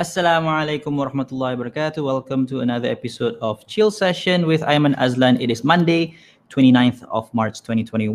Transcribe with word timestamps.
Assalamu 0.00 0.48
alaikum 0.48 0.96
warahmatullahi 0.96 1.60
wabarakatuh. 1.60 2.00
Welcome 2.00 2.46
to 2.48 2.64
another 2.64 2.88
episode 2.88 3.36
of 3.44 3.60
Chill 3.68 3.90
Session 3.90 4.46
with 4.48 4.62
Aiman 4.64 4.96
Azlan. 4.96 5.36
It 5.36 5.50
is 5.52 5.60
Monday, 5.60 6.16
29th 6.48 7.04
of 7.12 7.28
March 7.34 7.60
2021, 7.60 8.08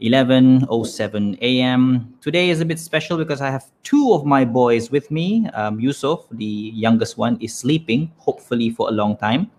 11.07 0.00 1.38
a.m. 1.42 2.14
Today 2.20 2.48
is 2.48 2.60
a 2.60 2.64
bit 2.64 2.78
special 2.78 3.18
because 3.18 3.40
I 3.40 3.50
have 3.50 3.66
two 3.82 4.14
of 4.14 4.24
my 4.24 4.44
boys 4.44 4.92
with 4.92 5.10
me. 5.10 5.50
Um, 5.58 5.80
Yusuf, 5.80 6.30
the 6.30 6.70
youngest 6.70 7.18
one, 7.18 7.42
is 7.42 7.52
sleeping, 7.52 8.12
hopefully 8.18 8.70
for 8.70 8.86
a 8.86 8.92
long 8.92 9.16
time. 9.16 9.50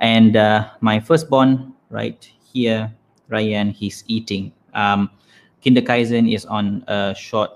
And 0.00 0.36
uh, 0.36 0.68
my 0.82 1.00
firstborn, 1.00 1.72
right 1.88 2.20
here, 2.52 2.92
Ryan, 3.30 3.70
he's 3.70 4.04
eating. 4.06 4.52
Um, 4.74 5.08
Kinder 5.64 5.80
Kinderkaisen 5.80 6.28
is 6.28 6.44
on 6.44 6.84
a 6.88 7.14
short 7.16 7.52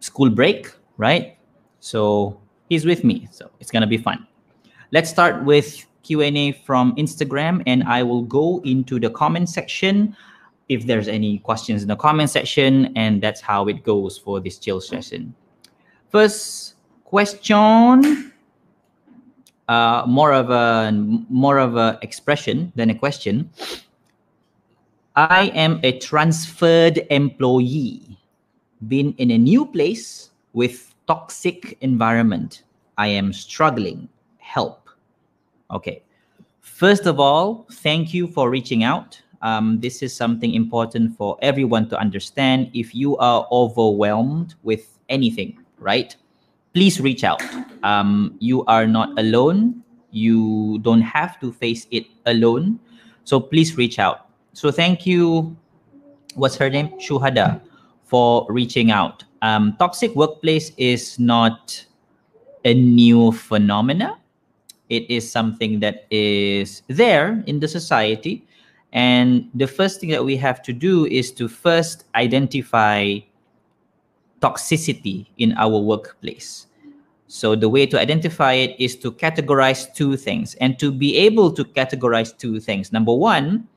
school 0.00 0.30
break, 0.30 0.74
right? 0.98 1.33
So 1.84 2.40
he's 2.70 2.86
with 2.86 3.04
me. 3.04 3.28
So 3.30 3.50
it's 3.60 3.70
gonna 3.70 3.86
be 3.86 3.98
fun. 3.98 4.26
Let's 4.90 5.10
start 5.10 5.44
with 5.44 5.84
Q&A 6.02 6.52
from 6.64 6.96
Instagram 6.96 7.62
and 7.66 7.84
I 7.84 8.02
will 8.02 8.22
go 8.22 8.62
into 8.64 8.98
the 8.98 9.10
comment 9.10 9.50
section 9.50 10.16
if 10.70 10.86
there's 10.86 11.08
any 11.08 11.40
questions 11.40 11.82
in 11.82 11.88
the 11.88 11.96
comment 11.96 12.30
section 12.30 12.90
and 12.96 13.20
that's 13.20 13.42
how 13.42 13.68
it 13.68 13.84
goes 13.84 14.16
for 14.16 14.40
this 14.40 14.58
chill 14.58 14.80
session. 14.80 15.34
First 16.08 16.76
question 17.04 18.32
uh, 19.68 20.04
more 20.08 20.32
of 20.32 20.48
a 20.48 20.90
more 21.28 21.58
of 21.58 21.76
a 21.76 21.98
expression 22.00 22.72
than 22.76 22.88
a 22.88 22.94
question. 22.94 23.50
I 25.16 25.52
am 25.54 25.80
a 25.82 25.98
transferred 25.98 27.04
employee, 27.10 28.18
been 28.88 29.12
in 29.18 29.30
a 29.30 29.38
new 29.38 29.66
place 29.66 30.30
with 30.54 30.93
toxic 31.06 31.76
environment. 31.80 32.62
I 32.98 33.08
am 33.08 33.32
struggling. 33.32 34.08
Help. 34.38 34.88
Okay. 35.70 36.02
First 36.60 37.06
of 37.06 37.20
all, 37.20 37.66
thank 37.70 38.14
you 38.14 38.26
for 38.26 38.50
reaching 38.50 38.84
out. 38.84 39.20
Um, 39.42 39.80
this 39.80 40.02
is 40.02 40.14
something 40.14 40.54
important 40.54 41.16
for 41.16 41.36
everyone 41.42 41.88
to 41.90 41.98
understand. 41.98 42.70
If 42.72 42.94
you 42.94 43.16
are 43.18 43.46
overwhelmed 43.52 44.54
with 44.62 44.98
anything, 45.08 45.58
right? 45.78 46.16
Please 46.72 47.00
reach 47.00 47.24
out. 47.24 47.42
Um, 47.82 48.36
you 48.38 48.64
are 48.64 48.86
not 48.86 49.18
alone. 49.18 49.82
You 50.10 50.78
don't 50.80 51.02
have 51.02 51.38
to 51.40 51.52
face 51.52 51.86
it 51.90 52.06
alone. 52.26 52.80
So 53.24 53.38
please 53.38 53.76
reach 53.76 53.98
out. 53.98 54.28
So 54.52 54.70
thank 54.70 55.06
you. 55.06 55.56
What's 56.34 56.56
her 56.56 56.70
name? 56.70 56.88
Shuhada 56.98 57.60
for 58.04 58.46
reaching 58.48 58.90
out 58.90 59.24
um, 59.44 59.76
toxic 59.78 60.16
workplace 60.16 60.72
is 60.78 61.18
not 61.18 61.84
a 62.64 62.72
new 62.72 63.30
phenomena. 63.30 64.18
It 64.88 65.08
is 65.10 65.30
something 65.30 65.80
that 65.80 66.06
is 66.10 66.80
there 66.88 67.44
in 67.46 67.60
the 67.60 67.68
society. 67.68 68.46
And 68.92 69.50
the 69.52 69.66
first 69.66 70.00
thing 70.00 70.10
that 70.10 70.24
we 70.24 70.36
have 70.38 70.62
to 70.62 70.72
do 70.72 71.04
is 71.04 71.30
to 71.32 71.46
first 71.48 72.04
identify 72.14 73.18
toxicity 74.40 75.26
in 75.36 75.52
our 75.58 75.78
workplace. 75.78 76.66
So 77.28 77.54
the 77.54 77.68
way 77.68 77.84
to 77.84 78.00
identify 78.00 78.54
it 78.54 78.76
is 78.78 78.96
to 78.96 79.12
categorize 79.12 79.92
two 79.92 80.16
things. 80.16 80.54
And 80.54 80.78
to 80.78 80.90
be 80.90 81.16
able 81.16 81.52
to 81.52 81.64
categorize 81.64 82.36
two 82.36 82.60
things, 82.60 82.92
number 82.92 83.12
one, 83.12 83.68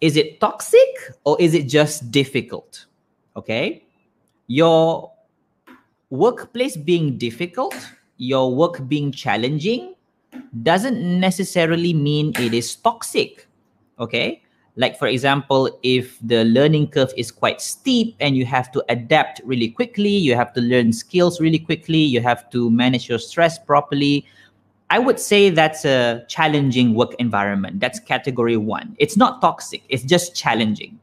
is 0.00 0.16
it 0.16 0.40
toxic 0.40 0.88
or 1.24 1.36
is 1.38 1.52
it 1.52 1.64
just 1.64 2.10
difficult? 2.10 2.86
Okay 3.36 3.84
your 4.48 5.12
workplace 6.10 6.76
being 6.76 7.16
difficult, 7.16 7.74
your 8.16 8.54
work 8.54 8.88
being 8.88 9.12
challenging, 9.12 9.94
doesn't 10.62 10.98
necessarily 11.20 11.92
mean 11.92 12.32
it 12.36 12.52
is 12.52 12.74
toxic. 12.74 13.46
Okay. 14.00 14.42
Like, 14.76 14.96
for 14.96 15.08
example, 15.08 15.76
if 15.82 16.18
the 16.22 16.44
learning 16.44 16.88
curve 16.88 17.12
is 17.16 17.32
quite 17.32 17.60
steep 17.60 18.14
and 18.20 18.36
you 18.36 18.46
have 18.46 18.70
to 18.72 18.84
adapt 18.88 19.40
really 19.44 19.68
quickly, 19.68 20.08
you 20.08 20.36
have 20.36 20.52
to 20.54 20.60
learn 20.60 20.92
skills 20.92 21.40
really 21.40 21.58
quickly, 21.58 21.98
you 21.98 22.20
have 22.20 22.48
to 22.50 22.70
manage 22.70 23.08
your 23.08 23.18
stress 23.18 23.58
properly. 23.58 24.24
I 24.88 25.00
would 25.00 25.18
say 25.18 25.50
that's 25.50 25.84
a 25.84 26.24
challenging 26.28 26.94
work 26.94 27.14
environment. 27.18 27.80
That's 27.80 27.98
category 27.98 28.56
one. 28.56 28.94
It's 29.00 29.16
not 29.16 29.40
toxic, 29.40 29.82
it's 29.88 30.04
just 30.04 30.36
challenging. 30.36 31.00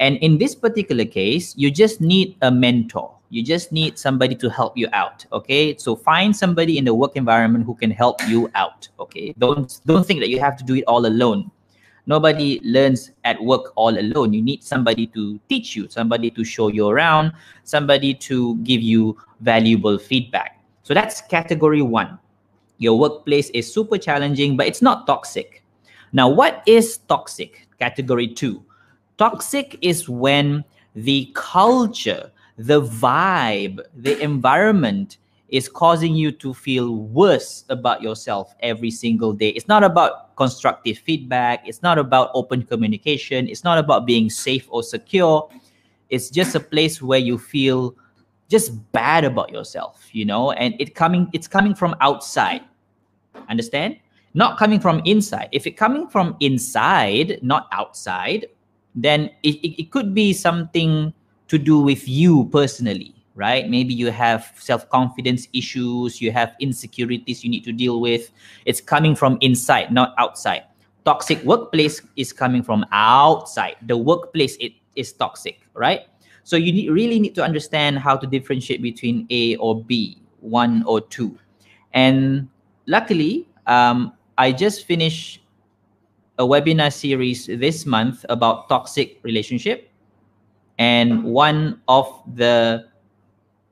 And 0.00 0.16
in 0.16 0.38
this 0.38 0.54
particular 0.54 1.04
case, 1.04 1.54
you 1.56 1.70
just 1.70 2.00
need 2.00 2.34
a 2.40 2.50
mentor. 2.50 3.14
You 3.28 3.44
just 3.44 3.70
need 3.70 3.98
somebody 3.98 4.34
to 4.34 4.48
help 4.48 4.76
you 4.76 4.88
out. 4.94 5.24
Okay. 5.30 5.76
So 5.76 5.94
find 5.94 6.34
somebody 6.34 6.78
in 6.78 6.84
the 6.86 6.94
work 6.94 7.16
environment 7.16 7.66
who 7.66 7.74
can 7.74 7.90
help 7.90 8.26
you 8.26 8.50
out. 8.54 8.88
Okay. 8.98 9.34
Don't 9.38 9.80
don't 9.86 10.04
think 10.04 10.20
that 10.20 10.30
you 10.30 10.40
have 10.40 10.56
to 10.56 10.64
do 10.64 10.74
it 10.74 10.84
all 10.88 11.06
alone. 11.06 11.50
Nobody 12.06 12.60
learns 12.64 13.12
at 13.24 13.40
work 13.44 13.72
all 13.76 13.96
alone. 13.96 14.32
You 14.32 14.42
need 14.42 14.64
somebody 14.64 15.06
to 15.08 15.38
teach 15.48 15.76
you, 15.76 15.86
somebody 15.88 16.30
to 16.30 16.42
show 16.42 16.68
you 16.68 16.88
around, 16.88 17.32
somebody 17.62 18.14
to 18.14 18.56
give 18.64 18.80
you 18.80 19.16
valuable 19.40 19.98
feedback. 19.98 20.58
So 20.82 20.94
that's 20.94 21.20
category 21.20 21.82
one. 21.82 22.18
Your 22.78 22.98
workplace 22.98 23.50
is 23.50 23.72
super 23.72 23.98
challenging, 23.98 24.56
but 24.56 24.66
it's 24.66 24.80
not 24.80 25.06
toxic. 25.06 25.62
Now, 26.12 26.28
what 26.28 26.64
is 26.66 26.98
toxic? 27.06 27.68
Category 27.78 28.26
two 28.26 28.64
Toxic 29.20 29.76
is 29.82 30.08
when 30.08 30.64
the 30.94 31.30
culture, 31.34 32.32
the 32.56 32.80
vibe, 32.80 33.78
the 33.94 34.18
environment 34.18 35.18
is 35.50 35.68
causing 35.68 36.14
you 36.14 36.32
to 36.32 36.54
feel 36.54 36.96
worse 36.96 37.66
about 37.68 38.00
yourself 38.00 38.54
every 38.60 38.90
single 38.90 39.34
day. 39.34 39.50
It's 39.50 39.68
not 39.68 39.84
about 39.84 40.34
constructive 40.36 40.96
feedback, 40.96 41.68
it's 41.68 41.82
not 41.82 41.98
about 41.98 42.30
open 42.32 42.62
communication, 42.62 43.46
it's 43.46 43.62
not 43.62 43.76
about 43.76 44.06
being 44.06 44.30
safe 44.30 44.66
or 44.70 44.82
secure. 44.82 45.50
It's 46.08 46.30
just 46.30 46.54
a 46.54 46.60
place 46.60 47.02
where 47.02 47.18
you 47.18 47.36
feel 47.36 47.94
just 48.48 48.72
bad 48.92 49.24
about 49.24 49.50
yourself, 49.50 50.08
you 50.12 50.24
know, 50.24 50.52
and 50.52 50.74
it 50.80 50.94
coming 50.94 51.28
it's 51.34 51.46
coming 51.46 51.74
from 51.74 51.94
outside. 52.00 52.62
Understand? 53.50 53.98
Not 54.32 54.56
coming 54.56 54.80
from 54.80 55.02
inside. 55.04 55.50
If 55.52 55.66
it 55.66 55.72
coming 55.76 56.08
from 56.08 56.36
inside, 56.40 57.38
not 57.42 57.68
outside, 57.70 58.46
then 58.94 59.30
it, 59.42 59.56
it, 59.62 59.82
it 59.82 59.90
could 59.90 60.14
be 60.14 60.32
something 60.32 61.12
to 61.48 61.58
do 61.58 61.80
with 61.80 62.08
you 62.08 62.48
personally 62.52 63.14
right? 63.36 63.70
Maybe 63.70 63.94
you 63.94 64.10
have 64.10 64.52
self-confidence 64.58 65.48
issues 65.54 66.20
you 66.20 66.30
have 66.30 66.54
insecurities 66.60 67.42
you 67.42 67.50
need 67.50 67.64
to 67.64 67.72
deal 67.72 68.00
with. 68.00 68.30
It's 68.66 68.80
coming 68.80 69.14
from 69.14 69.38
inside 69.40 69.92
not 69.92 70.14
outside. 70.18 70.64
Toxic 71.06 71.42
workplace 71.44 72.02
is 72.16 72.32
coming 72.32 72.62
from 72.62 72.84
outside. 72.92 73.76
The 73.86 73.96
workplace 73.96 74.56
it 74.60 74.72
is 74.94 75.12
toxic 75.12 75.60
right? 75.74 76.00
So 76.44 76.56
you 76.56 76.72
need, 76.72 76.90
really 76.90 77.18
need 77.18 77.34
to 77.36 77.42
understand 77.42 77.98
how 77.98 78.16
to 78.16 78.26
differentiate 78.26 78.82
between 78.82 79.26
a 79.30 79.56
or 79.56 79.82
b 79.84 80.20
one 80.40 80.82
or 80.84 81.00
two. 81.00 81.38
And 81.94 82.48
luckily 82.86 83.48
um, 83.66 84.12
i 84.36 84.50
just 84.50 84.86
finished 84.86 85.40
a 86.40 86.44
webinar 86.48 86.88
series 86.88 87.44
this 87.60 87.84
month 87.84 88.24
about 88.32 88.64
toxic 88.72 89.20
relationship. 89.20 89.92
And 90.80 91.20
one 91.22 91.84
of 91.84 92.08
the 92.24 92.88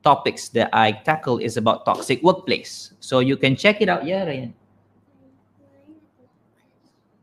topics 0.05 0.53
that 0.53 0.69
I 0.69 0.93
tackle 0.93 1.41
is 1.41 1.57
about 1.57 1.83
toxic 1.83 2.21
workplace. 2.21 2.93
So 3.01 3.25
you 3.25 3.35
can 3.35 3.57
check 3.57 3.81
it 3.81 3.89
out. 3.89 4.05
Yeah, 4.05 4.29
Ryan. 4.29 4.53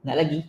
Nak 0.03 0.17
lagi? 0.19 0.41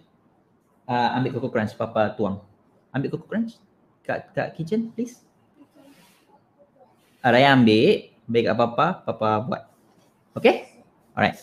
Uh, 0.90 1.10
ambil 1.14 1.38
Coco 1.38 1.54
Crunch, 1.54 1.78
Papa 1.78 2.18
tuang. 2.18 2.42
Ambil 2.90 3.14
Coco 3.14 3.30
Crunch 3.30 3.62
kat, 4.02 4.34
kat 4.34 4.58
kitchen, 4.58 4.90
please. 4.98 5.22
Uh, 7.22 7.30
Ryan 7.30 7.62
ambil. 7.62 8.10
Ambil 8.26 8.42
kat 8.50 8.56
Papa, 8.58 8.86
Papa 9.06 9.30
buat. 9.46 9.62
Okay? 10.34 10.74
Alright. 11.14 11.38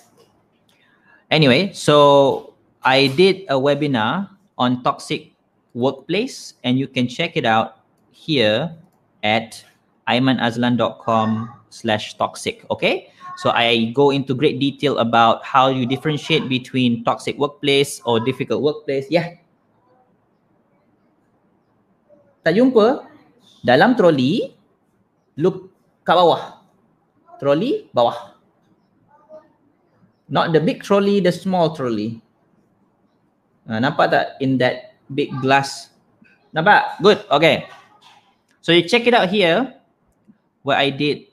Anyway, 1.30 1.70
so 1.70 2.53
I 2.84 3.08
did 3.16 3.48
a 3.48 3.56
webinar 3.56 4.28
on 4.60 4.84
toxic 4.84 5.32
workplace, 5.72 6.54
and 6.62 6.78
you 6.78 6.86
can 6.86 7.08
check 7.08 7.36
it 7.36 7.44
out 7.44 7.80
here 8.12 8.70
at 9.24 9.64
aimanazlan.com 10.06 11.48
slash 11.72 12.14
toxic. 12.20 12.62
Okay. 12.70 13.10
So 13.36 13.50
I 13.50 13.90
go 13.96 14.14
into 14.14 14.30
great 14.30 14.60
detail 14.60 14.98
about 15.02 15.42
how 15.42 15.66
you 15.66 15.86
differentiate 15.86 16.48
between 16.48 17.02
toxic 17.02 17.34
workplace 17.34 17.98
or 18.06 18.20
difficult 18.20 18.62
workplace. 18.62 19.10
Yeah. 19.10 19.42
Tak 22.46 22.54
jumpa? 22.54 23.10
Dalam 23.64 23.96
troli, 23.98 24.54
look 25.40 25.72
kat 26.06 26.14
bawah. 26.14 26.62
Troli, 27.40 27.90
bawah. 27.90 28.36
Not 30.28 30.52
the 30.52 30.60
big 30.60 30.84
trolley, 30.84 31.18
the 31.18 31.32
small 31.32 31.74
trolley. 31.74 32.23
Uh, 33.64 33.80
nampak 33.80 34.12
tak 34.12 34.26
in 34.44 34.60
that 34.60 34.96
big 35.12 35.32
glass? 35.40 35.90
Nampak? 36.52 37.00
Good. 37.00 37.24
Okay. 37.32 37.66
So 38.60 38.72
you 38.72 38.84
check 38.84 39.08
it 39.08 39.12
out 39.12 39.28
here 39.28 39.72
where 40.64 40.76
I 40.76 40.88
did 40.88 41.28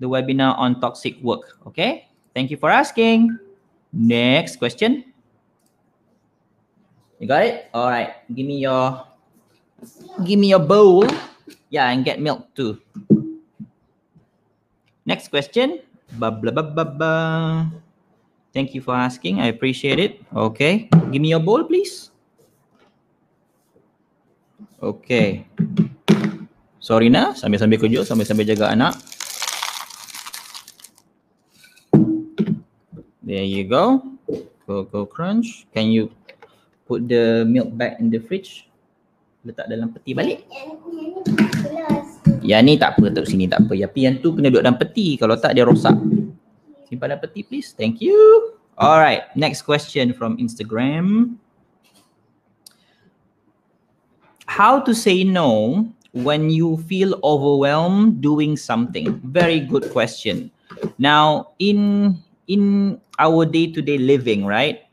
the 0.00 0.08
webinar 0.08 0.56
on 0.58 0.80
toxic 0.80 1.20
work. 1.20 1.60
Okay. 1.68 2.08
Thank 2.34 2.50
you 2.50 2.56
for 2.56 2.68
asking. 2.68 3.36
Next 3.92 4.56
question. 4.56 5.14
You 7.22 7.28
got 7.30 7.46
it? 7.46 7.70
All 7.72 7.88
right. 7.88 8.20
Give 8.28 8.44
me 8.44 8.58
your 8.58 9.06
give 10.26 10.40
me 10.40 10.50
your 10.50 10.60
bowl. 10.60 11.06
Yeah, 11.70 11.88
and 11.88 12.04
get 12.04 12.20
milk 12.20 12.50
too. 12.54 12.80
Next 15.06 15.28
question. 15.28 15.84
Ba, 16.16 16.30
blah, 16.32 16.52
blah, 16.52 16.64
blah, 16.64 16.84
blah. 16.84 17.83
Thank 18.54 18.70
you 18.70 18.86
for 18.86 18.94
asking. 18.94 19.42
I 19.42 19.50
appreciate 19.50 19.98
it. 19.98 20.22
Okay. 20.30 20.86
Give 21.10 21.18
me 21.18 21.34
your 21.34 21.42
bowl, 21.42 21.66
please. 21.66 22.14
Okay. 24.78 25.42
Sorry 26.78 27.10
na, 27.10 27.34
sambil-sambil 27.34 27.82
kerja, 27.82 28.06
sambil-sambil 28.06 28.46
jaga 28.46 28.70
anak. 28.70 28.94
There 33.26 33.42
you 33.42 33.66
go. 33.66 34.04
Coco 34.68 35.02
Crunch. 35.08 35.66
Can 35.74 35.90
you 35.90 36.14
put 36.86 37.10
the 37.10 37.42
milk 37.42 37.74
back 37.74 37.98
in 37.98 38.06
the 38.06 38.22
fridge? 38.22 38.70
Letak 39.42 39.66
dalam 39.66 39.90
peti 39.90 40.14
balik. 40.14 40.46
Yang 42.44 42.62
ni 42.62 42.72
tak 42.78 43.00
apa, 43.00 43.10
taruh 43.10 43.26
sini 43.26 43.50
tak 43.50 43.66
apa. 43.66 43.74
Tapi 43.74 43.98
yang 44.04 44.22
tu 44.22 44.36
kena 44.36 44.52
duduk 44.52 44.62
dalam 44.62 44.78
peti. 44.78 45.18
Kalau 45.18 45.34
tak 45.40 45.58
dia 45.58 45.66
rosak. 45.66 45.96
Simpan 46.94 47.20
peti 47.20 47.42
please. 47.42 47.74
Thank 47.74 48.00
you. 48.00 48.54
Alright, 48.78 49.34
next 49.36 49.62
question 49.62 50.14
from 50.14 50.38
Instagram. 50.38 51.36
How 54.46 54.78
to 54.80 54.94
say 54.94 55.24
no 55.24 55.90
when 56.12 56.50
you 56.50 56.78
feel 56.86 57.18
overwhelmed 57.24 58.20
doing 58.20 58.56
something? 58.56 59.18
Very 59.24 59.58
good 59.58 59.90
question. 59.90 60.50
Now, 60.98 61.54
in 61.58 62.18
in 62.46 63.00
our 63.18 63.46
day-to-day 63.46 63.98
living, 63.98 64.44
right? 64.44 64.86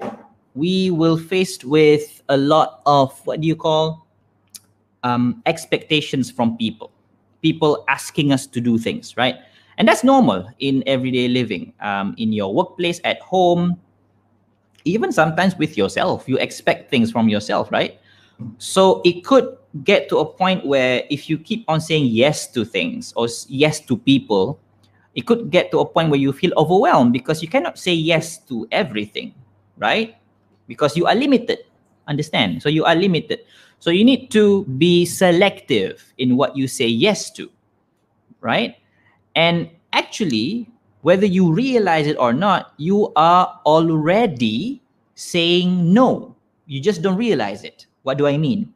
We 0.56 0.90
will 0.90 1.18
faced 1.18 1.66
with 1.66 2.22
a 2.30 2.38
lot 2.38 2.82
of 2.86 3.14
what 3.26 3.42
do 3.42 3.48
you 3.48 3.56
call 3.56 4.08
um, 5.04 5.42
expectations 5.46 6.32
from 6.32 6.58
people. 6.58 6.92
People 7.42 7.84
asking 7.90 8.32
us 8.32 8.46
to 8.48 8.62
do 8.62 8.78
things, 8.78 9.18
right? 9.18 9.36
And 9.82 9.88
that's 9.90 10.04
normal 10.04 10.46
in 10.60 10.84
everyday 10.86 11.28
living. 11.28 11.74
Um, 11.82 12.14
in 12.22 12.32
your 12.32 12.54
workplace, 12.54 13.02
at 13.04 13.18
home, 13.20 13.82
even 14.86 15.12
sometimes 15.12 15.58
with 15.58 15.76
yourself, 15.76 16.30
you 16.30 16.38
expect 16.38 16.92
things 16.92 17.12
from 17.12 17.30
yourself, 17.30 17.72
right? 17.72 17.98
So 18.60 19.02
it 19.04 19.26
could 19.26 19.58
get 19.84 20.08
to 20.10 20.20
a 20.20 20.26
point 20.26 20.68
where 20.68 21.02
if 21.10 21.32
you 21.32 21.40
keep 21.40 21.66
on 21.68 21.82
saying 21.82 22.14
yes 22.14 22.46
to 22.54 22.64
things 22.64 23.12
or 23.18 23.26
yes 23.50 23.80
to 23.90 23.98
people, 23.98 24.60
it 25.16 25.26
could 25.26 25.50
get 25.50 25.72
to 25.72 25.80
a 25.80 25.86
point 25.86 26.12
where 26.12 26.20
you 26.20 26.32
feel 26.32 26.54
overwhelmed 26.58 27.12
because 27.12 27.42
you 27.42 27.48
cannot 27.48 27.80
say 27.80 27.92
yes 27.92 28.38
to 28.54 28.68
everything, 28.72 29.34
right? 29.80 30.14
Because 30.68 30.96
you 30.96 31.08
are 31.08 31.16
limited. 31.16 31.58
Understand? 32.08 32.62
So 32.62 32.70
you 32.70 32.86
are 32.86 32.94
limited. 32.94 33.40
So 33.80 33.90
you 33.90 34.06
need 34.06 34.30
to 34.30 34.64
be 34.78 35.06
selective 35.08 36.14
in 36.20 36.38
what 36.38 36.56
you 36.56 36.68
say 36.68 36.86
yes 36.86 37.32
to, 37.32 37.50
right? 38.42 38.76
And 39.36 39.70
actually, 39.94 40.70
whether 41.02 41.26
you 41.26 41.52
realize 41.52 42.08
it 42.08 42.18
or 42.18 42.34
not, 42.34 42.74
you 42.78 43.12
are 43.16 43.60
already 43.66 44.82
saying 45.16 45.94
no. 45.94 46.36
You 46.66 46.80
just 46.80 47.02
don't 47.02 47.18
realize 47.18 47.64
it. 47.64 47.86
What 48.04 48.18
do 48.18 48.28
I 48.28 48.38
mean? 48.38 48.74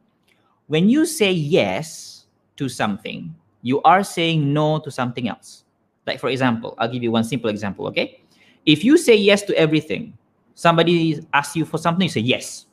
When 0.66 0.88
you 0.88 1.06
say 1.06 1.32
yes 1.32 2.26
to 2.56 2.68
something, 2.68 3.34
you 3.62 3.82
are 3.82 4.02
saying 4.02 4.52
no 4.52 4.78
to 4.80 4.90
something 4.90 5.28
else. 5.28 5.64
Like, 6.06 6.20
for 6.20 6.28
example, 6.28 6.74
I'll 6.78 6.90
give 6.90 7.02
you 7.02 7.10
one 7.10 7.24
simple 7.24 7.50
example, 7.50 7.86
okay? 7.88 8.20
If 8.64 8.84
you 8.84 8.96
say 8.98 9.16
yes 9.16 9.42
to 9.42 9.58
everything, 9.58 10.16
somebody 10.54 11.20
asks 11.32 11.56
you 11.56 11.64
for 11.64 11.78
something, 11.78 12.04
you 12.04 12.10
say 12.10 12.20
yes. 12.20 12.66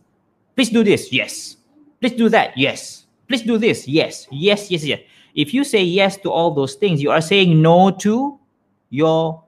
Please 0.56 0.70
do 0.70 0.84
this, 0.84 1.12
yes. 1.12 1.58
Please 2.00 2.14
do 2.14 2.30
that, 2.30 2.58
yes. 2.58 3.06
Please 3.28 3.42
do 3.42 3.58
this, 3.58 3.88
yes. 3.88 4.28
Yes, 4.32 4.70
yes, 4.70 4.86
yes. 4.86 5.00
If 5.36 5.54
you 5.54 5.64
say 5.64 5.84
yes 5.84 6.18
to 6.18 6.32
all 6.32 6.52
those 6.52 6.76
things, 6.76 7.02
you 7.02 7.12
are 7.12 7.22
saying 7.22 7.62
no 7.62 7.92
to 8.06 8.40
your 8.90 9.44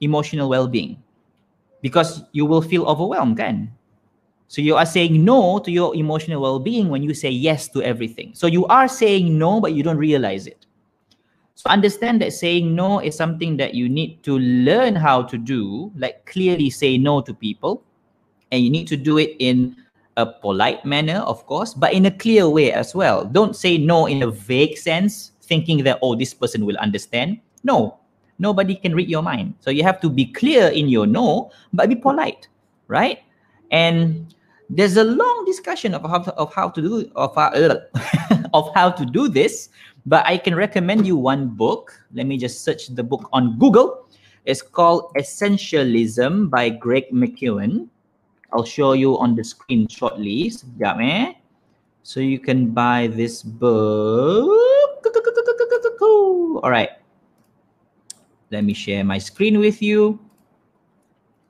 emotional 0.00 0.48
well 0.48 0.66
being 0.66 1.02
because 1.80 2.22
you 2.32 2.46
will 2.46 2.62
feel 2.62 2.84
overwhelmed, 2.86 3.36
kan? 3.36 3.70
So 4.48 4.60
you 4.60 4.76
are 4.76 4.84
saying 4.84 5.24
no 5.24 5.58
to 5.60 5.70
your 5.70 5.96
emotional 5.96 6.42
well 6.42 6.58
being 6.58 6.88
when 6.88 7.02
you 7.02 7.14
say 7.14 7.30
yes 7.30 7.68
to 7.70 7.82
everything. 7.82 8.32
So 8.34 8.46
you 8.46 8.66
are 8.66 8.88
saying 8.88 9.38
no, 9.38 9.60
but 9.60 9.72
you 9.72 9.82
don't 9.82 9.96
realize 9.96 10.46
it. 10.46 10.66
So 11.54 11.70
understand 11.70 12.20
that 12.20 12.32
saying 12.32 12.74
no 12.74 12.98
is 12.98 13.16
something 13.16 13.56
that 13.56 13.74
you 13.74 13.88
need 13.88 14.22
to 14.24 14.38
learn 14.38 14.94
how 14.94 15.22
to 15.22 15.38
do, 15.38 15.92
like 15.96 16.26
clearly 16.26 16.70
say 16.70 16.98
no 16.98 17.20
to 17.22 17.32
people. 17.32 17.82
And 18.50 18.62
you 18.62 18.68
need 18.68 18.88
to 18.88 18.96
do 18.96 19.16
it 19.18 19.36
in 19.38 19.76
a 20.16 20.26
polite 20.26 20.84
manner, 20.84 21.20
of 21.24 21.46
course, 21.46 21.74
but 21.74 21.92
in 21.92 22.06
a 22.06 22.10
clear 22.10 22.48
way 22.48 22.72
as 22.72 22.94
well. 22.94 23.24
Don't 23.24 23.56
say 23.56 23.78
no 23.78 24.06
in 24.06 24.22
a 24.22 24.30
vague 24.30 24.76
sense, 24.76 25.32
thinking 25.42 25.84
that, 25.84 25.98
oh, 26.02 26.14
this 26.14 26.34
person 26.34 26.66
will 26.66 26.76
understand. 26.78 27.40
No, 27.64 27.98
nobody 28.38 28.74
can 28.74 28.94
read 28.94 29.08
your 29.08 29.22
mind. 29.22 29.54
So 29.60 29.70
you 29.70 29.82
have 29.82 30.00
to 30.02 30.10
be 30.10 30.26
clear 30.26 30.68
in 30.68 30.88
your 30.88 31.06
no, 31.06 31.50
but 31.72 31.88
be 31.88 31.96
polite, 31.96 32.48
right? 32.88 33.20
And 33.70 34.34
there's 34.68 34.96
a 34.96 35.04
long 35.04 35.44
discussion 35.46 35.94
of 35.94 36.02
how 36.02 36.18
to, 36.18 36.32
of 36.34 36.54
how 36.54 36.68
to 36.70 36.80
do 36.80 37.10
of 37.16 37.34
how, 37.34 37.52
of 38.54 38.70
how 38.74 38.90
to 38.90 39.04
do 39.04 39.28
this 39.28 39.68
but 40.06 40.26
I 40.26 40.36
can 40.36 40.54
recommend 40.54 41.06
you 41.06 41.16
one 41.16 41.48
book. 41.48 41.94
Let 42.12 42.26
me 42.26 42.36
just 42.36 42.64
search 42.64 42.88
the 42.88 43.02
book 43.02 43.28
on 43.32 43.58
Google. 43.58 44.08
It's 44.44 44.62
called 44.62 45.12
Essentialism 45.16 46.50
by 46.50 46.70
Greg 46.70 47.04
McKeown. 47.12 47.88
I'll 48.52 48.68
show 48.68 48.92
you 48.92 49.18
on 49.18 49.34
the 49.34 49.44
screen 49.44 49.88
shortly. 49.88 50.52
Sekejap, 50.52 50.96
eh? 51.00 51.32
So 52.02 52.20
you 52.20 52.38
can 52.38 52.70
buy 52.70 53.08
this 53.08 53.42
book. 53.42 54.50
All 56.60 56.70
right. 56.70 56.90
Let 58.50 58.64
me 58.64 58.74
share 58.74 59.02
my 59.04 59.18
screen 59.18 59.58
with 59.58 59.80
you. 59.80 60.20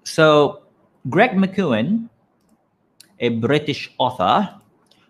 So 0.05 0.63
Greg 1.11 1.33
McKeown, 1.33 2.09
a 3.19 3.29
British 3.31 3.91
author, 3.99 4.55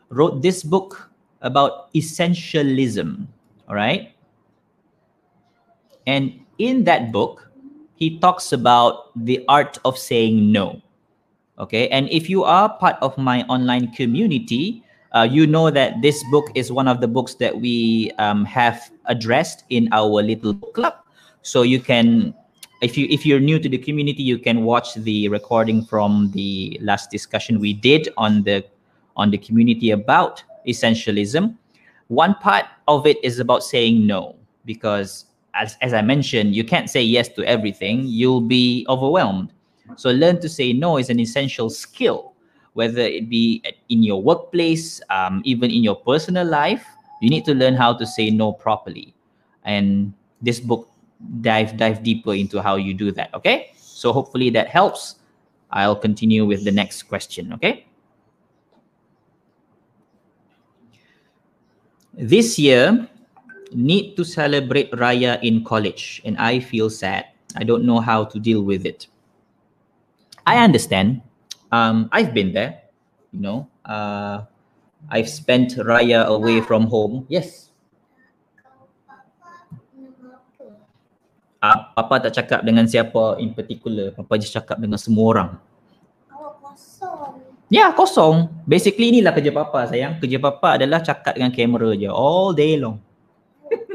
wrote 0.09 0.41
this 0.41 0.63
book 0.63 1.11
about 1.43 1.93
essentialism. 1.93 3.27
All 3.69 3.75
right. 3.75 4.15
And 6.07 6.41
in 6.59 6.85
that 6.85 7.13
book, 7.13 7.51
he 7.95 8.19
talks 8.19 8.53
about 8.53 9.13
the 9.15 9.45
art 9.49 9.79
of 9.85 9.99
saying 9.99 10.51
no. 10.51 10.81
Okay. 11.63 11.87
And 11.89 12.11
if 12.11 12.29
you 12.29 12.43
are 12.43 12.69
part 12.69 12.97
of 13.01 13.17
my 13.17 13.45
online 13.45 13.93
community, 13.93 14.83
uh, 15.15 15.29
you 15.31 15.47
know 15.47 15.71
that 15.71 16.03
this 16.03 16.19
book 16.33 16.51
is 16.57 16.73
one 16.73 16.89
of 16.89 17.01
the 17.01 17.07
books 17.07 17.35
that 17.35 17.61
we 17.61 18.11
um, 18.19 18.45
have 18.45 18.91
addressed 19.05 19.63
in 19.71 19.89
our 19.93 20.23
little 20.27 20.55
club. 20.75 20.95
So 21.43 21.63
you 21.63 21.79
can, 21.79 22.35
if 22.81 22.99
you 22.99 23.07
if 23.11 23.25
you're 23.25 23.39
new 23.39 23.61
to 23.61 23.69
the 23.69 23.79
community, 23.79 24.25
you 24.25 24.39
can 24.39 24.65
watch 24.65 24.95
the 24.95 25.29
recording 25.29 25.85
from 25.85 26.33
the 26.33 26.79
last 26.83 27.13
discussion 27.13 27.61
we 27.61 27.73
did 27.73 28.09
on 28.17 28.43
the 28.43 28.65
on 29.17 29.31
the 29.31 29.39
community 29.39 29.93
about 29.93 30.43
essentialism. 30.67 31.55
One 32.09 32.35
part 32.43 32.67
of 32.89 33.07
it 33.07 33.23
is 33.23 33.39
about 33.39 33.63
saying 33.63 34.05
no, 34.05 34.35
because 34.65 35.27
as, 35.55 35.77
as 35.81 35.95
I 35.95 36.03
mentioned, 36.03 36.57
you 36.57 36.65
can't 36.65 36.91
say 36.91 37.03
yes 37.03 37.29
to 37.31 37.45
everything, 37.45 38.03
you'll 38.07 38.41
be 38.41 38.85
overwhelmed. 38.89 39.53
So, 39.97 40.11
learn 40.11 40.41
to 40.41 40.49
say 40.49 40.73
no 40.73 40.99
is 40.99 41.11
an 41.11 41.21
essential 41.21 41.71
skill, 41.71 42.35
whether 42.75 43.03
it 43.03 43.29
be 43.29 43.63
in 43.89 44.03
your 44.03 44.23
workplace, 44.23 45.01
um, 45.11 45.43
even 45.45 45.71
in 45.71 45.83
your 45.83 45.97
personal 45.97 46.47
life. 46.47 46.85
You 47.21 47.31
need 47.31 47.45
to 47.45 47.55
learn 47.55 47.75
how 47.75 47.93
to 47.95 48.07
say 48.07 48.31
no 48.31 48.53
properly. 48.53 49.15
And 49.65 50.13
this 50.41 50.59
book 50.59 50.89
dive 51.41 51.77
dive 51.77 52.03
deeper 52.03 52.35
into 52.35 52.61
how 52.61 52.77
you 52.77 52.95
do 52.95 53.13
that. 53.13 53.33
Okay. 53.35 53.73
So 53.77 54.13
hopefully 54.13 54.51
that 54.51 54.69
helps. 54.69 55.17
I'll 55.71 55.97
continue 55.97 56.45
with 56.45 56.65
the 56.65 56.73
next 56.73 57.05
question. 57.05 57.53
Okay. 57.55 57.87
this 62.15 62.59
year 62.59 63.09
need 63.73 64.17
to 64.17 64.25
celebrate 64.25 64.93
Raya 64.93 65.43
in 65.43 65.65
college 65.65 66.21
and 66.25 66.37
I 66.37 66.61
feel 66.61 66.91
sad. 66.91 67.27
I 67.57 67.65
don't 67.65 67.85
know 67.85 68.01
how 68.01 68.25
to 68.25 68.39
deal 68.39 68.63
with 68.63 68.85
it. 68.85 69.07
I 70.47 70.63
understand. 70.63 71.23
Um, 71.71 72.09
I've 72.13 72.35
been 72.35 72.53
there, 72.53 72.83
you 73.31 73.41
know. 73.41 73.69
Uh, 73.85 74.45
I've 75.11 75.29
spent 75.29 75.75
Raya 75.79 76.27
away 76.27 76.61
from 76.63 76.87
home. 76.87 77.27
Yes. 77.27 77.71
Uh, 81.63 81.79
Papa 81.95 82.27
tak 82.27 82.35
cakap 82.43 82.61
dengan 82.67 82.91
siapa 82.91 83.39
in 83.39 83.55
particular. 83.55 84.11
Papa 84.11 84.35
just 84.35 84.51
cakap 84.51 84.83
dengan 84.83 84.99
semua 84.99 85.27
orang. 85.31 85.51
Ya, 87.73 87.89
kosong. 87.89 88.53
Basically 88.69 89.09
inilah 89.09 89.33
kerja 89.33 89.49
papa 89.49 89.89
sayang. 89.89 90.21
Kerja 90.21 90.37
papa 90.37 90.77
adalah 90.77 91.01
cakap 91.01 91.33
dengan 91.41 91.49
kamera 91.49 91.97
je 91.97 92.05
all 92.05 92.53
day 92.53 92.77
long. 92.77 93.01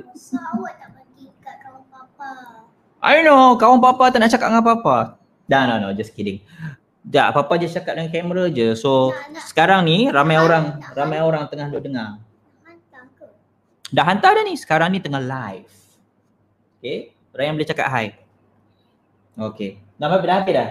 Masa 0.01 0.41
awak 0.49 0.81
tak 0.81 0.97
bagi 0.97 1.29
kat 1.45 1.61
kawan 1.61 1.85
papa. 1.93 2.29
I 3.05 3.21
know, 3.21 3.53
kawan 3.53 3.77
papa 3.77 4.09
tak 4.09 4.17
nak 4.17 4.33
cakap 4.33 4.49
dengan 4.49 4.65
papa. 4.65 5.16
Dah, 5.47 5.63
no, 5.63 5.79
no, 5.79 5.89
just 5.95 6.11
kidding. 6.11 6.43
Dah, 7.07 7.31
papa 7.31 7.55
je 7.55 7.71
cakap 7.71 7.95
dengan 7.95 8.11
kamera 8.11 8.51
je. 8.51 8.75
So, 8.75 9.15
sekarang 9.47 9.87
ni 9.87 10.11
ramai 10.11 10.35
orang, 10.35 10.83
ramai 10.91 11.23
orang 11.23 11.47
tengah 11.47 11.71
duk 11.71 11.87
dengar. 11.87 12.19
Dah 13.87 14.03
hantar 14.03 14.35
dah 14.35 14.43
ni. 14.43 14.59
Sekarang 14.59 14.91
ni 14.91 14.99
tengah 14.99 15.23
live. 15.23 15.71
Okay. 16.83 17.15
Ryan 17.31 17.55
boleh 17.55 17.69
cakap 17.71 17.87
hi. 17.87 18.11
Okay. 19.39 19.79
Dah? 19.95 20.11
Habis 20.11 20.51
dah? 20.51 20.69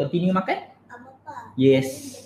Continue 0.00 0.32
makan? 0.32 0.72
Yes. 1.60 2.24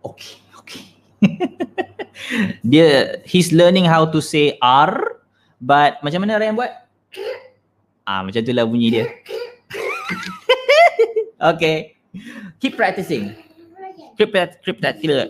Okay. 0.00 0.34
Okay. 0.64 0.82
Dia, 2.72 3.20
he's 3.28 3.52
learning 3.52 3.84
how 3.84 4.08
to 4.08 4.24
say 4.24 4.56
R. 4.64 5.20
But 5.60 6.00
macam 6.00 6.24
mana 6.24 6.40
Ryan 6.40 6.56
buat? 6.56 6.72
Ah, 8.06 8.22
macam 8.22 8.40
tu 8.40 8.54
lah 8.54 8.62
bunyi 8.62 8.88
dia. 8.94 9.04
okay. 11.52 11.98
Keep 12.62 12.78
practicing. 12.78 13.34
Keep, 14.16 14.32
keep, 14.64 14.78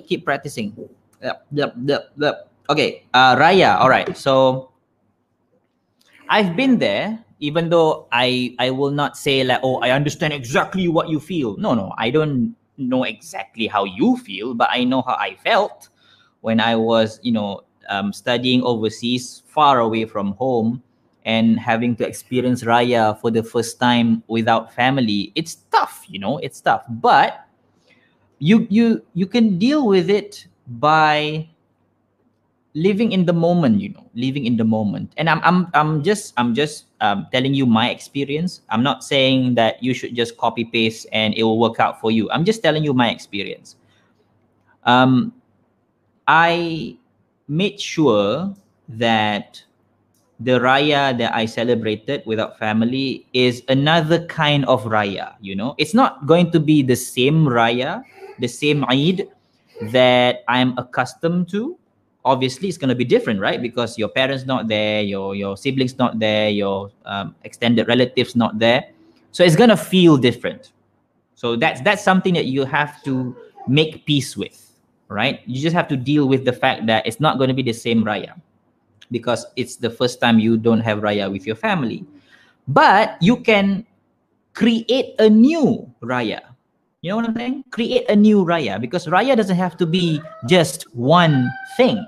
keep 0.07 0.23
practicing. 0.23 0.77
Yep, 1.25 1.37
yep, 1.51 2.03
yep. 2.21 2.35
Okay, 2.69 3.03
uh, 3.15 3.35
Raya. 3.35 3.81
All 3.81 3.89
right. 3.89 4.17
So 4.17 4.71
I've 6.29 6.55
been 6.57 6.79
there, 6.79 7.19
even 7.41 7.71
though 7.71 8.07
I 8.13 8.55
I 8.59 8.71
will 8.71 8.91
not 8.91 9.17
say 9.17 9.43
like, 9.43 9.61
oh, 9.63 9.79
I 9.81 9.91
understand 9.91 10.33
exactly 10.35 10.89
what 10.89 11.09
you 11.09 11.21
feel. 11.21 11.57
No, 11.57 11.75
no, 11.75 11.95
I 11.99 12.11
don't 12.11 12.55
know 12.77 13.05
exactly 13.05 13.67
how 13.67 13.85
you 13.85 14.17
feel, 14.19 14.55
but 14.55 14.69
I 14.71 14.85
know 14.85 15.03
how 15.03 15.15
I 15.15 15.35
felt 15.41 15.89
when 16.43 16.61
I 16.61 16.77
was, 16.77 17.19
you 17.23 17.33
know, 17.33 17.63
um, 17.89 18.13
studying 18.13 18.63
overseas, 18.63 19.43
far 19.47 19.81
away 19.81 20.05
from 20.05 20.35
home, 20.35 20.83
and 21.27 21.59
having 21.59 21.95
to 21.97 22.07
experience 22.07 22.63
Raya 22.63 23.21
for 23.21 23.31
the 23.31 23.43
first 23.43 23.79
time 23.79 24.23
without 24.29 24.73
family. 24.73 25.33
It's 25.35 25.67
tough, 25.75 26.07
you 26.09 26.19
know. 26.19 26.39
It's 26.39 26.61
tough, 26.63 26.87
but 26.89 27.47
you 28.39 28.67
you 28.71 29.03
you 29.15 29.27
can 29.27 29.59
deal 29.59 29.87
with 29.87 30.09
it 30.09 30.47
by 30.79 31.49
living 32.77 33.11
in 33.13 33.25
the 33.25 33.33
moment 33.33 33.81
you 33.81 33.89
know 33.89 34.05
living 34.13 34.45
in 34.45 34.59
the 34.59 34.65
moment 34.65 35.11
and 35.17 35.31
i'm 35.31 35.41
i'm, 35.43 35.67
I'm 35.73 36.03
just 36.03 36.35
i'm 36.37 36.53
just 36.55 36.85
um, 37.01 37.27
telling 37.33 37.55
you 37.55 37.65
my 37.65 37.89
experience 37.89 38.61
i'm 38.69 38.83
not 38.83 39.03
saying 39.03 39.55
that 39.55 39.83
you 39.83 39.95
should 39.95 40.15
just 40.15 40.37
copy 40.37 40.65
paste 40.65 41.07
and 41.13 41.33
it 41.35 41.43
will 41.43 41.59
work 41.59 41.81
out 41.81 41.99
for 41.99 42.11
you 42.11 42.31
i'm 42.31 42.45
just 42.45 42.63
telling 42.63 42.85
you 42.85 42.93
my 42.93 43.09
experience 43.09 43.77
um 44.85 45.33
i 46.29 46.95
made 47.49 47.81
sure 47.81 48.53
that 48.91 49.65
the 50.41 50.61
raya 50.61 51.17
that 51.17 51.35
i 51.35 51.47
celebrated 51.47 52.23
without 52.27 52.59
family 52.59 53.27
is 53.33 53.63
another 53.69 54.25
kind 54.27 54.65
of 54.67 54.85
raya 54.85 55.35
you 55.41 55.57
know 55.57 55.75
it's 55.79 55.95
not 55.95 56.27
going 56.27 56.51
to 56.51 56.61
be 56.61 56.83
the 56.83 56.97
same 56.97 57.47
raya 57.47 58.03
the 58.39 58.49
same 58.49 58.85
eid 58.89 59.29
that 59.93 60.45
I'm 60.49 60.77
accustomed 60.79 61.49
to, 61.51 61.77
obviously 62.25 62.69
it's 62.69 62.79
going 62.79 62.89
to 62.89 62.95
be 62.95 63.05
different, 63.05 63.41
right? 63.41 63.61
Because 63.61 63.99
your 63.99 64.09
parents 64.09 64.45
not 64.45 64.69
there, 64.69 65.03
your 65.03 65.35
your 65.35 65.57
siblings 65.57 65.99
not 65.99 66.19
there, 66.19 66.49
your 66.49 66.91
um, 67.05 67.35
extended 67.45 67.89
relatives 67.89 68.37
not 68.37 68.59
there, 68.59 68.91
so 69.33 69.45
it's 69.45 69.57
going 69.57 69.71
to 69.71 69.77
feel 69.77 70.17
different. 70.17 70.73
So 71.35 71.57
that's 71.57 71.81
that's 71.83 72.03
something 72.03 72.35
that 72.35 72.47
you 72.47 72.65
have 72.65 73.03
to 73.05 73.37
make 73.69 74.07
peace 74.07 74.37
with, 74.37 74.73
right? 75.09 75.41
You 75.47 75.61
just 75.61 75.75
have 75.75 75.89
to 75.89 75.97
deal 75.97 76.27
with 76.29 76.45
the 76.45 76.53
fact 76.53 76.87
that 76.87 77.07
it's 77.07 77.21
not 77.21 77.39
going 77.39 77.49
to 77.49 77.55
be 77.55 77.63
the 77.63 77.75
same 77.75 78.05
raya 78.05 78.33
because 79.11 79.47
it's 79.57 79.77
the 79.77 79.91
first 79.91 80.21
time 80.21 80.39
you 80.39 80.57
don't 80.57 80.81
have 80.81 80.99
raya 80.99 81.31
with 81.31 81.47
your 81.47 81.57
family. 81.57 82.05
But 82.69 83.17
you 83.21 83.37
can 83.37 83.87
create 84.55 85.15
a 85.19 85.29
new 85.29 85.93
raya 86.03 86.41
you 87.07 87.13
know 87.13 87.17
what 87.23 87.29
I'm 87.29 87.37
saying? 87.37 87.65
Create 87.71 88.11
a 88.11 88.17
new 88.17 88.45
raya 88.45 88.81
because 88.81 89.07
raya 89.07 89.37
doesn't 89.37 89.55
have 89.55 89.77
to 89.77 89.87
be 89.87 90.21
just 90.49 90.93
one 90.93 91.49
thing. 91.77 92.05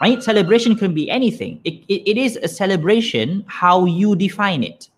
Right? 0.00 0.22
Celebration 0.22 0.74
can 0.76 0.94
be 0.94 1.10
anything. 1.10 1.60
It, 1.64 1.84
it, 1.92 2.08
it 2.08 2.16
is 2.16 2.36
a 2.36 2.48
celebration 2.48 3.44
how 3.46 3.84
you 3.84 4.16
define 4.16 4.62
it. 4.62 4.88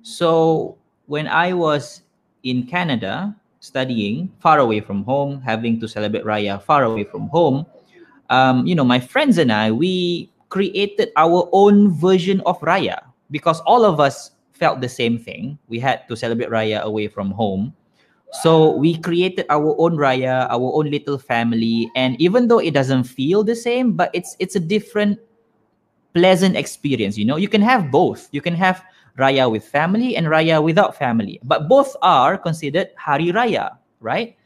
So 0.00 0.78
when 1.12 1.28
I 1.28 1.52
was 1.52 2.00
in 2.42 2.66
Canada 2.66 3.36
studying 3.60 4.32
far 4.40 4.60
away 4.60 4.80
from 4.80 5.04
home, 5.04 5.42
having 5.42 5.78
to 5.80 5.86
celebrate 5.86 6.24
Raya 6.24 6.62
far 6.62 6.84
away 6.84 7.04
from 7.04 7.28
home, 7.28 7.66
um, 8.30 8.66
you 8.66 8.74
know, 8.74 8.84
my 8.84 9.00
friends 9.00 9.38
and 9.38 9.52
I, 9.52 9.70
we 9.70 10.30
created 10.48 11.10
our 11.16 11.48
own 11.52 11.90
version 11.90 12.40
of 12.46 12.58
Raya 12.60 13.02
because 13.30 13.60
all 13.60 13.84
of 13.84 14.00
us 14.00 14.32
felt 14.52 14.80
the 14.80 14.88
same 14.88 15.18
thing. 15.18 15.58
We 15.68 15.78
had 15.78 16.08
to 16.08 16.16
celebrate 16.16 16.50
Raya 16.50 16.82
away 16.82 17.08
from 17.08 17.30
home. 17.30 17.74
So 18.42 18.76
we 18.76 18.98
created 18.98 19.46
our 19.50 19.74
own 19.78 19.96
Raya, 19.96 20.50
our 20.50 20.72
own 20.74 20.90
little 20.90 21.18
family. 21.18 21.90
And 21.94 22.20
even 22.20 22.48
though 22.48 22.58
it 22.58 22.74
doesn't 22.74 23.04
feel 23.04 23.44
the 23.44 23.54
same, 23.54 23.92
but 23.92 24.10
it's 24.12 24.36
it's 24.38 24.56
a 24.56 24.60
different 24.60 25.18
pleasant 26.12 26.56
experience. 26.56 27.16
You 27.16 27.24
know, 27.24 27.36
you 27.36 27.48
can 27.48 27.62
have 27.62 27.90
both. 27.90 28.28
You 28.32 28.40
can 28.40 28.54
have 28.54 28.82
Raya 29.18 29.50
with 29.50 29.64
family 29.64 30.16
and 30.16 30.26
Raya 30.26 30.62
without 30.62 30.96
family. 30.96 31.40
But 31.44 31.68
both 31.68 31.96
are 32.02 32.36
considered 32.36 32.90
Hari 32.96 33.32
Raya, 33.32 33.78
right? 34.00 34.36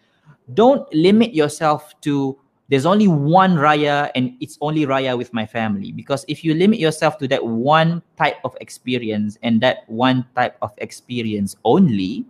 Don't 0.54 0.87
limit 0.94 1.34
yourself 1.34 1.94
to 2.02 2.38
there's 2.71 2.87
only 2.87 3.09
one 3.09 3.57
raya 3.57 4.11
and 4.15 4.33
it's 4.41 4.57
only 4.61 4.87
raya 4.87 5.19
with 5.19 5.35
my 5.35 5.45
family. 5.45 5.93
Because 5.93 6.25
if 6.29 6.45
you 6.45 6.55
limit 6.55 6.79
yourself 6.79 7.19
to 7.19 7.29
that 7.29 7.45
one 7.45 8.03
type 8.17 8.37
of 8.45 8.57
experience 8.61 9.37
and 9.43 9.61
that 9.61 9.79
one 9.89 10.25
type 10.35 10.57
of 10.62 10.73
experience 10.79 11.57
only 11.65 12.25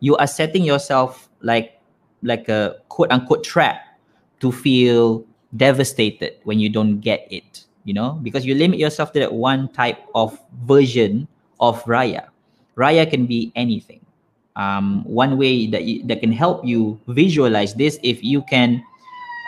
you 0.00 0.14
are 0.16 0.26
setting 0.26 0.62
yourself 0.62 1.30
like 1.40 1.80
like 2.22 2.48
a 2.50 2.76
quote 2.88 3.10
unquote 3.10 3.42
trap 3.42 3.98
to 4.40 4.52
feel 4.52 5.24
devastated 5.56 6.36
when 6.44 6.60
you 6.60 6.68
don't 6.68 7.00
get 7.00 7.26
it 7.32 7.64
you 7.86 7.94
know? 7.94 8.18
Because 8.22 8.44
you 8.44 8.54
limit 8.54 8.78
yourself 8.78 9.12
to 9.14 9.20
that 9.20 9.32
one 9.32 9.72
type 9.72 9.98
of 10.14 10.38
version 10.66 11.26
of 11.60 11.82
raya. 11.84 12.28
Raya 12.76 13.08
can 13.08 13.24
be 13.24 13.52
anything. 13.56 14.04
Um, 14.56 15.04
one 15.04 15.38
way 15.38 15.66
that, 15.68 15.84
you, 15.84 16.02
that 16.04 16.20
can 16.20 16.32
help 16.32 16.64
you 16.64 17.00
visualize 17.08 17.74
this 17.74 17.98
if 18.02 18.22
you 18.22 18.42
can 18.42 18.82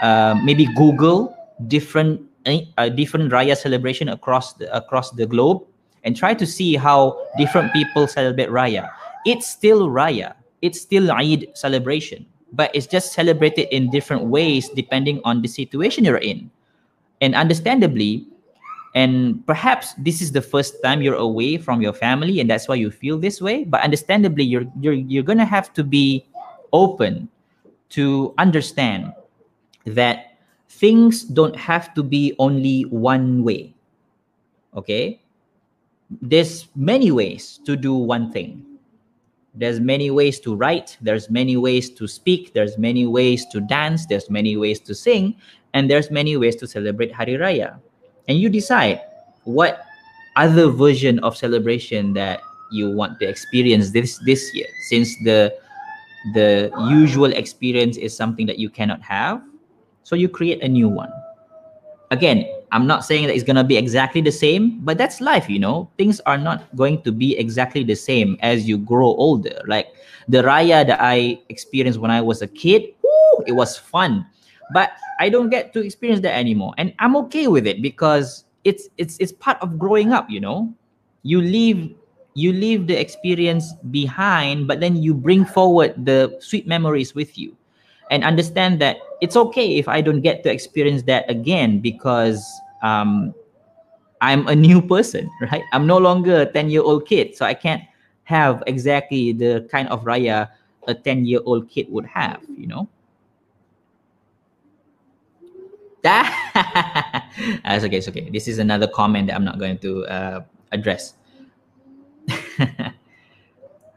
uh, 0.02 0.34
maybe 0.44 0.66
Google 0.74 1.34
different 1.66 2.22
uh, 2.46 2.88
different 2.88 3.30
Raya 3.32 3.56
celebration 3.56 4.08
across 4.08 4.54
the, 4.54 4.74
across 4.74 5.10
the 5.10 5.26
globe 5.26 5.62
and 6.04 6.16
try 6.16 6.32
to 6.34 6.46
see 6.46 6.76
how 6.76 7.18
different 7.36 7.72
people 7.72 8.06
celebrate 8.06 8.48
Raya. 8.48 8.90
It's 9.26 9.46
still 9.46 9.88
Raya. 9.88 10.34
It's 10.62 10.80
still 10.80 11.10
Eid 11.12 11.46
celebration, 11.54 12.26
but 12.52 12.70
it's 12.74 12.86
just 12.86 13.12
celebrated 13.12 13.68
in 13.74 13.90
different 13.90 14.24
ways 14.24 14.68
depending 14.70 15.20
on 15.24 15.42
the 15.42 15.48
situation 15.48 16.04
you're 16.04 16.18
in. 16.18 16.50
And 17.20 17.34
understandably, 17.34 18.26
and 18.94 19.44
perhaps 19.46 19.94
this 19.98 20.22
is 20.22 20.32
the 20.32 20.40
first 20.40 20.82
time 20.82 21.02
you're 21.02 21.14
away 21.14 21.58
from 21.58 21.82
your 21.82 21.92
family 21.92 22.40
and 22.40 22.48
that's 22.48 22.66
why 22.66 22.74
you 22.76 22.90
feel 22.90 23.18
this 23.18 23.40
way, 23.40 23.64
but 23.64 23.82
understandably 23.82 24.44
you're 24.44 24.64
you're 24.80 24.94
you're 24.94 25.22
going 25.22 25.38
to 25.38 25.44
have 25.44 25.72
to 25.74 25.84
be 25.84 26.24
open 26.72 27.28
to 27.90 28.34
understand 28.38 29.12
that 29.94 30.38
things 30.68 31.24
don't 31.24 31.56
have 31.56 31.94
to 31.94 32.02
be 32.02 32.34
only 32.38 32.82
one 32.82 33.42
way. 33.42 33.74
Okay? 34.76 35.20
There's 36.10 36.68
many 36.74 37.10
ways 37.10 37.60
to 37.66 37.76
do 37.76 37.94
one 37.94 38.32
thing. 38.32 38.64
There's 39.54 39.80
many 39.80 40.10
ways 40.10 40.38
to 40.40 40.54
write, 40.54 40.96
there's 41.00 41.30
many 41.30 41.56
ways 41.56 41.90
to 41.90 42.06
speak, 42.06 42.54
there's 42.54 42.78
many 42.78 43.06
ways 43.06 43.44
to 43.46 43.60
dance, 43.60 44.06
there's 44.06 44.30
many 44.30 44.56
ways 44.56 44.78
to 44.80 44.94
sing, 44.94 45.34
and 45.74 45.90
there's 45.90 46.12
many 46.12 46.36
ways 46.36 46.54
to 46.56 46.66
celebrate 46.66 47.12
Hari 47.12 47.34
Raya. 47.34 47.80
And 48.28 48.38
you 48.38 48.48
decide 48.50 49.00
what 49.44 49.84
other 50.36 50.70
version 50.70 51.18
of 51.20 51.36
celebration 51.36 52.12
that 52.12 52.40
you 52.70 52.90
want 52.90 53.18
to 53.18 53.26
experience 53.26 53.90
this 53.90 54.18
this 54.18 54.54
year 54.54 54.68
since 54.88 55.16
the 55.24 55.52
the 56.34 56.70
usual 56.90 57.32
experience 57.32 57.96
is 57.96 58.14
something 58.14 58.46
that 58.46 58.58
you 58.58 58.68
cannot 58.70 59.00
have 59.02 59.42
so 60.08 60.16
you 60.16 60.26
create 60.26 60.62
a 60.62 60.68
new 60.68 60.88
one. 60.88 61.12
Again, 62.10 62.48
I'm 62.72 62.86
not 62.86 63.04
saying 63.04 63.26
that 63.26 63.34
it's 63.34 63.44
going 63.44 63.60
to 63.60 63.64
be 63.64 63.76
exactly 63.76 64.22
the 64.22 64.32
same, 64.32 64.80
but 64.80 64.96
that's 64.96 65.20
life, 65.20 65.50
you 65.50 65.58
know. 65.58 65.90
Things 65.98 66.18
are 66.24 66.38
not 66.38 66.64
going 66.74 67.02
to 67.02 67.12
be 67.12 67.36
exactly 67.36 67.84
the 67.84 67.94
same 67.94 68.38
as 68.40 68.66
you 68.66 68.78
grow 68.78 69.08
older. 69.20 69.60
Like 69.66 69.92
the 70.26 70.38
Raya 70.38 70.86
that 70.86 70.96
I 70.98 71.38
experienced 71.50 72.00
when 72.00 72.10
I 72.10 72.22
was 72.22 72.40
a 72.40 72.48
kid, 72.48 72.88
woo, 73.02 73.44
it 73.46 73.52
was 73.52 73.76
fun. 73.76 74.24
But 74.72 74.92
I 75.20 75.28
don't 75.28 75.50
get 75.50 75.74
to 75.74 75.84
experience 75.84 76.22
that 76.22 76.32
anymore. 76.32 76.72
And 76.78 76.94
I'm 77.00 77.14
okay 77.28 77.46
with 77.46 77.66
it 77.66 77.82
because 77.82 78.44
it's 78.64 78.88
it's 78.96 79.18
it's 79.20 79.32
part 79.32 79.60
of 79.60 79.78
growing 79.78 80.14
up, 80.14 80.30
you 80.30 80.40
know. 80.40 80.72
You 81.22 81.42
leave 81.42 81.92
you 82.32 82.54
leave 82.54 82.86
the 82.86 82.96
experience 82.96 83.74
behind, 83.90 84.68
but 84.68 84.80
then 84.80 84.96
you 84.96 85.12
bring 85.12 85.44
forward 85.44 85.92
the 86.00 86.32
sweet 86.40 86.66
memories 86.66 87.14
with 87.14 87.36
you 87.36 87.52
and 88.10 88.24
understand 88.24 88.80
that 88.80 88.96
it's 89.20 89.36
okay 89.36 89.76
if 89.76 89.88
I 89.88 90.00
don't 90.00 90.20
get 90.20 90.42
to 90.44 90.50
experience 90.50 91.02
that 91.04 91.28
again 91.30 91.80
because 91.80 92.44
um, 92.82 93.34
I'm 94.20 94.46
a 94.48 94.54
new 94.54 94.80
person, 94.80 95.30
right? 95.52 95.62
I'm 95.72 95.86
no 95.86 95.98
longer 95.98 96.42
a 96.42 96.46
10 96.46 96.70
year 96.70 96.82
old 96.82 97.06
kid. 97.06 97.36
So 97.36 97.44
I 97.44 97.54
can't 97.54 97.82
have 98.24 98.62
exactly 98.66 99.32
the 99.32 99.66
kind 99.70 99.88
of 99.88 100.04
raya 100.04 100.48
a 100.86 100.94
10 100.94 101.26
year 101.26 101.40
old 101.44 101.68
kid 101.68 101.90
would 101.90 102.06
have, 102.06 102.40
you 102.56 102.66
know? 102.66 102.88
That's 106.08 107.84
okay, 107.84 107.98
it's 107.98 108.08
okay. 108.08 108.30
This 108.30 108.48
is 108.48 108.58
another 108.58 108.86
comment 108.86 109.26
that 109.26 109.34
I'm 109.34 109.44
not 109.44 109.58
going 109.58 109.78
to 109.78 110.06
uh, 110.06 110.40
address. 110.72 111.14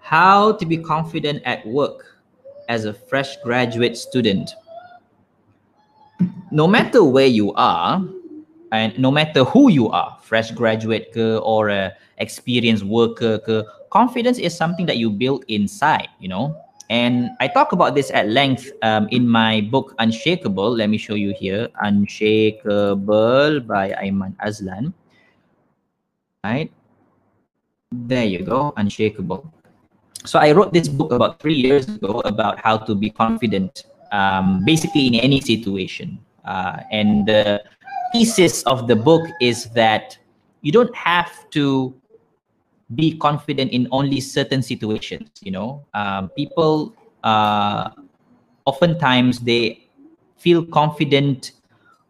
How 0.02 0.54
to 0.54 0.66
be 0.66 0.78
confident 0.78 1.42
at 1.46 1.66
work 1.66 2.18
as 2.68 2.86
a 2.86 2.94
fresh 2.94 3.38
graduate 3.44 3.96
student. 3.96 4.56
No 6.52 6.68
matter 6.68 7.04
where 7.04 7.28
you 7.28 7.54
are, 7.54 8.04
and 8.72 8.98
no 8.98 9.12
matter 9.12 9.44
who 9.44 9.70
you 9.70 9.90
are, 9.90 10.18
fresh 10.22 10.52
graduate 10.52 11.12
ke, 11.12 11.40
or 11.44 11.70
a 11.70 11.92
experienced 12.18 12.84
worker, 12.84 13.40
ke, 13.40 13.68
confidence 13.92 14.40
is 14.40 14.56
something 14.56 14.86
that 14.86 14.98
you 14.98 15.12
build 15.12 15.44
inside, 15.48 16.08
you 16.20 16.28
know. 16.28 16.56
And 16.92 17.32
I 17.40 17.48
talk 17.48 17.72
about 17.72 17.96
this 17.96 18.12
at 18.12 18.28
length 18.28 18.72
um, 18.84 19.08
in 19.12 19.28
my 19.28 19.62
book 19.72 19.96
Unshakable. 20.00 20.76
Let 20.76 20.90
me 20.90 20.98
show 20.98 21.16
you 21.16 21.32
here 21.32 21.70
Unshakable 21.80 23.62
by 23.62 23.96
Aiman 23.96 24.36
Azlan. 24.44 24.92
Right? 26.44 26.72
There 27.92 28.26
you 28.26 28.44
go, 28.44 28.74
Unshakable. 28.76 29.48
So 30.26 30.40
I 30.40 30.52
wrote 30.52 30.74
this 30.74 30.88
book 30.88 31.12
about 31.12 31.40
three 31.40 31.56
years 31.56 31.88
ago 31.88 32.20
about 32.26 32.60
how 32.60 32.78
to 32.78 32.94
be 32.94 33.10
confident, 33.10 33.88
um, 34.12 34.64
basically 34.64 35.08
in 35.08 35.16
any 35.16 35.42
situation. 35.42 36.20
Uh, 36.46 36.84
and 36.92 37.26
the 37.28 37.64
thesis 38.12 38.64
of 38.64 38.88
the 38.88 38.96
book 38.96 39.24
is 39.40 39.66
that 39.72 40.18
you 40.62 40.72
don't 40.72 40.94
have 40.96 41.50
to 41.52 41.94
be 42.96 43.18
confident 43.18 43.72
in 43.72 43.88
only 43.92 44.20
certain 44.20 44.62
situations 44.62 45.30
you 45.42 45.52
know? 45.52 45.86
Um, 45.94 46.30
people 46.30 46.94
uh, 47.24 47.90
oftentimes 48.66 49.40
they 49.40 49.88
feel 50.38 50.66
confident 50.66 51.54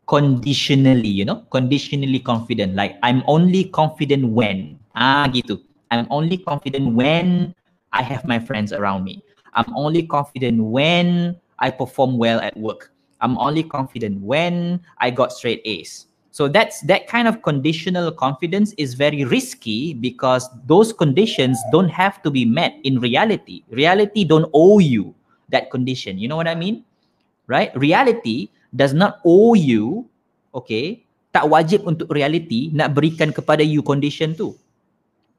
conditionally 0.07 1.07
you 1.07 1.25
know? 1.25 1.45
Conditionally 1.51 2.19
confident 2.19 2.75
like 2.75 2.97
i'm 3.03 3.23
only 3.27 3.65
confident 3.65 4.27
when 4.27 4.79
ah 4.95 5.27
gitu. 5.29 5.61
I'm 5.91 6.07
only 6.09 6.37
confident 6.39 6.95
when 6.95 7.53
i 7.91 8.01
have 8.01 8.25
my 8.25 8.39
friends 8.39 8.73
around 8.73 9.03
me. 9.03 9.21
I'm 9.53 9.67
only 9.75 10.07
confident 10.07 10.63
when 10.63 11.35
i 11.61 11.69
perform 11.69 12.17
well 12.17 12.41
at 12.41 12.57
work 12.57 12.91
i'm 13.21 13.37
only 13.37 13.63
confident 13.63 14.19
when 14.19 14.81
i 14.99 15.09
got 15.09 15.31
straight 15.31 15.61
a's 15.63 16.11
so 16.31 16.47
that's 16.47 16.79
that 16.87 17.11
kind 17.11 17.27
of 17.27 17.43
conditional 17.43 18.07
confidence 18.07 18.71
is 18.79 18.95
very 18.95 19.27
risky 19.27 19.93
because 19.93 20.47
those 20.63 20.95
conditions 20.95 21.59
don't 21.75 21.91
have 21.91 22.23
to 22.23 22.31
be 22.31 22.47
met 22.47 22.79
in 22.87 23.03
reality. 23.03 23.67
Reality 23.67 24.23
don't 24.23 24.47
owe 24.55 24.79
you 24.79 25.13
that 25.51 25.69
condition. 25.69 26.17
You 26.17 26.31
know 26.31 26.39
what 26.39 26.47
I 26.47 26.55
mean? 26.55 26.87
Right? 27.51 27.75
Reality 27.75 28.47
does 28.71 28.95
not 28.95 29.19
owe 29.27 29.59
you, 29.59 30.07
okay? 30.55 31.03
Tak 31.35 31.51
wajib 31.51 31.83
untuk 31.83 32.07
reality 32.07 32.71
nak 32.71 32.95
berikan 32.95 33.35
kepada 33.35 33.59
you 33.59 33.83
condition 33.83 34.31
tu. 34.31 34.55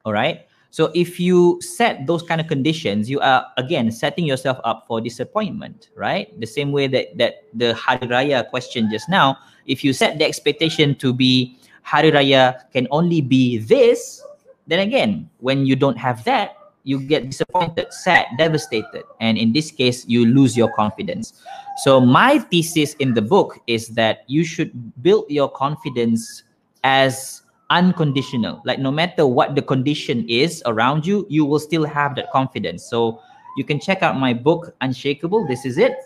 Alright? 0.04 0.44
So 0.72 0.90
if 0.94 1.20
you 1.20 1.60
set 1.60 2.06
those 2.08 2.24
kind 2.24 2.40
of 2.40 2.48
conditions, 2.48 3.10
you 3.10 3.20
are 3.20 3.44
again 3.60 3.92
setting 3.92 4.24
yourself 4.24 4.56
up 4.64 4.88
for 4.88 5.04
disappointment, 5.04 5.92
right? 5.94 6.32
The 6.40 6.48
same 6.48 6.72
way 6.72 6.88
that 6.88 7.12
that 7.20 7.44
the 7.52 7.76
Hari 7.76 8.08
Raya 8.08 8.48
question 8.48 8.88
just 8.88 9.04
now, 9.12 9.36
if 9.68 9.84
you 9.84 9.92
set 9.92 10.16
the 10.16 10.24
expectation 10.24 10.96
to 11.04 11.12
be 11.12 11.60
Hari 11.84 12.08
Raya 12.08 12.56
can 12.72 12.88
only 12.88 13.20
be 13.20 13.60
this, 13.60 14.24
then 14.66 14.80
again, 14.80 15.28
when 15.44 15.68
you 15.68 15.76
don't 15.76 16.00
have 16.00 16.24
that, 16.24 16.56
you 16.88 17.04
get 17.04 17.28
disappointed, 17.28 17.92
sad, 17.92 18.32
devastated, 18.38 19.04
and 19.20 19.36
in 19.36 19.52
this 19.52 19.70
case, 19.70 20.08
you 20.08 20.24
lose 20.24 20.56
your 20.56 20.72
confidence. 20.72 21.44
So 21.84 22.00
my 22.00 22.40
thesis 22.48 22.96
in 22.96 23.12
the 23.12 23.20
book 23.20 23.60
is 23.68 23.92
that 24.00 24.24
you 24.26 24.40
should 24.40 24.72
build 25.04 25.28
your 25.28 25.52
confidence 25.52 26.48
as 26.82 27.41
unconditional. 27.72 28.60
Like 28.64 28.78
no 28.78 28.92
matter 28.92 29.26
what 29.26 29.56
the 29.56 29.62
condition 29.62 30.28
is 30.28 30.62
around 30.66 31.06
you 31.08 31.26
you 31.28 31.44
will 31.44 31.58
still 31.58 31.84
have 31.84 32.14
that 32.16 32.30
confidence. 32.30 32.84
So 32.84 33.18
you 33.56 33.64
can 33.64 33.80
check 33.80 34.02
out 34.02 34.16
my 34.20 34.32
book 34.32 34.76
unshakable. 34.80 35.48
This 35.48 35.64
is 35.64 35.78
it. 35.78 35.96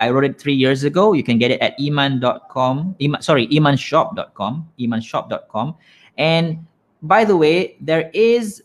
I 0.00 0.10
wrote 0.10 0.24
it 0.24 0.38
three 0.38 0.54
years 0.54 0.84
ago. 0.84 1.12
You 1.12 1.24
can 1.24 1.38
get 1.38 1.50
it 1.50 1.60
at 1.60 1.74
iman.com 1.82 2.96
iman, 3.02 3.20
sorry 3.20 3.48
imanshop.com 3.48 4.68
imanshop.com 4.78 5.74
and 6.16 6.64
by 7.02 7.24
the 7.24 7.36
way 7.36 7.76
there 7.80 8.10
is 8.14 8.62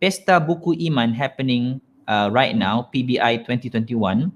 pesta 0.00 0.40
buku 0.40 0.74
iman 0.88 1.12
happening 1.12 1.80
uh, 2.08 2.30
right 2.32 2.56
now 2.56 2.88
pbi 2.94 3.38
2021 3.44 4.32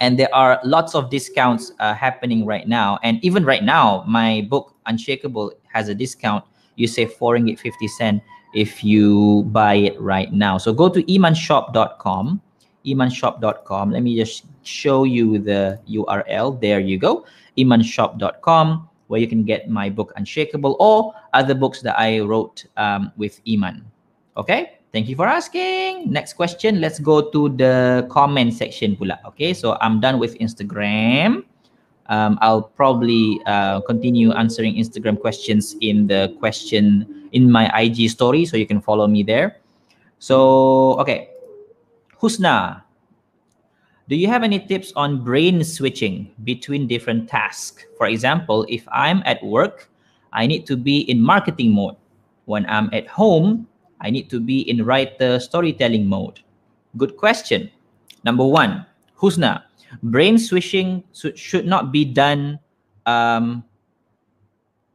and 0.00 0.18
there 0.18 0.32
are 0.34 0.60
lots 0.64 0.94
of 0.94 1.10
discounts 1.10 1.72
uh, 1.78 1.94
happening 1.94 2.44
right 2.46 2.66
now. 2.66 2.98
And 3.02 3.22
even 3.24 3.44
right 3.44 3.62
now 3.62 4.04
my 4.06 4.46
book 4.48 4.74
unshakable 4.86 5.52
has 5.72 5.88
a 5.88 5.94
discount 5.94 6.44
you 6.76 6.86
save 6.86 7.12
4 7.14 7.36
ringgit 7.36 7.58
50 7.58 7.88
cent 7.88 8.22
if 8.54 8.84
you 8.84 9.44
buy 9.52 9.74
it 9.74 10.00
right 10.00 10.32
now. 10.32 10.56
So 10.56 10.72
go 10.72 10.88
to 10.88 11.02
imanshop.com, 11.04 12.40
imanshop.com. 12.86 13.90
Let 13.90 14.02
me 14.02 14.16
just 14.16 14.46
show 14.62 15.04
you 15.04 15.38
the 15.38 15.78
URL. 15.88 16.60
There 16.60 16.80
you 16.80 16.98
go, 16.98 17.26
imanshop.com, 17.58 18.88
where 19.08 19.20
you 19.20 19.28
can 19.28 19.44
get 19.44 19.68
my 19.68 19.90
book 19.90 20.12
Unshakable 20.16 20.76
or 20.80 21.12
other 21.34 21.54
books 21.54 21.82
that 21.82 21.98
I 21.98 22.20
wrote 22.20 22.64
um, 22.76 23.12
with 23.16 23.40
Iman. 23.48 23.84
Okay, 24.36 24.78
thank 24.92 25.08
you 25.08 25.16
for 25.16 25.26
asking. 25.26 26.10
Next 26.12 26.34
question, 26.34 26.80
let's 26.80 26.98
go 26.98 27.30
to 27.30 27.48
the 27.48 28.06
comment 28.10 28.54
section 28.54 28.96
pula. 28.96 29.18
Okay, 29.26 29.52
so 29.54 29.76
I'm 29.80 30.00
done 30.00 30.18
with 30.18 30.36
Instagram 30.38 31.44
um, 32.08 32.38
I'll 32.40 32.62
probably 32.62 33.40
uh, 33.46 33.80
continue 33.82 34.32
answering 34.32 34.74
Instagram 34.74 35.20
questions 35.20 35.76
in 35.80 36.06
the 36.06 36.34
question 36.38 37.28
in 37.32 37.50
my 37.50 37.70
IG 37.78 38.10
story, 38.10 38.44
so 38.44 38.56
you 38.56 38.66
can 38.66 38.80
follow 38.80 39.06
me 39.06 39.22
there. 39.22 39.56
So, 40.18 40.98
okay, 41.00 41.28
Husna, 42.20 42.82
do 44.08 44.16
you 44.16 44.28
have 44.28 44.42
any 44.42 44.60
tips 44.60 44.92
on 44.96 45.22
brain 45.22 45.62
switching 45.64 46.30
between 46.44 46.86
different 46.86 47.28
tasks? 47.28 47.84
For 47.98 48.06
example, 48.06 48.64
if 48.68 48.86
I'm 48.92 49.22
at 49.26 49.42
work, 49.42 49.90
I 50.32 50.46
need 50.46 50.66
to 50.66 50.76
be 50.76 51.00
in 51.10 51.20
marketing 51.20 51.72
mode. 51.72 51.96
When 52.46 52.64
I'm 52.66 52.88
at 52.92 53.08
home, 53.08 53.66
I 54.00 54.10
need 54.10 54.30
to 54.30 54.38
be 54.38 54.60
in 54.70 54.84
writer 54.84 55.40
storytelling 55.40 56.06
mode. 56.06 56.40
Good 56.96 57.16
question. 57.16 57.70
Number 58.24 58.46
one, 58.46 58.86
Husna, 59.18 59.65
brain 60.02 60.38
switching 60.38 61.04
should 61.34 61.66
not 61.66 61.92
be 61.92 62.04
done 62.04 62.58
um, 63.06 63.64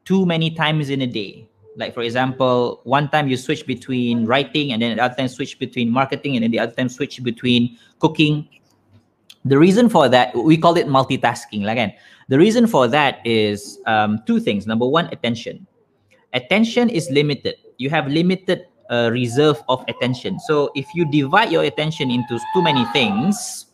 too 0.06 0.26
many 0.26 0.52
times 0.52 0.90
in 0.90 1.02
a 1.02 1.08
day. 1.08 1.48
Like 1.78 1.94
for 1.94 2.02
example, 2.04 2.82
one 2.84 3.10
time 3.10 3.28
you 3.28 3.38
switch 3.38 3.66
between 3.66 4.26
writing, 4.26 4.74
and 4.74 4.82
then 4.82 4.98
the 4.98 5.04
other 5.04 5.16
time 5.16 5.28
switch 5.30 5.58
between 5.58 5.90
marketing, 5.90 6.36
and 6.36 6.44
then 6.44 6.52
the 6.52 6.60
other 6.60 6.74
time 6.74 6.90
switch 6.90 7.24
between 7.24 7.78
cooking. 8.00 8.48
The 9.46 9.58
reason 9.58 9.90
for 9.90 10.10
that, 10.10 10.36
we 10.36 10.58
call 10.58 10.78
it 10.78 10.88
multitasking. 10.88 11.70
Again, 11.72 11.94
the 12.28 12.38
reason 12.38 12.68
for 12.68 12.88
that 12.90 13.26
is 13.26 13.80
um, 13.88 14.20
two 14.28 14.40
things. 14.40 14.68
Number 14.68 14.86
one, 14.86 15.08
attention. 15.08 15.66
Attention 16.34 16.90
is 16.90 17.10
limited. 17.10 17.56
You 17.78 17.90
have 17.90 18.08
limited 18.08 18.68
uh, 18.92 19.10
reserve 19.12 19.64
of 19.70 19.84
attention. 19.88 20.40
So 20.40 20.72
if 20.76 20.86
you 20.94 21.10
divide 21.10 21.52
your 21.52 21.64
attention 21.64 22.12
into 22.12 22.38
too 22.54 22.62
many 22.62 22.86
things, 22.92 23.68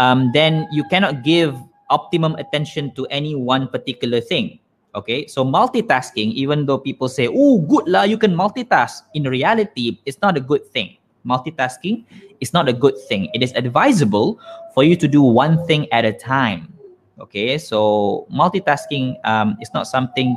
um, 0.00 0.32
then 0.32 0.66
you 0.72 0.82
cannot 0.88 1.22
give 1.22 1.54
optimum 1.92 2.34
attention 2.40 2.90
to 2.96 3.04
any 3.12 3.36
one 3.36 3.68
particular 3.68 4.20
thing. 4.20 4.58
Okay, 4.96 5.28
so 5.28 5.44
multitasking, 5.44 6.34
even 6.34 6.66
though 6.66 6.80
people 6.80 7.06
say, 7.06 7.30
"Oh, 7.30 7.62
good 7.62 7.86
lah, 7.86 8.08
you 8.10 8.18
can 8.18 8.34
multitask," 8.34 9.06
in 9.14 9.22
reality, 9.22 10.02
it's 10.02 10.18
not 10.18 10.34
a 10.34 10.42
good 10.42 10.66
thing. 10.74 10.98
Multitasking 11.22 12.02
is 12.42 12.50
not 12.50 12.66
a 12.66 12.74
good 12.74 12.98
thing. 13.06 13.30
It 13.30 13.44
is 13.44 13.54
advisable 13.54 14.40
for 14.74 14.82
you 14.82 14.96
to 14.98 15.06
do 15.06 15.22
one 15.22 15.62
thing 15.68 15.86
at 15.94 16.02
a 16.02 16.10
time. 16.10 16.72
Okay, 17.22 17.54
so 17.60 18.26
multitasking 18.32 19.20
um, 19.28 19.54
is 19.62 19.70
not 19.70 19.86
something 19.86 20.34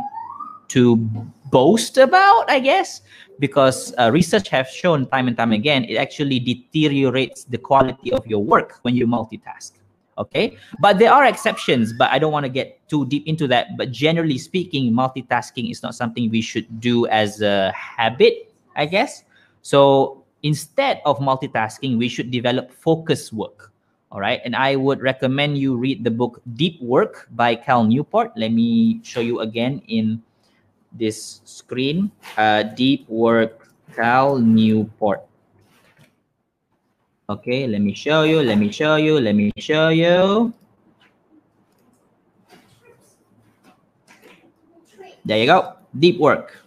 to 0.76 1.02
boast 1.54 2.02
about, 2.02 2.50
I 2.50 2.60
guess, 2.60 3.06
because 3.38 3.94
uh, 4.02 4.10
research 4.12 4.50
has 4.50 4.68
shown 4.68 5.06
time 5.14 5.30
and 5.30 5.38
time 5.38 5.54
again 5.54 5.86
it 5.86 5.96
actually 5.96 6.42
deteriorates 6.42 7.46
the 7.46 7.58
quality 7.58 8.12
of 8.12 8.26
your 8.26 8.44
work 8.44 8.80
when 8.82 8.98
you 8.98 9.06
multitask. 9.06 9.78
Okay, 10.18 10.58
but 10.78 11.00
there 11.02 11.12
are 11.12 11.26
exceptions, 11.26 11.90
but 11.94 12.12
I 12.14 12.20
don't 12.22 12.32
want 12.32 12.46
to 12.46 12.50
get 12.50 12.78
too 12.88 13.06
deep 13.10 13.26
into 13.26 13.48
that. 13.50 13.74
But 13.78 13.90
generally 13.90 14.38
speaking, 14.38 14.94
multitasking 14.94 15.72
is 15.72 15.82
not 15.82 15.96
something 15.96 16.30
we 16.30 16.42
should 16.42 16.70
do 16.80 17.08
as 17.08 17.42
a 17.42 17.74
habit, 17.74 18.54
I 18.78 18.86
guess. 18.86 19.26
So 19.66 20.22
instead 20.46 21.02
of 21.06 21.18
multitasking, 21.18 21.98
we 21.98 22.10
should 22.10 22.30
develop 22.30 22.70
focus 22.70 23.34
work. 23.34 23.74
All 24.14 24.22
right. 24.22 24.38
And 24.46 24.54
I 24.56 24.76
would 24.78 25.02
recommend 25.02 25.58
you 25.58 25.76
read 25.76 26.06
the 26.06 26.14
book 26.14 26.46
Deep 26.54 26.78
Work 26.78 27.26
by 27.34 27.58
Cal 27.58 27.84
Newport. 27.84 28.38
Let 28.38 28.54
me 28.54 29.02
show 29.02 29.26
you 29.26 29.42
again 29.42 29.82
in 29.90 30.22
this 30.94 31.42
screen. 31.44 32.14
Uh, 32.38 32.64
deep 32.64 33.10
work 33.10 33.70
Cal 33.94 34.38
Newport. 34.40 35.26
Okay, 37.30 37.66
let 37.68 37.82
me 37.82 37.96
show 37.96 38.24
you, 38.24 38.44
let 38.44 38.60
me 38.60 38.70
show 38.70 38.96
you, 39.00 39.18
let 39.18 39.34
me 39.34 39.50
show 39.58 39.90
you. 39.90 40.52
There 45.24 45.40
you 45.40 45.48
go. 45.48 45.80
Deep 45.96 46.20
Work 46.20 46.60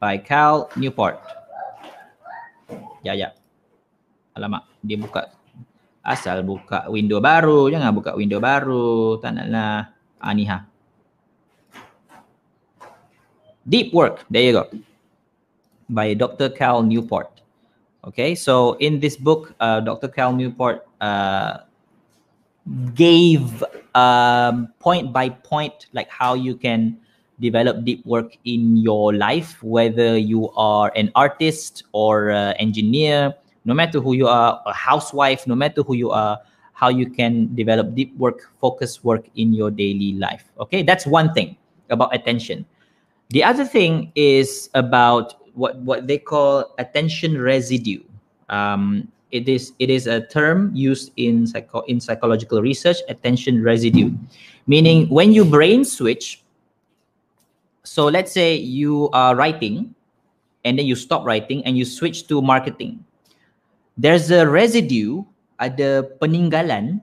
by 0.00 0.16
Cal 0.16 0.72
Newport. 0.80 1.20
Ya, 3.04 3.12
ya. 3.12 3.36
Alamak, 4.32 4.64
dia 4.80 4.96
buka. 4.96 5.28
Asal 6.00 6.40
buka 6.40 6.88
window 6.88 7.20
baru. 7.20 7.68
Jangan 7.68 7.92
buka 7.92 8.16
window 8.16 8.40
baru. 8.40 9.20
Tak 9.20 9.36
naklah. 9.36 9.92
Ah, 10.16 10.32
ni 10.32 10.48
ha. 10.48 10.64
Deep 13.68 13.92
Work. 13.92 14.24
There 14.30 14.42
you 14.42 14.52
go. 14.52 14.68
By 15.90 16.14
Dr. 16.14 16.48
Cal 16.48 16.82
Newport. 16.82 17.28
Okay, 18.04 18.34
so 18.34 18.74
in 18.74 19.00
this 19.00 19.16
book, 19.16 19.54
uh, 19.60 19.80
Dr. 19.80 20.08
Cal 20.08 20.32
Newport 20.32 20.86
uh, 21.00 21.58
gave 22.94 23.64
um, 23.94 24.68
point 24.78 25.12
by 25.12 25.28
point 25.28 25.86
like 25.92 26.08
how 26.08 26.34
you 26.34 26.54
can 26.54 26.96
develop 27.40 27.84
deep 27.84 28.04
work 28.06 28.36
in 28.44 28.76
your 28.76 29.12
life, 29.12 29.62
whether 29.62 30.16
you 30.16 30.50
are 30.56 30.92
an 30.96 31.10
artist 31.14 31.84
or 31.92 32.30
uh, 32.30 32.54
engineer, 32.58 33.34
no 33.64 33.74
matter 33.74 34.00
who 34.00 34.14
you 34.14 34.26
are, 34.26 34.60
a 34.66 34.72
housewife, 34.72 35.46
no 35.46 35.54
matter 35.54 35.82
who 35.82 35.94
you 35.94 36.10
are, 36.10 36.38
how 36.72 36.88
you 36.88 37.10
can 37.10 37.54
develop 37.54 37.94
deep 37.94 38.16
work, 38.16 38.50
focus 38.60 39.02
work 39.04 39.26
in 39.36 39.52
your 39.52 39.70
daily 39.70 40.12
life. 40.14 40.44
Okay, 40.60 40.82
that's 40.82 41.06
one 41.06 41.32
thing 41.34 41.56
about 41.90 42.14
attention. 42.14 42.64
The 43.30 43.44
other 43.44 43.64
thing 43.64 44.12
is 44.14 44.70
about 44.74 45.34
what 45.54 45.76
what 45.84 46.06
they 46.06 46.18
call 46.18 46.74
attention 46.78 47.40
residue. 47.40 48.02
Um, 48.48 49.08
it 49.30 49.48
is 49.48 49.72
it 49.78 49.90
is 49.90 50.06
a 50.06 50.24
term 50.28 50.72
used 50.74 51.12
in 51.16 51.46
psycho 51.46 51.80
in 51.84 52.00
psychological 52.00 52.62
research. 52.62 52.96
Attention 53.08 53.62
residue, 53.62 54.12
meaning 54.66 55.08
when 55.08 55.32
you 55.32 55.44
brain 55.44 55.84
switch 55.84 56.42
so 57.88 58.04
let's 58.04 58.30
say 58.30 58.54
you 58.54 59.08
are 59.16 59.34
writing 59.34 59.94
and 60.64 60.78
then 60.78 60.84
you 60.84 60.94
stop 60.94 61.24
writing 61.24 61.64
and 61.64 61.78
you 61.78 61.84
switch 61.84 62.28
to 62.28 62.42
marketing 62.42 63.00
there's 63.96 64.30
a 64.30 64.44
residue 64.44 65.24
ada 65.56 66.04
peninggalan 66.20 67.00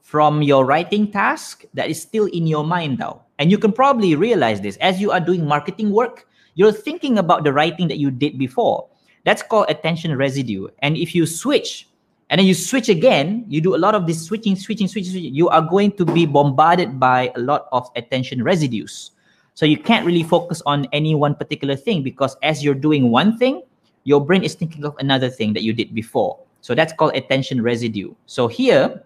from 0.00 0.40
your 0.40 0.64
writing 0.64 1.12
task 1.12 1.68
that 1.76 1.92
is 1.92 2.00
still 2.00 2.24
in 2.32 2.48
your 2.48 2.64
mind 2.64 2.96
now 2.96 3.20
and 3.38 3.50
you 3.50 3.58
can 3.58 3.72
probably 3.72 4.14
realize 4.14 4.60
this 4.60 4.76
as 4.78 5.00
you 5.00 5.10
are 5.10 5.20
doing 5.20 5.46
marketing 5.46 5.90
work 5.90 6.26
you're 6.54 6.72
thinking 6.72 7.18
about 7.18 7.44
the 7.44 7.52
writing 7.52 7.88
that 7.88 7.98
you 7.98 8.10
did 8.10 8.38
before 8.38 8.88
that's 9.24 9.42
called 9.42 9.66
attention 9.68 10.16
residue 10.16 10.68
and 10.80 10.96
if 10.96 11.14
you 11.14 11.26
switch 11.26 11.88
and 12.30 12.38
then 12.38 12.46
you 12.46 12.54
switch 12.54 12.88
again 12.88 13.44
you 13.48 13.60
do 13.60 13.74
a 13.74 13.80
lot 13.80 13.94
of 13.94 14.06
this 14.06 14.20
switching 14.24 14.56
switching 14.56 14.88
switching, 14.88 15.12
switching 15.12 15.34
you 15.34 15.48
are 15.48 15.62
going 15.62 15.92
to 15.92 16.04
be 16.04 16.26
bombarded 16.26 16.98
by 17.00 17.30
a 17.34 17.40
lot 17.40 17.66
of 17.72 17.88
attention 17.96 18.42
residues 18.42 19.10
so 19.54 19.64
you 19.66 19.78
can't 19.78 20.04
really 20.04 20.24
focus 20.24 20.60
on 20.66 20.86
any 20.92 21.14
one 21.14 21.36
particular 21.36 21.76
thing 21.76 22.02
because 22.02 22.36
as 22.42 22.62
you're 22.62 22.74
doing 22.74 23.10
one 23.10 23.38
thing, 23.38 23.62
your 24.02 24.20
brain 24.20 24.42
is 24.42 24.54
thinking 24.54 24.84
of 24.84 24.96
another 24.98 25.30
thing 25.30 25.52
that 25.54 25.62
you 25.62 25.72
did 25.72 25.94
before. 25.94 26.38
So 26.60 26.74
that's 26.74 26.92
called 26.92 27.14
attention 27.14 27.62
residue. 27.62 28.14
So 28.26 28.48
here, 28.48 29.04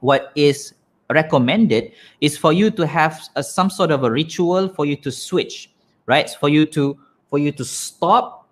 what 0.00 0.32
is 0.34 0.72
recommended 1.12 1.92
is 2.20 2.36
for 2.36 2.52
you 2.52 2.70
to 2.70 2.86
have 2.86 3.20
a, 3.36 3.42
some 3.42 3.70
sort 3.70 3.90
of 3.90 4.04
a 4.04 4.10
ritual 4.10 4.68
for 4.68 4.86
you 4.86 4.96
to 4.96 5.10
switch, 5.10 5.70
right? 6.06 6.28
For 6.28 6.48
you 6.48 6.66
to 6.66 6.98
for 7.30 7.38
you 7.38 7.52
to 7.52 7.64
stop 7.64 8.48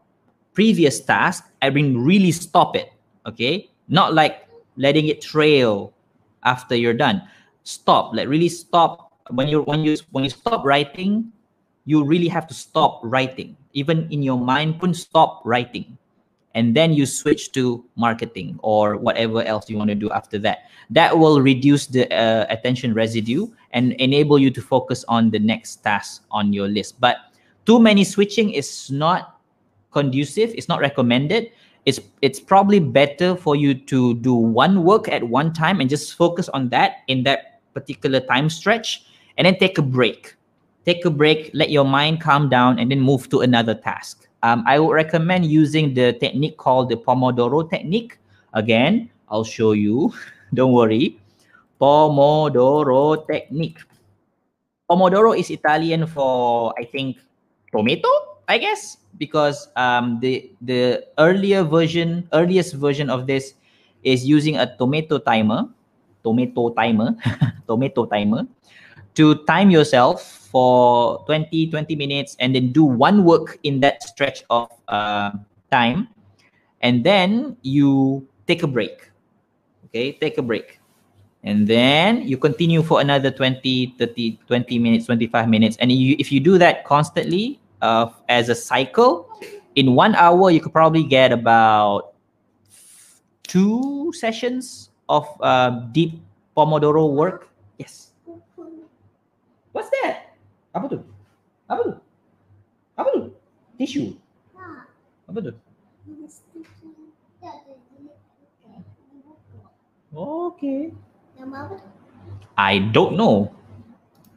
previous 0.55 1.01
task 1.01 1.45
I 1.63 1.71
mean, 1.71 1.99
really 1.99 2.33
stop 2.33 2.77
it. 2.77 2.93
Okay, 3.27 3.69
not 3.89 4.15
like 4.15 4.49
letting 4.77 5.09
it 5.09 5.21
trail 5.21 5.93
after 6.45 6.75
you're 6.75 6.95
done. 6.95 7.23
Stop, 7.65 8.15
like 8.15 8.29
really 8.29 8.49
stop 8.49 9.11
when 9.31 9.49
you 9.49 9.63
when 9.63 9.81
you 9.85 9.97
when 10.11 10.25
you 10.25 10.31
stop 10.31 10.65
writing 10.65 11.33
you 11.85 12.05
really 12.05 12.29
have 12.29 12.47
to 12.47 12.55
stop 12.55 13.01
writing 13.03 13.57
even 13.73 14.07
in 14.11 14.23
your 14.23 14.39
mind 14.39 14.79
pun 14.79 14.93
stop 14.93 15.43
writing 15.45 15.97
and 16.55 16.75
then 16.75 16.93
you 16.93 17.07
switch 17.07 17.53
to 17.53 17.85
marketing 17.97 18.59
or 18.63 18.97
whatever 18.97 19.43
else 19.43 19.71
you 19.71 19.77
want 19.77 19.89
to 19.89 19.95
do 19.95 20.11
after 20.11 20.39
that 20.39 20.71
that 20.91 21.17
will 21.17 21.41
reduce 21.41 21.87
the 21.87 22.11
uh, 22.13 22.47
attention 22.51 22.93
residue 22.93 23.47
and 23.73 23.93
enable 23.95 24.39
you 24.39 24.51
to 24.51 24.61
focus 24.61 25.05
on 25.09 25.31
the 25.31 25.39
next 25.39 25.77
task 25.77 26.25
on 26.31 26.53
your 26.53 26.69
list 26.69 27.01
but 27.01 27.17
too 27.67 27.79
many 27.79 28.05
switching 28.05 28.51
is 28.51 28.91
not 28.91 29.39
conducive 29.93 30.51
it's 30.57 30.69
not 30.69 30.81
recommended 30.81 31.51
it's 31.87 32.01
it's 32.21 32.41
probably 32.41 32.79
better 32.79 33.35
for 33.35 33.57
you 33.57 33.75
to 33.75 34.15
do 34.17 34.35
one 34.35 34.85
work 34.85 35.09
at 35.09 35.23
one 35.25 35.53
time 35.53 35.81
and 35.81 35.89
just 35.89 36.15
focus 36.15 36.49
on 36.51 36.69
that 36.69 37.03
in 37.09 37.23
that 37.25 37.61
particular 37.73 38.21
time 38.21 38.51
stretch 38.51 39.05
and 39.39 39.47
then 39.47 39.57
take 39.57 39.79
a 39.79 39.83
break. 39.83 40.37
Take 40.85 41.05
a 41.05 41.11
break, 41.11 41.51
let 41.55 41.71
your 41.71 41.85
mind 41.85 42.21
calm 42.21 42.49
down, 42.49 42.79
and 42.79 42.91
then 42.91 43.01
move 43.01 43.29
to 43.31 43.41
another 43.41 43.75
task. 43.75 44.29
Um, 44.43 44.65
I 44.67 44.79
would 44.79 44.93
recommend 44.93 45.45
using 45.47 45.93
the 45.93 46.15
technique 46.15 46.57
called 46.57 46.89
the 46.89 46.97
Pomodoro 46.97 47.69
technique. 47.69 48.19
Again, 48.55 49.11
I'll 49.29 49.45
show 49.45 49.73
you. 49.73 50.13
Don't 50.55 50.73
worry. 50.73 51.21
Pomodoro 51.81 53.27
technique. 53.27 53.79
Pomodoro 54.91 55.39
is 55.39 55.51
Italian 55.51 56.07
for, 56.07 56.75
I 56.79 56.85
think, 56.85 57.19
tomato, 57.71 58.09
I 58.49 58.59
guess, 58.59 58.99
because 59.19 59.69
um, 59.77 60.19
the 60.19 60.51
the 60.61 61.07
earlier 61.19 61.63
version, 61.63 62.27
earliest 62.33 62.75
version 62.75 63.09
of 63.09 63.29
this 63.29 63.55
is 64.03 64.27
using 64.27 64.59
a 64.59 64.67
tomato 64.77 65.19
timer, 65.23 65.69
tomato 66.25 66.75
timer, 66.75 67.15
tomato 67.69 68.05
timer, 68.07 68.49
to 69.15 69.45
time 69.47 69.71
yourself 69.71 70.40
for 70.51 71.23
20 71.27 71.71
20 71.71 71.95
minutes 71.95 72.37
and 72.41 72.55
then 72.55 72.73
do 72.73 72.85
one 72.85 73.25
work 73.25 73.59
in 73.63 73.79
that 73.81 74.03
stretch 74.03 74.43
of 74.51 74.69
uh, 74.89 75.31
time. 75.71 76.09
And 76.83 77.05
then 77.05 77.57
you 77.63 78.27
take 78.47 78.63
a 78.63 78.67
break. 78.67 79.11
Okay 79.87 80.13
take 80.13 80.39
a 80.39 80.43
break. 80.43 80.81
And 81.43 81.67
then 81.67 82.27
you 82.27 82.37
continue 82.37 82.83
for 82.83 83.01
another 83.01 83.31
20 83.31 83.95
30 83.99 84.41
20 84.47 84.79
minutes 84.79 85.07
25 85.07 85.49
minutes. 85.49 85.77
And 85.81 85.93
you, 85.93 86.17
if 86.19 86.33
you 86.33 86.41
do 86.41 86.59
that 86.59 86.85
constantly 86.85 87.61
uh, 87.81 88.11
as 88.29 88.49
a 88.49 88.55
cycle 88.55 89.31
in 89.77 89.95
one 89.95 90.15
hour 90.17 90.51
you 90.51 90.61
could 90.61 90.73
probably 90.73 91.05
get 91.05 91.33
about 91.33 92.13
two 93.45 94.13
sessions 94.15 94.91
of 95.09 95.27
uh, 95.41 95.71
deep 95.93 96.21
pomodoro 96.57 97.11
work. 97.11 97.49
Yes. 97.79 98.13
What's 99.73 99.91
that? 100.03 100.20
Apa 100.71 100.87
tu? 100.87 100.99
Apa 101.67 101.81
tu? 101.83 101.95
Apa 102.95 103.09
tu? 103.11 103.23
Tissue. 103.75 104.15
Apa 105.27 105.39
tu? 105.43 105.53
Okay. 110.11 110.91
Nama 111.39 111.71
apa 111.71 111.75
I 112.59 112.83
don't 112.93 113.15
know. 113.17 113.55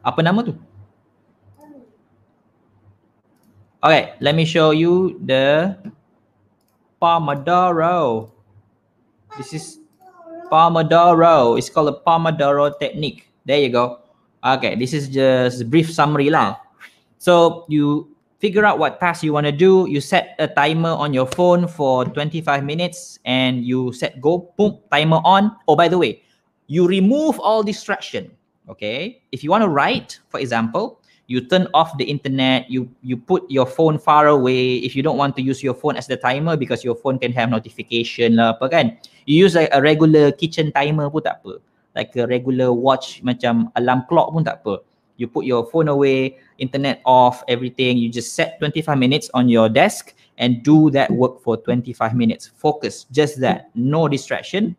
Apa 0.00 0.22
nama 0.22 0.40
tu? 0.46 0.54
Okay, 3.84 4.16
let 4.24 4.32
me 4.32 4.48
show 4.48 4.72
you 4.72 5.20
the 5.20 5.76
Pomodoro. 6.96 8.32
This 9.36 9.52
is 9.52 9.64
Pomodoro. 10.48 11.60
It's 11.60 11.68
called 11.68 11.92
a 11.92 11.98
Pomodoro 12.00 12.72
technique. 12.80 13.28
There 13.44 13.60
you 13.60 13.68
go. 13.68 14.03
Okay, 14.44 14.76
this 14.76 14.92
is 14.92 15.08
just 15.08 15.72
brief 15.72 15.88
summary 15.88 16.28
lah. 16.28 16.60
So 17.16 17.64
you 17.72 18.12
figure 18.44 18.68
out 18.68 18.76
what 18.76 19.00
task 19.00 19.24
you 19.24 19.32
want 19.32 19.48
to 19.48 19.56
do. 19.56 19.88
You 19.88 20.04
set 20.04 20.36
a 20.36 20.44
timer 20.44 20.92
on 20.92 21.16
your 21.16 21.24
phone 21.24 21.64
for 21.64 22.04
25 22.04 22.60
minutes 22.60 23.18
and 23.24 23.64
you 23.64 23.96
set 23.96 24.20
go, 24.20 24.52
boom, 24.60 24.76
timer 24.92 25.24
on. 25.24 25.56
Oh, 25.66 25.76
by 25.76 25.88
the 25.88 25.96
way, 25.96 26.20
you 26.68 26.86
remove 26.86 27.40
all 27.40 27.64
distraction. 27.64 28.30
Okay, 28.68 29.24
if 29.32 29.44
you 29.44 29.48
want 29.48 29.64
to 29.64 29.68
write, 29.68 30.20
for 30.28 30.40
example, 30.40 31.00
you 31.26 31.40
turn 31.40 31.68
off 31.72 31.96
the 31.96 32.04
internet. 32.04 32.68
You 32.68 32.88
you 33.00 33.16
put 33.16 33.48
your 33.48 33.64
phone 33.64 33.96
far 33.96 34.28
away. 34.28 34.80
If 34.84 34.92
you 34.92 35.00
don't 35.00 35.16
want 35.16 35.36
to 35.36 35.42
use 35.44 35.64
your 35.64 35.72
phone 35.72 35.96
as 35.96 36.04
the 36.04 36.16
timer 36.16 36.56
because 36.56 36.84
your 36.84 36.96
phone 36.96 37.16
can 37.16 37.32
have 37.32 37.48
notification 37.48 38.36
lah, 38.36 38.56
apa 38.56 38.68
kan? 38.68 38.96
You 39.24 39.40
use 39.40 39.56
a, 39.56 39.68
a 39.72 39.80
regular 39.80 40.32
kitchen 40.32 40.68
timer 40.72 41.08
pun 41.08 41.24
tak 41.24 41.40
apa 41.40 41.60
like 41.94 42.14
a 42.16 42.26
regular 42.26 42.72
watch 42.72 43.22
macam 43.22 43.70
alarm 43.78 44.04
clock 44.10 44.30
pun 44.34 44.44
tak 44.44 44.62
apa. 44.62 44.82
You 45.16 45.30
put 45.30 45.46
your 45.46 45.62
phone 45.70 45.86
away, 45.86 46.42
internet 46.58 46.98
off, 47.06 47.46
everything. 47.46 47.98
You 47.98 48.10
just 48.10 48.34
set 48.34 48.58
25 48.58 48.98
minutes 48.98 49.30
on 49.30 49.46
your 49.46 49.70
desk 49.70 50.10
and 50.42 50.58
do 50.66 50.90
that 50.90 51.06
work 51.10 51.38
for 51.38 51.54
25 51.56 52.18
minutes. 52.18 52.50
Focus, 52.58 53.06
just 53.14 53.38
that, 53.38 53.70
no 53.78 54.10
distraction. 54.10 54.74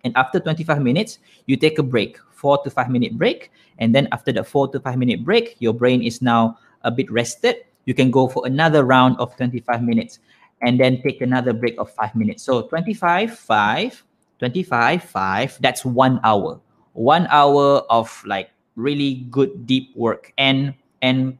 And 0.00 0.16
after 0.16 0.40
25 0.40 0.80
minutes, 0.80 1.20
you 1.44 1.60
take 1.60 1.76
a 1.78 1.84
break, 1.84 2.16
four 2.32 2.56
to 2.64 2.70
five 2.72 2.88
minute 2.88 3.20
break. 3.20 3.52
And 3.76 3.92
then 3.92 4.08
after 4.12 4.32
the 4.32 4.44
four 4.44 4.72
to 4.72 4.80
five 4.80 4.96
minute 4.96 5.20
break, 5.28 5.60
your 5.60 5.76
brain 5.76 6.00
is 6.00 6.24
now 6.24 6.56
a 6.80 6.90
bit 6.90 7.12
rested. 7.12 7.66
you 7.86 7.94
can 7.94 8.10
go 8.10 8.28
for 8.28 8.46
another 8.46 8.84
round 8.84 9.16
of 9.18 9.34
25 9.36 9.82
minutes 9.82 10.18
and 10.60 10.78
then 10.78 11.00
take 11.02 11.22
another 11.22 11.52
break 11.52 11.78
of 11.78 11.90
five 11.94 12.14
minutes. 12.14 12.42
So 12.42 12.62
25, 12.62 13.38
5, 13.38 14.04
25, 14.38 15.02
5, 15.02 15.58
that's 15.60 15.84
one 15.84 16.20
hour. 16.24 16.60
One 16.92 17.26
hour 17.30 17.82
of 17.90 18.22
like 18.26 18.50
really 18.76 19.26
good 19.30 19.66
deep 19.66 19.94
work. 19.96 20.32
And 20.38 20.74
and 21.02 21.38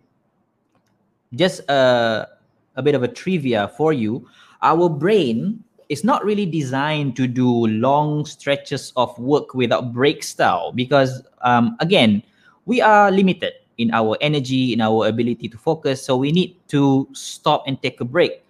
just 1.34 1.60
a, 1.68 2.28
a 2.76 2.82
bit 2.82 2.94
of 2.94 3.02
a 3.02 3.08
trivia 3.08 3.68
for 3.76 3.92
you, 3.92 4.28
our 4.62 4.88
brain 4.88 5.62
is 5.88 6.02
not 6.02 6.24
really 6.24 6.46
designed 6.46 7.16
to 7.16 7.26
do 7.26 7.66
long 7.68 8.24
stretches 8.24 8.92
of 8.96 9.16
work 9.18 9.54
without 9.54 9.92
break 9.92 10.22
style 10.22 10.72
because 10.72 11.22
um, 11.42 11.76
again, 11.80 12.22
we 12.64 12.80
are 12.80 13.10
limited 13.10 13.52
in 13.78 13.92
our 13.92 14.16
energy, 14.20 14.72
in 14.72 14.80
our 14.80 15.06
ability 15.06 15.48
to 15.48 15.58
focus. 15.58 16.02
So 16.02 16.16
we 16.16 16.32
need 16.32 16.56
to 16.68 17.06
stop 17.12 17.64
and 17.66 17.80
take 17.82 18.00
a 18.00 18.04
break. 18.04 18.42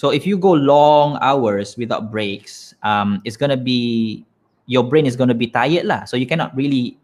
So 0.00 0.08
if 0.08 0.24
you 0.24 0.40
go 0.40 0.56
long 0.56 1.20
hours 1.20 1.76
without 1.76 2.08
breaks, 2.08 2.72
um, 2.80 3.20
it's 3.28 3.36
gonna 3.36 3.60
be 3.60 4.24
your 4.64 4.80
brain 4.80 5.04
is 5.04 5.12
gonna 5.12 5.36
be 5.36 5.44
tired 5.44 5.84
lah. 5.84 6.08
So 6.08 6.16
you 6.16 6.24
cannot 6.24 6.56
really 6.56 6.96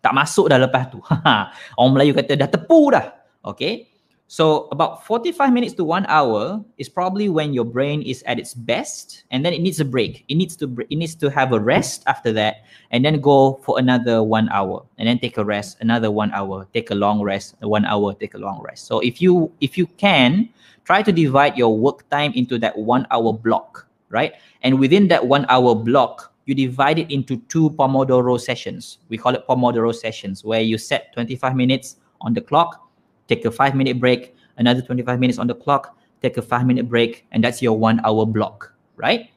tak 0.00 0.16
masuk 0.16 0.48
dah 0.48 0.64
lepas 0.64 0.88
tu. 0.88 0.96
Orang 1.76 1.92
Melayu 1.92 2.16
kata 2.16 2.40
dah 2.40 2.48
tepu 2.48 2.96
dah. 2.96 3.12
Okay. 3.44 3.84
So 4.32 4.72
about 4.72 5.04
45 5.04 5.52
minutes 5.52 5.76
to 5.76 5.84
one 5.84 6.08
hour 6.08 6.64
is 6.80 6.88
probably 6.88 7.28
when 7.28 7.52
your 7.52 7.68
brain 7.68 8.00
is 8.00 8.24
at 8.24 8.40
its 8.40 8.56
best, 8.56 9.28
and 9.28 9.44
then 9.44 9.52
it 9.52 9.60
needs 9.60 9.76
a 9.76 9.84
break. 9.84 10.24
It 10.32 10.40
needs 10.40 10.56
to 10.64 10.72
it 10.72 10.96
needs 10.96 11.16
to 11.20 11.28
have 11.28 11.52
a 11.52 11.60
rest 11.60 12.00
after 12.08 12.32
that, 12.32 12.64
and 12.96 13.04
then 13.04 13.20
go 13.20 13.60
for 13.60 13.76
another 13.76 14.24
one 14.24 14.48
hour, 14.56 14.88
and 14.96 15.04
then 15.04 15.20
take 15.20 15.36
a 15.36 15.44
rest, 15.44 15.76
another 15.84 16.08
one 16.08 16.32
hour, 16.32 16.64
take 16.72 16.88
a 16.88 16.96
long 16.96 17.20
rest, 17.20 17.60
one 17.60 17.84
hour, 17.84 18.16
take 18.16 18.32
a 18.32 18.40
long 18.40 18.64
rest. 18.64 18.88
So 18.88 19.04
if 19.04 19.20
you 19.20 19.52
if 19.60 19.76
you 19.76 19.84
can 20.00 20.48
try 20.88 21.04
to 21.04 21.12
divide 21.12 21.60
your 21.60 21.76
work 21.76 22.08
time 22.08 22.32
into 22.32 22.56
that 22.56 22.72
one 22.72 23.04
hour 23.12 23.36
block, 23.36 23.84
right? 24.08 24.32
And 24.64 24.80
within 24.80 25.08
that 25.12 25.20
one 25.20 25.44
hour 25.52 25.76
block, 25.76 26.32
you 26.48 26.56
divide 26.56 26.98
it 26.98 27.12
into 27.12 27.36
two 27.52 27.68
Pomodoro 27.76 28.40
sessions. 28.40 29.04
We 29.12 29.20
call 29.20 29.36
it 29.36 29.44
Pomodoro 29.44 29.92
sessions, 29.92 30.40
where 30.48 30.64
you 30.64 30.80
set 30.80 31.12
25 31.12 31.54
minutes 31.54 32.00
on 32.24 32.32
the 32.32 32.40
clock 32.40 32.88
take 33.28 33.44
a 33.44 33.50
five 33.52 33.76
minute 33.76 34.00
break, 34.00 34.34
another 34.56 34.82
25 34.82 35.20
minutes 35.20 35.38
on 35.38 35.46
the 35.46 35.54
clock, 35.54 35.96
take 36.22 36.36
a 36.36 36.42
five 36.42 36.66
minute 36.66 36.88
break, 36.88 37.26
and 37.30 37.44
that's 37.44 37.62
your 37.62 37.78
one 37.78 38.00
hour 38.04 38.26
block, 38.26 38.72
right? 38.96 39.30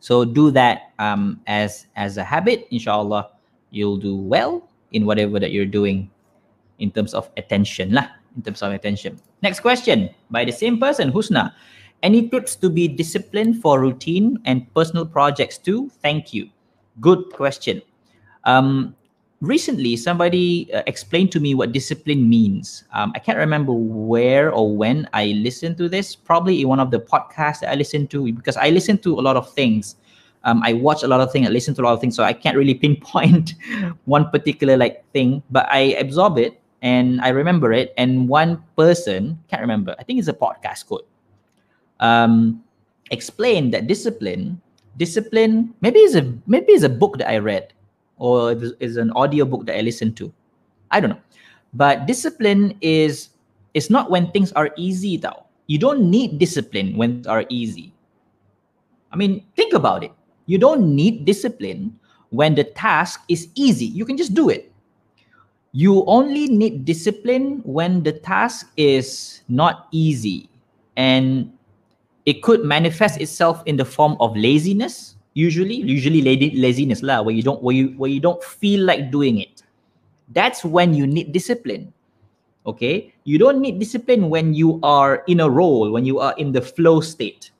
So 0.00 0.24
do 0.24 0.50
that 0.52 0.94
um, 0.98 1.40
as 1.46 1.86
as 1.94 2.16
a 2.16 2.24
habit. 2.24 2.66
Inshallah, 2.72 3.30
you'll 3.70 4.00
do 4.00 4.16
well 4.16 4.66
in 4.92 5.04
whatever 5.04 5.38
that 5.38 5.52
you're 5.52 5.68
doing 5.68 6.10
in 6.80 6.90
terms 6.90 7.12
of 7.14 7.30
attention 7.36 7.92
lah. 7.92 8.08
In 8.34 8.42
terms 8.42 8.62
of 8.62 8.72
attention. 8.72 9.20
Next 9.42 9.60
question 9.60 10.10
by 10.30 10.44
the 10.44 10.52
same 10.52 10.78
person, 10.78 11.12
Husna. 11.12 11.52
Any 12.02 12.28
tips 12.28 12.54
to 12.56 12.70
be 12.70 12.86
disciplined 12.86 13.60
for 13.60 13.80
routine 13.80 14.38
and 14.44 14.72
personal 14.74 15.06
projects 15.06 15.58
too? 15.58 15.90
Thank 16.02 16.32
you. 16.32 16.48
Good 17.00 17.30
question. 17.32 17.82
Um, 18.44 18.94
recently 19.40 19.96
somebody 19.96 20.72
uh, 20.74 20.82
explained 20.86 21.30
to 21.30 21.38
me 21.38 21.54
what 21.54 21.70
discipline 21.70 22.28
means 22.28 22.82
um, 22.92 23.12
i 23.14 23.20
can't 23.20 23.38
remember 23.38 23.72
where 23.72 24.50
or 24.50 24.74
when 24.76 25.08
i 25.12 25.26
listened 25.26 25.76
to 25.76 25.88
this 25.88 26.16
probably 26.16 26.60
in 26.60 26.66
one 26.66 26.80
of 26.80 26.90
the 26.90 26.98
podcasts 26.98 27.60
that 27.60 27.70
i 27.70 27.74
listened 27.76 28.10
to 28.10 28.32
because 28.32 28.56
i 28.56 28.68
listen 28.70 28.98
to 28.98 29.14
a 29.14 29.22
lot 29.22 29.36
of 29.36 29.48
things 29.52 29.94
um, 30.42 30.60
i 30.64 30.72
watch 30.72 31.04
a 31.04 31.06
lot 31.06 31.20
of 31.20 31.30
things 31.30 31.46
i 31.46 31.50
listen 31.50 31.72
to 31.72 31.82
a 31.82 31.84
lot 31.84 31.92
of 31.92 32.00
things 32.00 32.16
so 32.16 32.24
i 32.24 32.32
can't 32.32 32.56
really 32.56 32.74
pinpoint 32.82 33.54
one 34.06 34.28
particular 34.30 34.76
like 34.76 35.04
thing 35.12 35.40
but 35.50 35.68
i 35.70 35.94
absorb 36.02 36.36
it 36.36 36.60
and 36.82 37.20
i 37.20 37.28
remember 37.28 37.72
it 37.72 37.92
and 37.96 38.28
one 38.28 38.62
person 38.76 39.38
can't 39.48 39.62
remember 39.62 39.94
i 39.98 40.02
think 40.02 40.18
it's 40.18 40.28
a 40.28 40.32
podcast 40.32 40.86
quote 40.86 41.06
um, 42.00 42.62
explained 43.10 43.74
that 43.74 43.86
discipline 43.86 44.60
discipline 44.96 45.74
maybe 45.80 45.98
it's 46.00 46.14
a 46.14 46.22
maybe 46.46 46.72
it's 46.72 46.84
a 46.84 46.88
book 46.88 47.18
that 47.18 47.28
i 47.28 47.38
read 47.38 47.72
or 48.18 48.52
is 48.80 48.96
an 48.96 49.10
audiobook 49.12 49.66
that 49.66 49.78
I 49.78 49.80
listen 49.80 50.12
to. 50.14 50.32
I 50.90 51.00
don't 51.00 51.10
know. 51.10 51.22
But 51.72 52.06
discipline 52.06 52.76
is 52.80 53.30
is 53.74 53.90
not 53.90 54.10
when 54.10 54.30
things 54.32 54.52
are 54.52 54.70
easy 54.76 55.16
though. 55.16 55.46
You 55.66 55.78
don't 55.78 56.10
need 56.10 56.38
discipline 56.38 56.96
when 56.96 57.22
things 57.22 57.26
are 57.26 57.44
easy. 57.48 57.92
I 59.12 59.16
mean, 59.16 59.44
think 59.56 59.72
about 59.72 60.04
it. 60.04 60.12
You 60.46 60.58
don't 60.58 60.94
need 60.94 61.24
discipline 61.24 61.98
when 62.30 62.54
the 62.54 62.64
task 62.64 63.20
is 63.28 63.48
easy. 63.54 63.86
You 63.86 64.04
can 64.04 64.16
just 64.16 64.34
do 64.34 64.48
it. 64.48 64.72
You 65.78 66.02
only 66.10 66.50
need 66.50 66.82
discipline 66.82 67.62
when 67.62 68.02
the 68.02 68.10
task 68.10 68.66
is 68.74 69.42
not 69.46 69.86
easy. 69.94 70.50
And 70.98 71.54
it 72.26 72.42
could 72.42 72.66
manifest 72.66 73.22
itself 73.22 73.62
in 73.62 73.78
the 73.78 73.86
form 73.86 74.18
of 74.18 74.34
laziness 74.34 75.14
usually 75.38 75.78
usually 75.86 76.18
laziness 76.50 76.98
lah 76.98 77.22
where 77.22 77.30
you 77.30 77.46
don't 77.46 77.62
where 77.62 77.70
you 77.70 77.94
where 77.94 78.10
you 78.10 78.18
don't 78.18 78.42
feel 78.42 78.82
like 78.82 79.14
doing 79.14 79.38
it. 79.38 79.62
That's 80.34 80.66
when 80.66 80.98
you 80.98 81.06
need 81.06 81.30
discipline 81.30 81.94
okay? 82.66 83.14
You 83.22 83.38
don't 83.38 83.62
need 83.62 83.78
discipline 83.78 84.28
when 84.28 84.52
you 84.52 84.82
are 84.82 85.22
in 85.30 85.40
a 85.40 85.48
role 85.48 85.94
when 85.94 86.04
you 86.04 86.18
are 86.18 86.34
in 86.36 86.50
the 86.50 86.60
flow 86.60 87.00
state. 87.00 87.50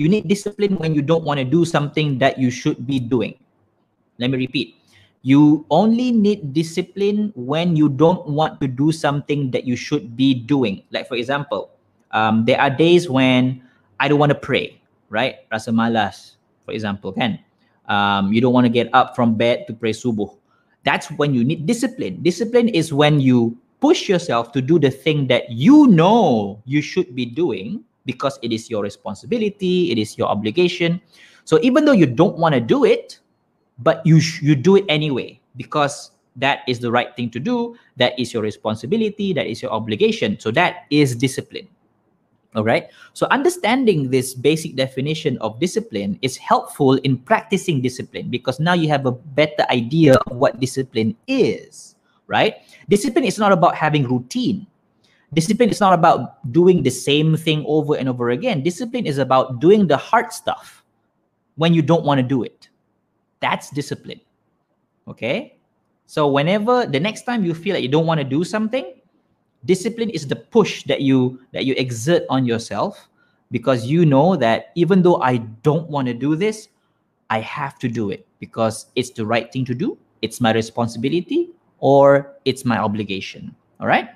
You 0.00 0.08
need 0.08 0.28
discipline 0.28 0.80
when 0.80 0.94
you 0.94 1.02
don't 1.02 1.24
want 1.24 1.38
to 1.38 1.44
do 1.44 1.68
something 1.68 2.18
that 2.18 2.38
you 2.38 2.50
should 2.50 2.86
be 2.86 2.98
doing. 2.98 3.36
Let 4.18 4.30
me 4.30 4.38
repeat 4.38 4.77
you 5.28 5.66
only 5.68 6.08
need 6.08 6.56
discipline 6.56 7.28
when 7.36 7.76
you 7.76 7.88
don't 7.92 8.24
want 8.24 8.56
to 8.64 8.66
do 8.66 8.88
something 8.88 9.52
that 9.52 9.68
you 9.68 9.76
should 9.76 10.16
be 10.16 10.32
doing 10.32 10.80
like 10.88 11.04
for 11.04 11.20
example 11.20 11.68
um, 12.16 12.48
there 12.48 12.56
are 12.56 12.72
days 12.72 13.10
when 13.12 13.60
i 14.00 14.08
don't 14.08 14.18
want 14.18 14.32
to 14.32 14.40
pray 14.40 14.80
right 15.12 15.44
rasa 15.52 15.68
malas 15.68 16.38
for 16.68 16.76
example, 16.76 17.16
can 17.16 17.40
um, 17.88 18.28
you 18.28 18.44
don't 18.44 18.52
want 18.52 18.68
to 18.68 18.68
get 18.68 18.92
up 18.92 19.16
from 19.16 19.40
bed 19.40 19.64
to 19.64 19.72
pray 19.72 19.96
subuh. 19.96 20.28
That's 20.84 21.08
when 21.16 21.32
you 21.32 21.40
need 21.40 21.64
discipline. 21.64 22.20
Discipline 22.20 22.68
is 22.68 22.92
when 22.92 23.24
you 23.24 23.56
push 23.80 24.04
yourself 24.04 24.52
to 24.52 24.60
do 24.60 24.76
the 24.76 24.92
thing 24.92 25.32
that 25.32 25.48
you 25.48 25.88
know 25.88 26.60
you 26.68 26.84
should 26.84 27.16
be 27.16 27.24
doing 27.24 27.80
because 28.04 28.38
it 28.44 28.52
is 28.52 28.68
your 28.68 28.84
responsibility, 28.84 29.90
it 29.90 29.96
is 29.96 30.20
your 30.20 30.28
obligation. 30.28 31.00
So 31.48 31.56
even 31.64 31.88
though 31.88 31.96
you 31.96 32.04
don't 32.04 32.36
want 32.36 32.52
to 32.52 32.60
do 32.60 32.84
it, 32.84 33.18
but 33.78 34.04
you 34.04 34.20
sh- 34.20 34.42
you 34.42 34.54
do 34.54 34.76
it 34.76 34.84
anyway 34.88 35.40
because 35.56 36.10
that 36.36 36.62
is 36.66 36.78
the 36.78 36.90
right 36.90 37.14
thing 37.16 37.30
to 37.30 37.40
do. 37.40 37.76
That 37.96 38.18
is 38.18 38.32
your 38.32 38.42
responsibility. 38.42 39.32
That 39.32 39.46
is 39.46 39.60
your 39.60 39.72
obligation. 39.72 40.38
So 40.38 40.50
that 40.52 40.86
is 40.90 41.14
discipline. 41.14 41.68
All 42.54 42.64
right. 42.64 42.88
So 43.12 43.26
understanding 43.30 44.10
this 44.10 44.32
basic 44.34 44.74
definition 44.74 45.36
of 45.38 45.60
discipline 45.60 46.18
is 46.22 46.36
helpful 46.36 46.94
in 47.04 47.18
practicing 47.18 47.82
discipline 47.82 48.30
because 48.30 48.58
now 48.58 48.72
you 48.72 48.88
have 48.88 49.04
a 49.04 49.12
better 49.12 49.68
idea 49.68 50.14
of 50.14 50.36
what 50.36 50.58
discipline 50.58 51.14
is, 51.26 51.94
right? 52.26 52.56
Discipline 52.88 53.24
is 53.24 53.38
not 53.38 53.52
about 53.52 53.74
having 53.74 54.08
routine. 54.08 54.66
Discipline 55.34 55.68
is 55.68 55.78
not 55.78 55.92
about 55.92 56.40
doing 56.50 56.82
the 56.82 56.90
same 56.90 57.36
thing 57.36 57.62
over 57.68 57.94
and 57.94 58.08
over 58.08 58.30
again. 58.30 58.62
Discipline 58.62 59.04
is 59.04 59.18
about 59.18 59.60
doing 59.60 59.86
the 59.86 59.98
hard 59.98 60.32
stuff 60.32 60.82
when 61.56 61.74
you 61.74 61.82
don't 61.82 62.04
want 62.04 62.18
to 62.18 62.26
do 62.26 62.42
it. 62.42 62.57
That's 63.40 63.70
discipline. 63.70 64.20
Okay? 65.06 65.56
So 66.06 66.28
whenever 66.28 66.86
the 66.86 67.00
next 67.00 67.22
time 67.22 67.44
you 67.44 67.54
feel 67.54 67.74
like 67.74 67.82
you 67.82 67.88
don't 67.88 68.06
want 68.06 68.18
to 68.18 68.24
do 68.24 68.44
something, 68.44 68.98
discipline 69.64 70.10
is 70.10 70.26
the 70.26 70.36
push 70.36 70.84
that 70.84 71.00
you 71.00 71.40
that 71.52 71.64
you 71.64 71.74
exert 71.76 72.22
on 72.30 72.44
yourself 72.46 73.08
because 73.50 73.86
you 73.86 74.06
know 74.06 74.36
that 74.36 74.70
even 74.74 75.02
though 75.02 75.20
i 75.20 75.38
don't 75.66 75.88
want 75.90 76.06
to 76.06 76.14
do 76.14 76.36
this 76.36 76.68
i 77.30 77.40
have 77.40 77.78
to 77.78 77.88
do 77.88 78.10
it 78.10 78.26
because 78.38 78.86
it's 78.94 79.10
the 79.10 79.24
right 79.24 79.52
thing 79.52 79.64
to 79.64 79.74
do 79.74 79.98
it's 80.22 80.40
my 80.40 80.52
responsibility 80.52 81.50
or 81.80 82.34
it's 82.44 82.64
my 82.64 82.78
obligation 82.78 83.54
all 83.80 83.86
right 83.86 84.10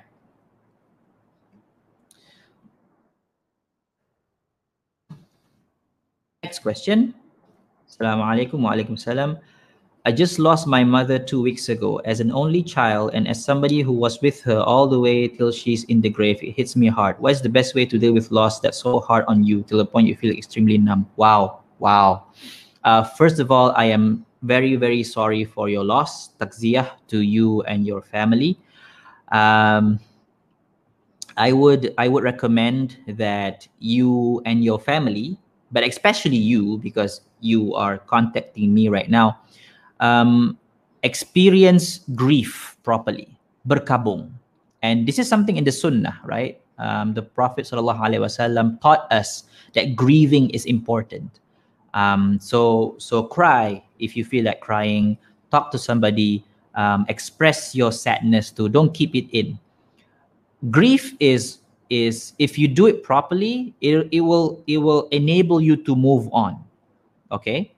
next 6.43 6.59
question 6.59 7.13
assalamu 7.93 8.23
alaikum 8.25 9.39
I 10.05 10.11
just 10.11 10.37
lost 10.37 10.67
my 10.67 10.83
mother 10.83 11.17
two 11.17 11.41
weeks 11.41 11.69
ago 11.69 11.97
as 11.99 12.19
an 12.19 12.31
only 12.31 12.61
child, 12.61 13.11
and 13.13 13.25
as 13.27 13.43
somebody 13.43 13.81
who 13.81 13.93
was 13.93 14.21
with 14.21 14.41
her 14.41 14.59
all 14.59 14.85
the 14.87 14.99
way 14.99 15.29
till 15.29 15.51
she's 15.51 15.85
in 15.85 16.01
the 16.01 16.09
grave, 16.09 16.43
it 16.43 16.51
hits 16.51 16.75
me 16.75 16.87
hard. 16.87 17.17
What 17.19 17.31
is 17.31 17.41
the 17.41 17.49
best 17.49 17.73
way 17.73 17.85
to 17.85 17.97
deal 17.97 18.13
with 18.13 18.29
loss 18.29 18.59
that's 18.59 18.79
so 18.79 18.99
hard 18.99 19.23
on 19.27 19.45
you 19.45 19.63
till 19.63 19.77
the 19.77 19.85
point 19.85 20.07
you 20.07 20.15
feel 20.15 20.35
extremely 20.35 20.77
numb? 20.77 21.07
Wow, 21.15 21.61
wow. 21.79 22.25
Uh, 22.83 23.03
first 23.03 23.39
of 23.39 23.49
all, 23.49 23.71
I 23.77 23.85
am 23.85 24.25
very, 24.41 24.75
very 24.75 25.03
sorry 25.03 25.45
for 25.45 25.69
your 25.69 25.85
loss. 25.85 26.29
Takziah 26.35 26.91
to 27.07 27.21
you 27.21 27.61
and 27.61 27.87
your 27.87 28.01
family. 28.01 28.59
Um, 29.31 29.99
I 31.37 31.53
would 31.53 31.93
I 31.97 32.09
would 32.09 32.23
recommend 32.23 32.97
that 33.07 33.67
you 33.79 34.41
and 34.45 34.63
your 34.63 34.79
family, 34.79 35.39
but 35.71 35.83
especially 35.87 36.37
you, 36.37 36.77
because 36.79 37.21
you 37.43 37.75
are 37.75 37.99
contacting 37.99 38.73
me 38.73 38.87
right 38.89 39.09
now 39.09 39.37
um, 39.99 40.57
experience 41.03 41.99
grief 42.15 42.77
properly, 42.83 43.31
berkabung. 43.67 44.31
and 44.83 45.07
this 45.07 45.17
is 45.17 45.27
something 45.27 45.55
in 45.55 45.63
the 45.63 45.71
Sunnah, 45.71 46.19
right? 46.27 46.59
Um, 46.77 47.13
the 47.13 47.21
Prophet 47.21 47.65
wasallam 47.69 48.81
taught 48.81 49.07
us 49.11 49.45
that 49.73 49.95
grieving 49.95 50.49
is 50.51 50.65
important. 50.65 51.39
Um, 51.93 52.39
so 52.41 52.95
so 52.97 53.23
cry 53.23 53.81
if 53.99 54.17
you 54.17 54.25
feel 54.25 54.43
like 54.45 54.59
crying. 54.59 55.17
Talk 55.51 55.71
to 55.71 55.79
somebody. 55.79 56.43
Um, 56.73 57.05
express 57.07 57.75
your 57.77 57.93
sadness 57.93 58.49
too. 58.49 58.67
Don't 58.67 58.91
keep 58.93 59.13
it 59.13 59.29
in. 59.29 59.59
Grief 60.73 61.13
is 61.21 61.61
is 61.93 62.33
if 62.39 62.57
you 62.57 62.67
do 62.67 62.87
it 62.89 63.03
properly, 63.05 63.75
it, 63.79 64.09
it 64.09 64.21
will 64.25 64.57
it 64.65 64.81
will 64.81 65.07
enable 65.13 65.61
you 65.61 65.77
to 65.85 65.95
move 65.95 66.27
on. 66.33 66.57
Okay. 67.33 67.73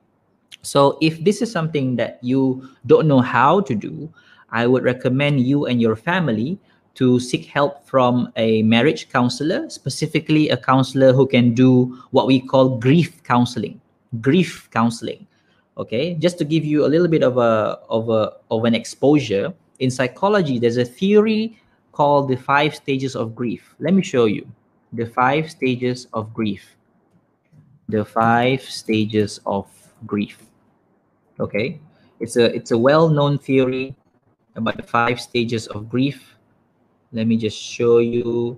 So 0.61 0.97
if 1.01 1.23
this 1.23 1.41
is 1.41 1.51
something 1.51 1.95
that 1.95 2.19
you 2.21 2.69
don't 2.85 3.07
know 3.07 3.21
how 3.21 3.61
to 3.61 3.73
do, 3.73 4.11
I 4.51 4.67
would 4.67 4.83
recommend 4.83 5.41
you 5.41 5.65
and 5.65 5.81
your 5.81 5.95
family 5.95 6.59
to 6.95 7.19
seek 7.19 7.45
help 7.45 7.87
from 7.87 8.31
a 8.35 8.63
marriage 8.63 9.09
counselor, 9.09 9.69
specifically 9.69 10.49
a 10.49 10.57
counselor 10.57 11.13
who 11.13 11.27
can 11.27 11.53
do 11.53 11.97
what 12.11 12.27
we 12.27 12.39
call 12.39 12.77
grief 12.77 13.21
counseling. 13.23 13.79
Grief 14.21 14.69
counseling. 14.71 15.27
Okay, 15.77 16.15
just 16.15 16.37
to 16.37 16.45
give 16.45 16.63
you 16.63 16.85
a 16.85 16.87
little 16.87 17.09
bit 17.09 17.21
of 17.21 17.37
a 17.37 17.79
of 17.89 18.07
a 18.09 18.31
of 18.49 18.63
an 18.63 18.73
exposure 18.73 19.53
in 19.79 19.91
psychology, 19.91 20.57
there's 20.57 20.77
a 20.77 20.85
theory 20.85 21.59
called 21.91 22.29
the 22.29 22.37
five 22.37 22.73
stages 22.73 23.15
of 23.15 23.35
grief. 23.35 23.75
Let 23.79 23.93
me 23.93 24.01
show 24.01 24.23
you 24.23 24.47
the 24.93 25.05
five 25.05 25.51
stages 25.51 26.07
of 26.13 26.33
grief. 26.33 26.77
The 27.87 28.03
five 28.03 28.61
stages 28.61 29.39
of 29.45 29.69
grief. 30.05 30.41
Okay, 31.39 31.79
it's 32.19 32.35
a 32.37 32.49
it's 32.55 32.71
a 32.71 32.77
well-known 32.77 33.37
theory 33.37 33.95
about 34.55 34.77
the 34.77 34.87
five 34.87 35.21
stages 35.21 35.67
of 35.67 35.89
grief. 35.89 36.35
Let 37.11 37.27
me 37.27 37.37
just 37.37 37.57
show 37.57 37.99
you. 37.99 38.57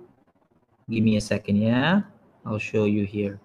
Give 0.88 1.04
me 1.04 1.16
a 1.16 1.20
second 1.20 1.60
yeah? 1.60 2.08
I'll 2.46 2.58
show 2.58 2.84
you 2.84 3.04
here. 3.04 3.40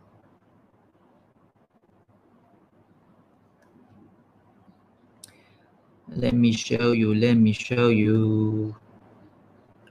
Let 6.08 6.34
me 6.34 6.54
show 6.54 6.94
you 6.94 7.14
let 7.14 7.36
me 7.36 7.52
show 7.52 7.90
you. 7.90 8.76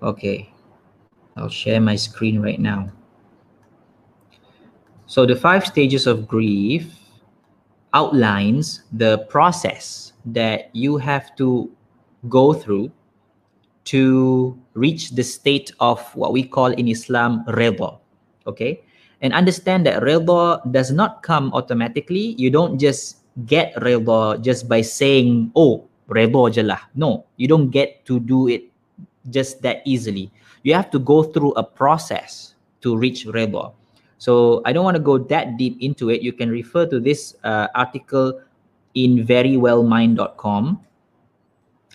Okay. 0.00 0.48
I'll 1.36 1.52
share 1.52 1.80
my 1.80 1.96
screen 1.96 2.40
right 2.40 2.60
now 2.60 2.92
so 5.12 5.28
the 5.28 5.36
five 5.36 5.68
stages 5.68 6.08
of 6.08 6.24
grief 6.24 6.88
outlines 7.92 8.80
the 8.96 9.28
process 9.28 10.14
that 10.24 10.72
you 10.72 10.96
have 10.96 11.36
to 11.36 11.68
go 12.32 12.56
through 12.56 12.88
to 13.92 14.56
reach 14.72 15.10
the 15.10 15.20
state 15.22 15.70
of 15.80 16.00
what 16.16 16.32
we 16.32 16.42
call 16.42 16.72
in 16.72 16.88
Islam 16.88 17.44
redha. 17.44 18.00
Okay. 18.46 18.80
And 19.20 19.34
understand 19.34 19.84
that 19.84 20.00
redha 20.00 20.64
does 20.72 20.90
not 20.90 21.22
come 21.22 21.52
automatically. 21.52 22.32
You 22.40 22.48
don't 22.48 22.80
just 22.80 23.20
get 23.44 23.76
redha 23.84 24.40
just 24.40 24.66
by 24.66 24.80
saying, 24.80 25.52
oh, 25.54 25.84
redha 26.08 26.56
je 26.56 26.64
No, 26.94 27.26
you 27.36 27.48
don't 27.48 27.68
get 27.68 28.06
to 28.06 28.18
do 28.18 28.48
it 28.48 28.64
just 29.28 29.60
that 29.60 29.82
easily. 29.84 30.32
You 30.62 30.72
have 30.72 30.88
to 30.88 30.98
go 30.98 31.22
through 31.22 31.52
a 31.60 31.62
process 31.62 32.54
to 32.80 32.96
reach 32.96 33.26
redha. 33.26 33.74
So 34.22 34.62
I 34.64 34.70
don't 34.70 34.86
want 34.86 34.94
to 34.94 35.02
go 35.02 35.18
that 35.18 35.58
deep 35.58 35.82
into 35.82 36.06
it. 36.08 36.22
You 36.22 36.32
can 36.32 36.46
refer 36.46 36.86
to 36.86 37.00
this 37.00 37.34
uh, 37.42 37.66
article 37.74 38.38
in 38.94 39.26
verywellmind.com. 39.26 40.78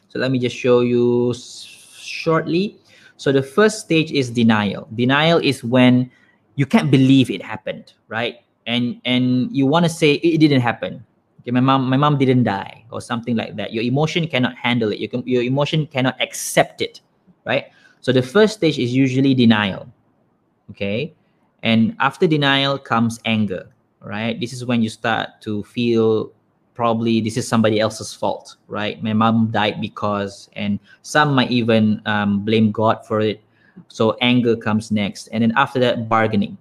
So 0.09 0.19
let 0.19 0.29
me 0.29 0.37
just 0.37 0.53
show 0.53 0.81
you 0.81 1.33
shortly. 1.33 2.75
So 3.15 3.31
the 3.31 3.41
first 3.41 3.79
stage 3.79 4.11
is 4.11 4.29
denial. 4.29 4.89
Denial 4.93 5.39
is 5.39 5.63
when 5.63 6.11
you 6.59 6.65
can't 6.65 6.91
believe 6.91 7.31
it 7.31 7.41
happened, 7.41 7.93
right? 8.11 8.43
And 8.67 8.99
and 9.05 9.47
you 9.55 9.65
want 9.65 9.85
to 9.85 9.89
say 9.89 10.19
it 10.19 10.43
didn't 10.43 10.59
happen. 10.59 11.07
Okay, 11.39 11.51
my 11.51 11.63
mom, 11.63 11.87
my 11.87 11.95
mom 11.95 12.17
didn't 12.19 12.43
die, 12.43 12.83
or 12.91 12.99
something 12.99 13.39
like 13.39 13.55
that. 13.55 13.71
Your 13.71 13.87
emotion 13.87 14.27
cannot 14.27 14.59
handle 14.59 14.91
it. 14.91 14.99
You 14.99 15.07
can, 15.07 15.23
your 15.23 15.43
emotion 15.43 15.87
cannot 15.87 16.19
accept 16.19 16.83
it, 16.83 16.99
right? 17.47 17.71
So 18.01 18.11
the 18.11 18.21
first 18.21 18.59
stage 18.59 18.77
is 18.77 18.91
usually 18.91 19.31
denial. 19.31 19.87
Okay, 20.71 21.15
and 21.67 21.97
after 21.99 22.27
denial 22.27 22.80
comes 22.80 23.19
anger, 23.25 23.67
right? 23.99 24.39
This 24.39 24.53
is 24.53 24.63
when 24.63 24.82
you 24.82 24.88
start 24.88 25.41
to 25.41 25.63
feel 25.63 26.32
probably 26.75 27.19
this 27.19 27.36
is 27.36 27.45
somebody 27.45 27.82
else's 27.82 28.13
fault, 28.13 28.56
right? 28.69 29.03
My 29.03 29.12
mom 29.12 29.51
died 29.51 29.82
because, 29.82 30.49
and 30.56 30.80
some 31.01 31.36
might 31.36 31.51
even 31.51 32.01
um, 32.06 32.45
blame 32.45 32.71
God 32.71 33.06
for 33.06 33.19
it. 33.19 33.43
So 33.89 34.15
anger 34.21 34.56
comes 34.56 34.91
next, 34.91 35.27
and 35.27 35.43
then 35.43 35.51
after 35.58 35.77
that, 35.82 36.08
bargaining. 36.08 36.58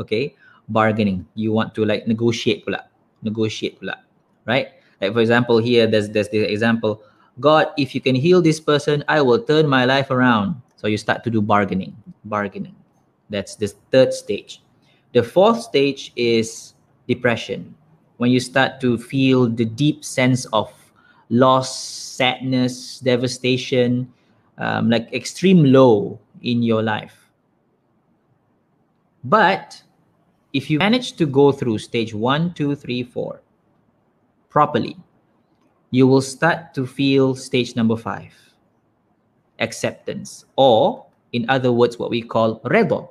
Okay, 0.00 0.34
bargaining. 0.68 1.24
You 1.36 1.52
want 1.52 1.72
to 1.76 1.84
like 1.84 2.08
negotiate 2.08 2.66
pula, 2.66 2.90
negotiate 3.22 3.80
pula, 3.80 3.94
right? 4.44 4.74
Like 5.00 5.12
for 5.12 5.20
example, 5.20 5.58
here 5.58 5.86
there's 5.86 6.10
there's 6.10 6.28
the 6.30 6.42
example. 6.50 7.00
God, 7.38 7.70
if 7.78 7.94
you 7.94 8.00
can 8.00 8.16
heal 8.16 8.42
this 8.42 8.58
person, 8.58 9.04
I 9.06 9.22
will 9.22 9.38
turn 9.38 9.68
my 9.68 9.84
life 9.84 10.10
around. 10.10 10.60
So 10.74 10.88
you 10.88 10.98
start 10.98 11.22
to 11.22 11.30
do 11.30 11.40
bargaining, 11.40 11.94
bargaining. 12.24 12.74
That's 13.30 13.56
the 13.56 13.68
third 13.90 14.12
stage. 14.12 14.62
The 15.12 15.22
fourth 15.22 15.62
stage 15.62 16.12
is 16.16 16.74
depression 17.08 17.74
when 18.18 18.30
you 18.30 18.40
start 18.40 18.80
to 18.82 18.98
feel 18.98 19.48
the 19.48 19.64
deep 19.64 20.04
sense 20.04 20.44
of 20.52 20.70
loss, 21.30 21.74
sadness, 21.78 23.00
devastation, 23.00 24.12
um, 24.58 24.90
like 24.90 25.12
extreme 25.12 25.64
low 25.64 26.18
in 26.42 26.62
your 26.62 26.82
life. 26.82 27.16
But 29.24 29.82
if 30.52 30.68
you 30.70 30.78
manage 30.78 31.12
to 31.16 31.26
go 31.26 31.52
through 31.52 31.78
stage 31.78 32.12
one, 32.14 32.52
two, 32.54 32.74
three, 32.74 33.02
four 33.02 33.42
properly, 34.48 34.96
you 35.90 36.06
will 36.06 36.22
start 36.22 36.74
to 36.74 36.86
feel 36.86 37.34
stage 37.34 37.76
number 37.76 37.96
five 37.96 38.34
acceptance, 39.60 40.46
or 40.56 41.06
in 41.32 41.48
other 41.48 41.70
words, 41.70 41.98
what 41.98 42.10
we 42.10 42.22
call 42.22 42.60
redha, 42.60 43.08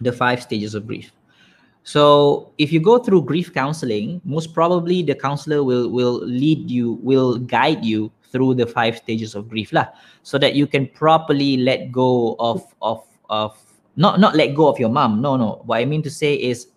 the 0.00 0.12
five 0.12 0.42
stages 0.42 0.74
of 0.74 0.86
grief. 0.86 1.12
So 1.82 2.52
if 2.58 2.72
you 2.72 2.80
go 2.80 2.98
through 2.98 3.24
grief 3.24 3.54
counseling, 3.54 4.20
most 4.24 4.52
probably 4.52 5.02
the 5.02 5.14
counselor 5.14 5.64
will 5.64 5.88
will 5.88 6.20
lead 6.20 6.70
you, 6.70 7.00
will 7.02 7.38
guide 7.38 7.84
you 7.84 8.12
through 8.28 8.60
the 8.60 8.66
five 8.66 8.98
stages 8.98 9.34
of 9.34 9.48
grief 9.48 9.72
lah, 9.72 9.88
so 10.22 10.36
that 10.36 10.54
you 10.54 10.66
can 10.66 10.86
properly 10.86 11.56
let 11.56 11.90
go 11.90 12.36
of 12.38 12.60
of 12.82 13.00
of 13.30 13.56
not 13.96 14.20
not 14.20 14.36
let 14.36 14.54
go 14.54 14.68
of 14.68 14.78
your 14.78 14.92
mom. 14.92 15.22
No, 15.24 15.36
no. 15.36 15.62
What 15.64 15.80
I 15.80 15.84
mean 15.84 16.02
to 16.02 16.10
say 16.10 16.34
is 16.34 16.68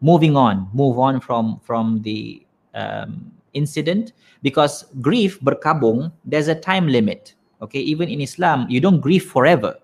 moving 0.00 0.36
on, 0.36 0.68
move 0.74 0.98
on 0.98 1.20
from 1.20 1.60
from 1.62 2.02
the 2.02 2.42
um, 2.74 3.30
incident 3.54 4.12
because 4.42 4.84
grief 5.00 5.38
berkabung 5.40 6.10
there's 6.24 6.48
a 6.48 6.58
time 6.58 6.88
limit. 6.88 7.34
Okay, 7.62 7.80
even 7.80 8.10
in 8.10 8.20
Islam, 8.20 8.66
you 8.68 8.80
don't 8.80 9.00
grieve 9.00 9.24
forever. 9.24 9.78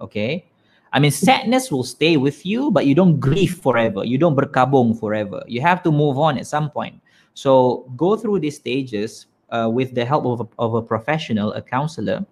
Okay, 0.00 0.44
I 0.94 1.00
mean, 1.00 1.10
sadness 1.10 1.72
will 1.72 1.82
stay 1.82 2.16
with 2.16 2.46
you, 2.46 2.70
but 2.70 2.86
you 2.86 2.94
don't 2.94 3.18
grieve 3.18 3.58
forever. 3.58 4.04
You 4.04 4.16
don't 4.16 4.36
berkabung 4.36 4.94
forever. 4.94 5.42
You 5.48 5.60
have 5.60 5.82
to 5.82 5.90
move 5.90 6.18
on 6.18 6.38
at 6.38 6.46
some 6.46 6.70
point. 6.70 7.02
So 7.34 7.90
go 7.96 8.14
through 8.14 8.38
these 8.38 8.54
stages 8.54 9.26
uh, 9.50 9.68
with 9.68 9.96
the 9.96 10.04
help 10.04 10.24
of 10.24 10.46
a, 10.46 10.48
of 10.56 10.74
a 10.74 10.82
professional, 10.82 11.52
a 11.54 11.60
counselor, 11.60 12.24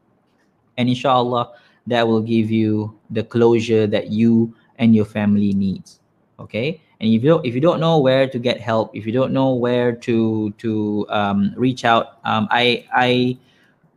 and 0.78 0.88
inshallah, 0.88 1.58
that 1.88 2.06
will 2.06 2.22
give 2.22 2.52
you 2.52 2.96
the 3.10 3.24
closure 3.24 3.88
that 3.88 4.14
you 4.14 4.54
and 4.78 4.94
your 4.94 5.06
family 5.06 5.52
needs. 5.52 5.98
Okay. 6.38 6.80
And 7.00 7.10
if 7.10 7.24
you 7.24 7.34
don't, 7.34 7.44
if 7.44 7.56
you 7.56 7.60
don't 7.60 7.80
know 7.80 7.98
where 7.98 8.28
to 8.28 8.38
get 8.38 8.60
help, 8.60 8.94
if 8.94 9.04
you 9.04 9.10
don't 9.10 9.32
know 9.32 9.54
where 9.54 9.90
to 10.06 10.54
to 10.62 11.04
um, 11.10 11.52
reach 11.56 11.84
out, 11.84 12.22
um, 12.22 12.46
I 12.52 12.86
I 12.94 13.38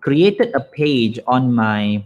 created 0.01 0.57
a 0.57 0.59
page 0.59 1.19
on 1.27 1.53
my 1.53 2.03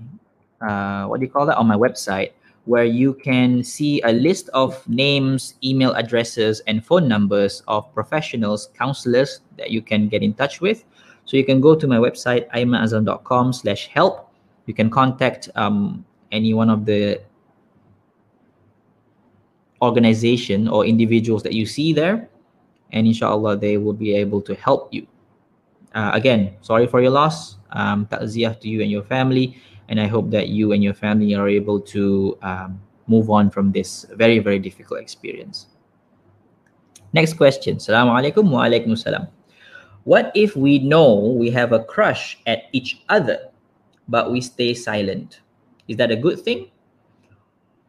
uh, 0.59 1.07
what 1.07 1.21
do 1.21 1.25
you 1.25 1.31
call 1.31 1.45
that 1.45 1.55
on 1.55 1.65
my 1.65 1.79
website 1.79 2.35
where 2.69 2.85
you 2.85 3.15
can 3.15 3.63
see 3.63 3.99
a 4.01 4.11
list 4.11 4.47
of 4.53 4.87
names, 4.87 5.55
email 5.63 5.91
addresses, 5.93 6.61
and 6.67 6.85
phone 6.85 7.07
numbers 7.07 7.63
of 7.67 7.91
professionals, 7.95 8.69
counselors 8.77 9.41
that 9.57 9.71
you 9.71 9.81
can 9.81 10.07
get 10.07 10.21
in 10.21 10.35
touch 10.35 10.61
with. 10.61 10.85
So 11.25 11.35
you 11.35 11.43
can 11.43 11.61
go 11.61 11.73
to 11.73 11.87
my 11.87 11.97
website, 11.97 12.47
aimanazlan.com 12.51 13.53
slash 13.53 13.87
help. 13.87 14.31
You 14.67 14.75
can 14.75 14.91
contact 14.91 15.49
um, 15.55 16.05
any 16.31 16.53
one 16.53 16.69
of 16.69 16.85
the 16.85 17.19
organization 19.81 20.67
or 20.67 20.85
individuals 20.85 21.41
that 21.49 21.53
you 21.53 21.65
see 21.65 21.91
there. 21.91 22.29
And 22.91 23.07
inshallah, 23.07 23.57
they 23.57 23.77
will 23.77 23.97
be 23.97 24.13
able 24.13 24.43
to 24.43 24.53
help 24.53 24.93
you. 24.93 25.07
Uh, 25.95 26.11
again, 26.13 26.53
sorry 26.61 26.85
for 26.85 27.01
your 27.01 27.09
loss. 27.09 27.57
Um, 27.71 28.05
ta'ziyah 28.05 28.59
to 28.61 28.69
you 28.69 28.83
and 28.83 28.91
your 28.91 29.03
family 29.03 29.57
and 29.89 29.99
I 29.99 30.07
hope 30.07 30.29
that 30.29 30.49
you 30.49 30.71
and 30.71 30.83
your 30.83 30.93
family 30.93 31.33
are 31.33 31.49
able 31.49 31.81
to 31.81 32.37
um, 32.41 32.79
move 33.07 33.29
on 33.29 33.49
from 33.49 33.71
this 33.71 34.05
very, 34.13 34.37
very 34.37 34.59
difficult 34.59 35.01
experience. 35.01 35.65
Next 37.11 37.33
question. 37.33 37.77
Assalamu 37.77 38.13
alaikum 38.13 38.49
wa 38.49 38.69
alaikum 38.69 38.95
salam. 38.95 39.27
What 40.05 40.31
if 40.35 40.55
we 40.55 40.77
know 40.77 41.33
we 41.33 41.49
have 41.51 41.73
a 41.73 41.83
crush 41.83 42.37
at 42.45 42.69
each 42.71 43.01
other, 43.09 43.49
but 44.07 44.31
we 44.31 44.41
stay 44.41 44.73
silent. 44.73 45.41
Is 45.87 45.97
that 45.97 46.11
a 46.11 46.15
good 46.15 46.39
thing? 46.39 46.69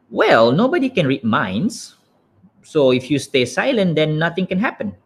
Well, 0.09 0.51
nobody 0.51 0.89
can 0.89 1.05
read 1.05 1.23
minds. 1.23 1.95
So 2.63 2.91
if 2.91 3.09
you 3.09 3.19
stay 3.19 3.45
silent, 3.45 3.95
then 3.95 4.17
nothing 4.17 4.47
can 4.47 4.57
happen. 4.57 4.97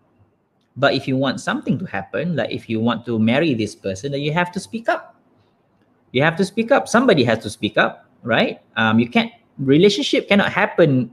But 0.78 0.94
if 0.94 1.08
you 1.08 1.16
want 1.16 1.40
something 1.40 1.78
to 1.80 1.86
happen, 1.86 2.36
like 2.36 2.52
if 2.52 2.70
you 2.70 2.80
want 2.80 3.06
to 3.06 3.20
marry 3.20 3.54
this 3.54 3.76
person, 3.76 4.12
then 4.12 4.22
you 4.22 4.34
have 4.34 4.52
to 4.54 4.60
speak 4.60 4.88
up. 4.88 5.15
You 6.16 6.24
have 6.24 6.40
to 6.40 6.46
speak 6.48 6.72
up. 6.72 6.88
Somebody 6.88 7.28
has 7.28 7.44
to 7.44 7.50
speak 7.50 7.76
up, 7.78 8.08
right? 8.24 8.64
Um, 8.80 9.00
you 9.04 9.10
can't 9.12 9.36
relationship 9.60 10.32
cannot 10.32 10.48
happen 10.48 11.12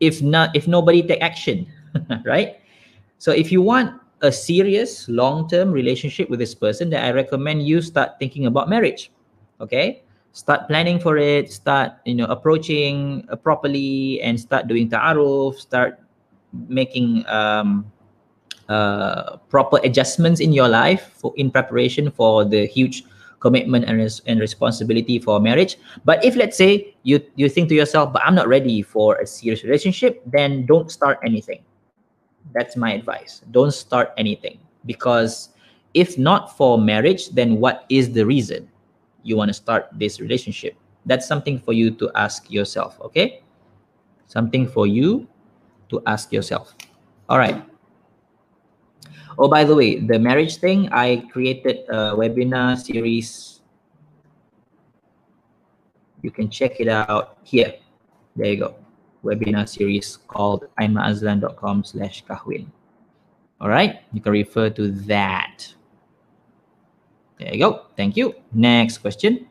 if 0.00 0.24
not 0.24 0.56
if 0.56 0.64
nobody 0.64 1.04
take 1.04 1.20
action, 1.20 1.68
right? 2.24 2.56
So 3.18 3.36
if 3.36 3.52
you 3.52 3.60
want 3.60 4.00
a 4.24 4.32
serious 4.32 5.12
long-term 5.12 5.72
relationship 5.72 6.32
with 6.32 6.40
this 6.40 6.54
person, 6.54 6.88
then 6.88 7.04
I 7.04 7.12
recommend 7.12 7.68
you 7.68 7.84
start 7.84 8.16
thinking 8.18 8.46
about 8.46 8.72
marriage. 8.72 9.12
Okay, 9.60 10.00
start 10.32 10.64
planning 10.64 10.96
for 10.96 11.20
it. 11.20 11.52
Start 11.52 12.00
you 12.08 12.16
know 12.16 12.32
approaching 12.32 13.28
uh, 13.28 13.36
properly 13.36 14.24
and 14.24 14.40
start 14.40 14.72
doing 14.72 14.88
ta'aruf. 14.88 15.60
Start 15.60 16.00
making 16.72 17.28
um, 17.28 17.84
uh, 18.72 19.36
proper 19.52 19.84
adjustments 19.84 20.40
in 20.40 20.56
your 20.56 20.68
life 20.72 21.12
for 21.20 21.36
in 21.36 21.52
preparation 21.52 22.08
for 22.08 22.48
the 22.48 22.64
huge 22.64 23.04
commitment 23.40 23.84
and, 23.86 23.98
res- 23.98 24.22
and 24.26 24.38
responsibility 24.40 25.18
for 25.18 25.40
marriage 25.40 25.78
but 26.04 26.22
if 26.24 26.36
let's 26.36 26.56
say 26.56 26.94
you 27.02 27.20
you 27.36 27.48
think 27.48 27.68
to 27.68 27.74
yourself 27.74 28.12
but 28.12 28.22
i'm 28.24 28.34
not 28.34 28.48
ready 28.48 28.82
for 28.82 29.16
a 29.16 29.26
serious 29.26 29.64
relationship 29.64 30.22
then 30.26 30.66
don't 30.66 30.90
start 30.90 31.18
anything 31.24 31.64
that's 32.52 32.76
my 32.76 32.92
advice. 32.92 33.42
Don't 33.50 33.72
start 33.72 34.12
anything 34.16 34.58
because 34.86 35.50
if 35.94 36.18
not 36.18 36.56
for 36.56 36.78
marriage, 36.78 37.30
then 37.30 37.56
what 37.56 37.84
is 37.88 38.12
the 38.12 38.24
reason 38.24 38.68
you 39.22 39.36
want 39.36 39.48
to 39.48 39.54
start 39.54 39.88
this 39.92 40.20
relationship? 40.20 40.74
That's 41.06 41.26
something 41.26 41.58
for 41.58 41.72
you 41.72 41.90
to 41.92 42.10
ask 42.14 42.50
yourself, 42.50 43.00
okay? 43.00 43.42
Something 44.26 44.66
for 44.66 44.86
you 44.86 45.26
to 45.88 46.02
ask 46.06 46.32
yourself. 46.32 46.74
All 47.28 47.38
right. 47.38 47.64
Oh, 49.40 49.48
by 49.48 49.64
the 49.64 49.74
way, 49.74 49.96
the 49.96 50.18
marriage 50.18 50.56
thing, 50.56 50.92
I 50.92 51.24
created 51.32 51.88
a 51.88 52.12
webinar 52.12 52.76
series. 52.76 53.60
You 56.20 56.30
can 56.30 56.50
check 56.50 56.78
it 56.78 56.88
out 56.88 57.38
here. 57.42 57.74
There 58.36 58.52
you 58.52 58.60
go 58.60 58.76
webinar 59.24 59.68
series 59.68 60.16
called 60.28 60.64
aimanazlan.com 60.80 61.84
slash 61.84 62.24
kahwin. 62.24 62.66
All 63.60 63.68
right, 63.68 64.00
you 64.12 64.20
can 64.20 64.32
refer 64.32 64.70
to 64.70 64.90
that. 65.04 65.74
There 67.38 67.52
you 67.52 67.60
go. 67.60 67.86
Thank 67.96 68.16
you. 68.16 68.34
Next 68.52 68.98
question. 68.98 69.46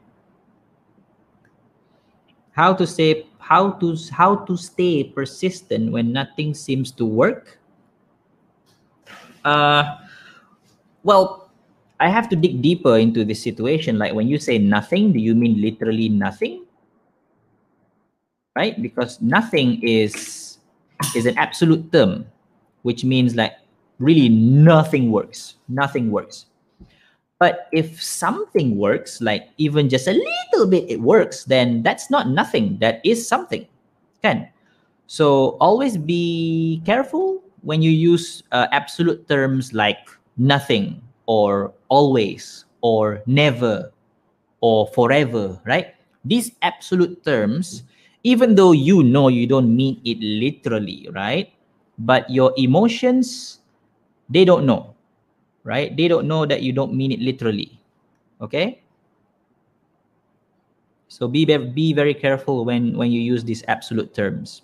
How 2.51 2.73
to 2.73 2.85
stay 2.85 3.27
how 3.39 3.71
to 3.79 3.95
how 4.11 4.35
to 4.45 4.57
stay 4.57 5.03
persistent 5.03 5.91
when 5.91 6.11
nothing 6.11 6.53
seems 6.53 6.91
to 6.93 7.05
work? 7.05 7.58
Uh 9.45 9.97
well, 11.03 11.49
I 11.99 12.09
have 12.09 12.29
to 12.29 12.35
dig 12.35 12.61
deeper 12.61 12.97
into 12.97 13.23
this 13.23 13.41
situation. 13.41 13.97
Like 13.97 14.13
when 14.13 14.27
you 14.27 14.37
say 14.39 14.57
nothing, 14.57 15.13
do 15.13 15.19
you 15.19 15.35
mean 15.35 15.61
literally 15.61 16.09
nothing? 16.09 16.65
right? 18.59 18.75
Because 18.81 19.21
nothing 19.21 19.79
is 19.79 20.57
is 21.15 21.25
an 21.25 21.37
absolute 21.39 21.87
term, 21.95 22.27
which 22.83 23.07
means 23.07 23.35
like 23.35 23.55
really 23.99 24.27
nothing 24.27 25.11
works. 25.15 25.55
Nothing 25.71 26.11
works. 26.11 26.45
But 27.39 27.71
if 27.71 28.03
something 28.03 28.75
works, 28.75 29.23
like 29.23 29.47
even 29.55 29.87
just 29.87 30.11
a 30.11 30.19
little 30.19 30.67
bit 30.67 30.91
it 30.91 30.99
works, 30.99 31.47
then 31.47 31.83
that's 31.83 32.11
not 32.11 32.27
nothing. 32.27 32.77
That 32.83 32.99
is 33.07 33.23
something. 33.23 33.63
Can. 34.21 34.51
So 35.07 35.55
always 35.63 35.95
be 35.95 36.83
careful 36.85 37.41
when 37.61 37.81
you 37.81 37.91
use 37.91 38.43
uh, 38.51 38.67
absolute 38.71 39.27
terms 39.27 39.73
like 39.73 40.09
nothing 40.37 41.01
or 41.25 41.73
always 41.89 42.65
or 42.81 43.21
never 43.25 43.91
or 44.61 44.87
forever, 44.87 45.59
right? 45.65 45.95
These 46.25 46.51
absolute 46.61 47.23
terms 47.23 47.83
even 48.23 48.55
though 48.55 48.71
you 48.71 49.03
know 49.03 49.27
you 49.27 49.47
don't 49.47 49.73
mean 49.75 50.01
it 50.03 50.19
literally, 50.19 51.07
right? 51.13 51.51
But 51.99 52.29
your 52.29 52.53
emotions, 52.57 53.59
they 54.29 54.43
don't 54.43 54.65
know, 54.65 54.95
right? 55.63 55.95
They 55.95 56.07
don't 56.07 56.27
know 56.27 56.45
that 56.45 56.61
you 56.61 56.73
don't 56.73 56.93
mean 56.93 57.11
it 57.11 57.19
literally. 57.19 57.79
Okay? 58.41 58.81
So 61.07 61.27
be 61.27 61.43
be 61.43 61.93
very 61.93 62.13
careful 62.13 62.63
when 62.65 62.95
when 62.95 63.11
you 63.11 63.19
use 63.19 63.43
these 63.43 63.63
absolute 63.67 64.13
terms. 64.13 64.61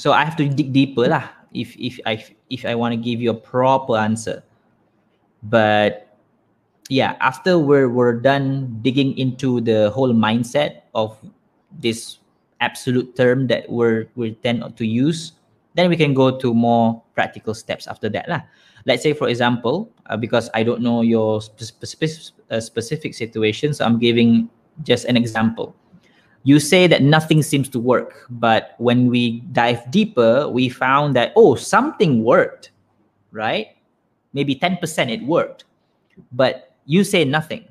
So 0.00 0.16
I 0.16 0.24
have 0.24 0.40
to 0.40 0.48
dig 0.48 0.72
deeper 0.72 1.12
lah 1.12 1.28
if 1.52 1.76
if 1.76 2.00
I 2.08 2.24
if 2.48 2.64
I 2.64 2.72
want 2.72 2.96
to 2.96 3.00
give 3.00 3.20
you 3.20 3.36
a 3.36 3.36
proper 3.36 4.00
answer. 4.00 4.40
But 5.44 6.10
yeah 6.90 7.14
after 7.22 7.56
we're 7.56 7.88
we're 7.88 8.18
done 8.18 8.80
digging 8.82 9.16
into 9.16 9.62
the 9.62 9.90
whole 9.94 10.12
mindset 10.12 10.82
of 10.92 11.16
this 11.70 12.18
absolute 12.60 13.14
term 13.14 13.46
that 13.46 13.70
we're 13.70 14.10
we 14.16 14.34
tend 14.42 14.60
to 14.76 14.84
use 14.84 15.38
then 15.78 15.88
we 15.88 15.96
can 15.96 16.12
go 16.12 16.34
to 16.34 16.52
more 16.52 17.00
practical 17.14 17.54
steps 17.54 17.86
after 17.86 18.10
that 18.10 18.28
lah. 18.28 18.42
let's 18.90 19.06
say 19.06 19.14
for 19.14 19.30
example 19.30 19.88
uh, 20.10 20.18
because 20.18 20.50
i 20.52 20.66
don't 20.66 20.82
know 20.82 21.00
your 21.00 21.40
specific 21.40 22.10
uh, 22.50 22.58
specific 22.58 23.14
situation 23.14 23.72
so 23.72 23.86
i'm 23.86 23.96
giving 23.96 24.50
just 24.82 25.06
an 25.06 25.16
example 25.16 25.72
you 26.42 26.58
say 26.58 26.86
that 26.86 27.02
nothing 27.02 27.42
seems 27.42 27.68
to 27.68 27.78
work 27.78 28.26
but 28.30 28.74
when 28.78 29.08
we 29.08 29.40
dive 29.52 29.90
deeper 29.90 30.48
we 30.48 30.68
found 30.68 31.14
that 31.14 31.32
oh 31.36 31.54
something 31.54 32.24
worked 32.24 32.70
right? 33.32 33.76
Maybe 34.32 34.54
10% 34.54 34.78
it 35.10 35.22
worked 35.22 35.64
but 36.32 36.74
you 36.86 37.04
say 37.04 37.24
nothing. 37.24 37.66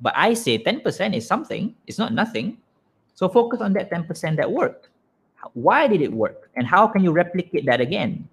But 0.00 0.14
i 0.16 0.32
say 0.32 0.56
10% 0.56 1.14
is 1.14 1.26
something 1.26 1.74
it's 1.86 1.98
not 1.98 2.12
nothing. 2.12 2.58
So 3.14 3.28
focus 3.28 3.60
on 3.60 3.72
that 3.74 3.90
10% 3.90 4.36
that 4.36 4.50
worked. 4.50 4.88
Why 5.52 5.86
did 5.86 6.00
it 6.00 6.12
work? 6.12 6.50
And 6.56 6.66
how 6.66 6.86
can 6.86 7.04
you 7.04 7.12
replicate 7.12 7.66
that 7.66 7.80
again 7.80 8.28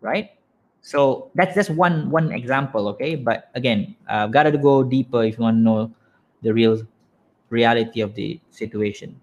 right? 0.00 0.30
So 0.80 1.30
that's 1.34 1.54
just 1.54 1.70
one 1.70 2.10
one 2.10 2.32
example 2.32 2.88
okay? 2.88 3.14
But 3.14 3.50
again 3.54 3.94
i've 4.08 4.32
got 4.32 4.44
to 4.44 4.58
go 4.58 4.82
deeper 4.82 5.22
if 5.22 5.38
you 5.38 5.44
want 5.44 5.58
to 5.58 5.62
know 5.62 5.94
the 6.42 6.52
real 6.52 6.82
reality 7.50 8.00
of 8.00 8.14
the 8.14 8.40
situation 8.50 9.14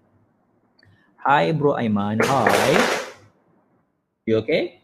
hi 1.24 1.52
bro 1.52 1.76
aiman 1.76 2.16
hi 2.24 2.74
you 4.24 4.40
okay 4.40 4.80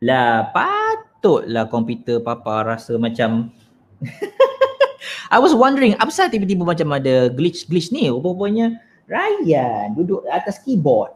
lah 0.00 0.48
patutlah 0.52 1.68
komputer 1.68 2.20
papa 2.20 2.76
rasa 2.76 2.96
macam 2.96 3.52
I 5.34 5.38
was 5.38 5.54
wondering 5.54 5.94
apa 5.96 6.10
tiba-tiba 6.10 6.66
macam 6.66 6.90
ada 6.90 7.30
glitch-glitch 7.30 7.94
ni 7.94 8.10
rupanya 8.10 8.80
Ryan 9.10 9.98
duduk 9.98 10.22
atas 10.30 10.62
keyboard. 10.62 11.10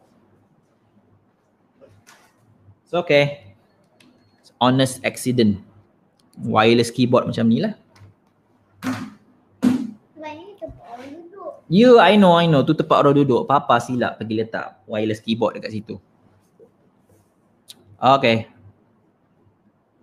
It's 2.83 2.91
okay. 2.91 3.55
It's 4.43 4.51
honest 4.59 4.99
accident. 5.07 5.63
Wireless 6.43 6.91
keyboard 6.91 7.31
macam 7.31 7.47
ni 7.47 7.63
lah. 7.63 7.79
You, 11.69 11.97
I 11.99 12.17
know, 12.17 12.37
I 12.37 12.45
know. 12.45 12.61
Tu 12.61 12.77
tempat 12.77 13.01
orang 13.01 13.17
duduk. 13.17 13.49
Papa 13.49 13.81
silap 13.81 14.21
pergi 14.21 14.45
letak 14.45 14.85
wireless 14.85 15.21
keyboard 15.25 15.57
dekat 15.57 15.73
situ. 15.73 15.97
Okay. 17.97 18.53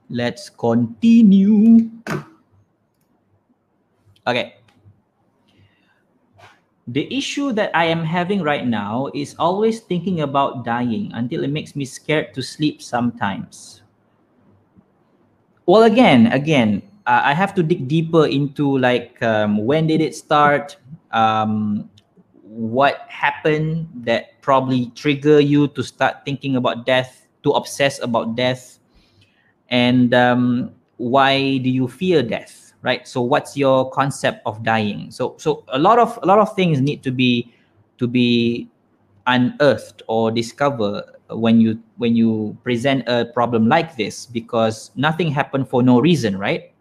Let's 0.10 0.50
continue. 0.50 1.88
Okay. 4.28 4.58
The 6.90 7.08
issue 7.08 7.54
that 7.54 7.72
I 7.78 7.86
am 7.86 8.04
having 8.04 8.42
right 8.42 8.68
now 8.68 9.08
is 9.14 9.38
always 9.40 9.80
thinking 9.80 10.20
about 10.20 10.66
dying 10.66 11.14
until 11.14 11.46
it 11.46 11.54
makes 11.54 11.78
me 11.78 11.86
scared 11.86 12.34
to 12.34 12.42
sleep 12.42 12.82
sometimes. 12.82 13.82
Well, 15.66 15.84
again, 15.84 16.28
again, 16.34 16.82
uh, 17.06 17.22
I 17.24 17.34
have 17.34 17.56
to 17.56 17.64
dig 17.64 17.88
deeper 17.88 18.26
into 18.26 18.78
like 18.78 19.22
um, 19.24 19.64
when 19.64 19.88
did 19.88 20.02
it 20.02 20.16
start? 20.16 20.76
Um, 21.14 21.90
what 22.44 23.06
happened 23.10 23.88
that 24.04 24.42
probably 24.42 24.92
trigger 24.96 25.40
you 25.40 25.68
to 25.70 25.84
start 25.84 26.26
thinking 26.26 26.56
about 26.56 26.86
death, 26.86 27.28
to 27.44 27.52
obsess 27.52 28.02
about 28.02 28.36
death, 28.36 28.80
and 29.70 30.14
um, 30.14 30.72
why 30.98 31.58
do 31.60 31.70
you 31.70 31.88
fear 31.88 32.22
death? 32.24 32.74
right 32.82 33.08
so 33.08 33.22
what's 33.22 33.56
your 33.56 33.90
concept 33.92 34.42
of 34.46 34.64
dying 34.64 35.12
so 35.12 35.36
so 35.38 35.64
a 35.70 35.78
lot 35.78 36.00
of 36.00 36.18
a 36.24 36.26
lot 36.26 36.40
of 36.40 36.56
things 36.56 36.82
need 36.82 37.04
to 37.04 37.12
be 37.12 37.54
to 38.00 38.08
be 38.08 38.68
unearthed 39.28 40.02
or 40.08 40.32
discovered 40.32 41.04
when 41.30 41.62
you 41.62 41.80
when 41.98 42.16
you 42.16 42.58
present 42.64 43.08
a 43.08 43.26
problem 43.34 43.68
like 43.68 43.96
this 43.98 44.26
because 44.26 44.90
nothing 44.96 45.30
happened 45.30 45.70
for 45.70 45.84
no 45.84 46.00
reason 46.02 46.38
right 46.38 46.74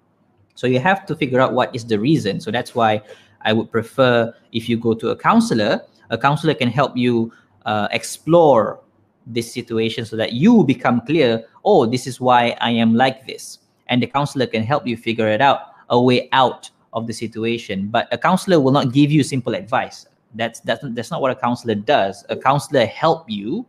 So 0.55 0.67
you 0.67 0.81
have 0.81 1.07
to 1.07 1.17
figure 1.17 1.41
out 1.41 1.55
what 1.55 1.75
is 1.75 1.87
the 1.87 1.99
reason. 1.99 2.41
So 2.41 2.51
that's 2.51 2.75
why 2.75 3.01
I 3.43 3.53
would 3.53 3.71
prefer 3.71 4.35
if 4.53 4.69
you 4.69 4.77
go 4.77 4.95
to 4.95 5.11
a 5.11 5.17
counselor, 5.17 5.83
a 6.11 6.19
counselor 6.19 6.55
can 6.55 6.69
help 6.69 6.97
you 6.97 7.33
uh, 7.67 7.89
explore 7.91 8.81
this 9.27 9.53
situation 9.53 10.05
so 10.05 10.17
that 10.17 10.33
you 10.33 10.65
become 10.65 11.03
clear 11.03 11.45
oh 11.65 11.85
this 11.85 12.07
is 12.07 12.21
why 12.21 12.57
i 12.61 12.71
am 12.71 12.95
like 12.95 13.27
this. 13.27 13.59
And 13.89 14.03
the 14.03 14.07
counselor 14.07 14.47
can 14.47 14.63
help 14.63 14.87
you 14.87 14.97
figure 14.97 15.29
it 15.29 15.41
out 15.41 15.61
a 15.91 16.01
way 16.01 16.29
out 16.33 16.71
of 16.93 17.07
the 17.07 17.13
situation. 17.13 17.89
But 17.89 18.09
a 18.13 18.19
counselor 18.19 18.61
will 18.61 18.73
not 18.73 18.93
give 18.93 19.11
you 19.11 19.23
simple 19.23 19.55
advice. 19.55 20.07
That's 20.35 20.61
that's, 20.61 20.85
that's 20.91 21.11
not 21.11 21.21
what 21.21 21.33
a 21.33 21.35
counselor 21.35 21.75
does. 21.75 22.25
A 22.29 22.37
counselor 22.37 22.87
help 22.87 23.29
you 23.29 23.67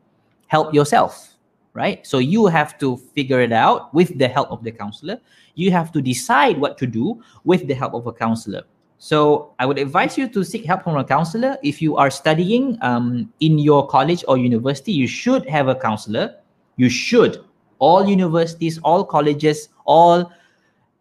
help 0.47 0.74
yourself 0.74 1.32
right? 1.74 2.05
So 2.05 2.17
you 2.17 2.47
have 2.47 2.78
to 2.80 2.97
figure 2.97 3.39
it 3.41 3.53
out 3.53 3.93
with 3.93 4.17
the 4.17 4.28
help 4.28 4.51
of 4.51 4.63
the 4.63 4.72
counselor. 4.72 5.19
You 5.55 5.72
have 5.72 5.91
to 5.93 6.01
decide 6.01 6.57
what 6.57 6.78
to 6.80 6.88
do 6.88 7.24
with 7.43 7.67
the 7.67 7.74
help 7.74 7.93
of 7.93 8.07
a 8.07 8.13
counselor 8.13 8.63
so 9.02 9.56
I 9.58 9.66
would 9.66 9.80
advise 9.80 10.16
you 10.16 10.30
to 10.30 10.43
seek 10.43 10.64
help 10.64 10.84
from 10.84 10.95
a 10.95 11.04
counselor. 11.04 11.58
If 11.64 11.82
you 11.82 11.97
are 11.97 12.12
studying 12.12 12.78
um, 12.84 13.34
in 13.39 13.58
your 13.58 13.88
college 13.88 14.24
or 14.28 14.38
university, 14.38 14.91
you 14.91 15.08
should 15.08 15.43
have 15.49 15.68
a 15.70 15.74
counselor. 15.74 16.36
You 16.78 16.88
should. 16.88 17.43
All 17.80 18.08
universities, 18.08 18.78
all 18.84 19.04
colleges, 19.04 19.70
all 19.86 20.32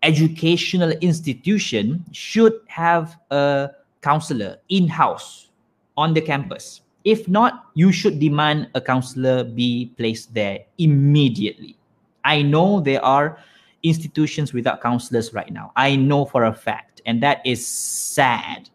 educational 0.03 0.93
institution 1.03 2.03
should 2.11 2.55
have 2.69 3.21
a 3.31 3.69
counselor 4.01 4.57
in-house 4.71 5.51
on 5.99 6.15
the 6.15 6.23
campus. 6.23 6.81
If 7.05 7.29
not, 7.29 7.67
you 7.75 7.93
should 7.93 8.19
demand 8.19 8.71
a 8.75 8.81
counselor 8.81 9.45
be 9.45 9.93
placed 9.99 10.33
there 10.33 10.61
immediately. 10.79 11.77
I 12.25 12.41
know 12.41 12.81
there 12.81 13.05
are 13.05 13.37
institutions 13.83 14.53
without 14.53 14.81
counselors 14.83 15.33
right 15.33 15.51
now. 15.53 15.73
I 15.77 15.97
know 15.97 16.25
for 16.25 16.45
a 16.45 16.55
fact, 16.55 17.01
and 17.07 17.23
that 17.23 17.41
is 17.45 17.67
sad. 17.67 18.69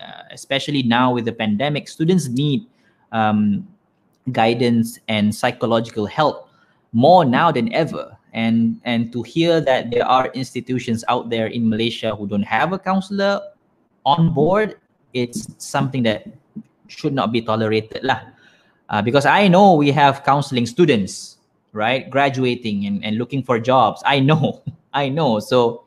Uh, 0.00 0.22
especially 0.30 0.82
now 0.82 1.12
with 1.12 1.24
the 1.24 1.32
pandemic, 1.32 1.88
students 1.88 2.28
need 2.28 2.66
um, 3.12 3.66
guidance 4.32 4.98
and 5.08 5.34
psychological 5.34 6.06
help 6.06 6.50
more 6.92 7.24
now 7.24 7.50
than 7.50 7.72
ever. 7.72 8.16
And 8.32 8.80
and 8.84 9.12
to 9.12 9.22
hear 9.22 9.60
that 9.62 9.90
there 9.90 10.06
are 10.06 10.28
institutions 10.34 11.04
out 11.08 11.30
there 11.30 11.46
in 11.46 11.68
Malaysia 11.68 12.14
who 12.14 12.28
don't 12.28 12.44
have 12.44 12.72
a 12.72 12.78
counselor 12.78 13.40
on 14.04 14.34
board, 14.34 14.76
it's 15.14 15.48
something 15.58 16.02
that 16.04 16.28
should 16.86 17.14
not 17.14 17.32
be 17.32 17.40
tolerated 17.40 18.04
lah. 18.04 18.20
Uh, 18.88 19.02
because 19.02 19.26
I 19.26 19.48
know 19.48 19.74
we 19.74 19.90
have 19.90 20.22
counseling 20.22 20.66
students 20.66 21.35
right? 21.76 22.08
Graduating 22.08 22.86
and, 22.86 23.04
and 23.04 23.18
looking 23.18 23.44
for 23.44 23.60
jobs. 23.60 24.02
I 24.04 24.20
know 24.20 24.64
i 24.96 25.08
know. 25.08 25.38
So 25.38 25.84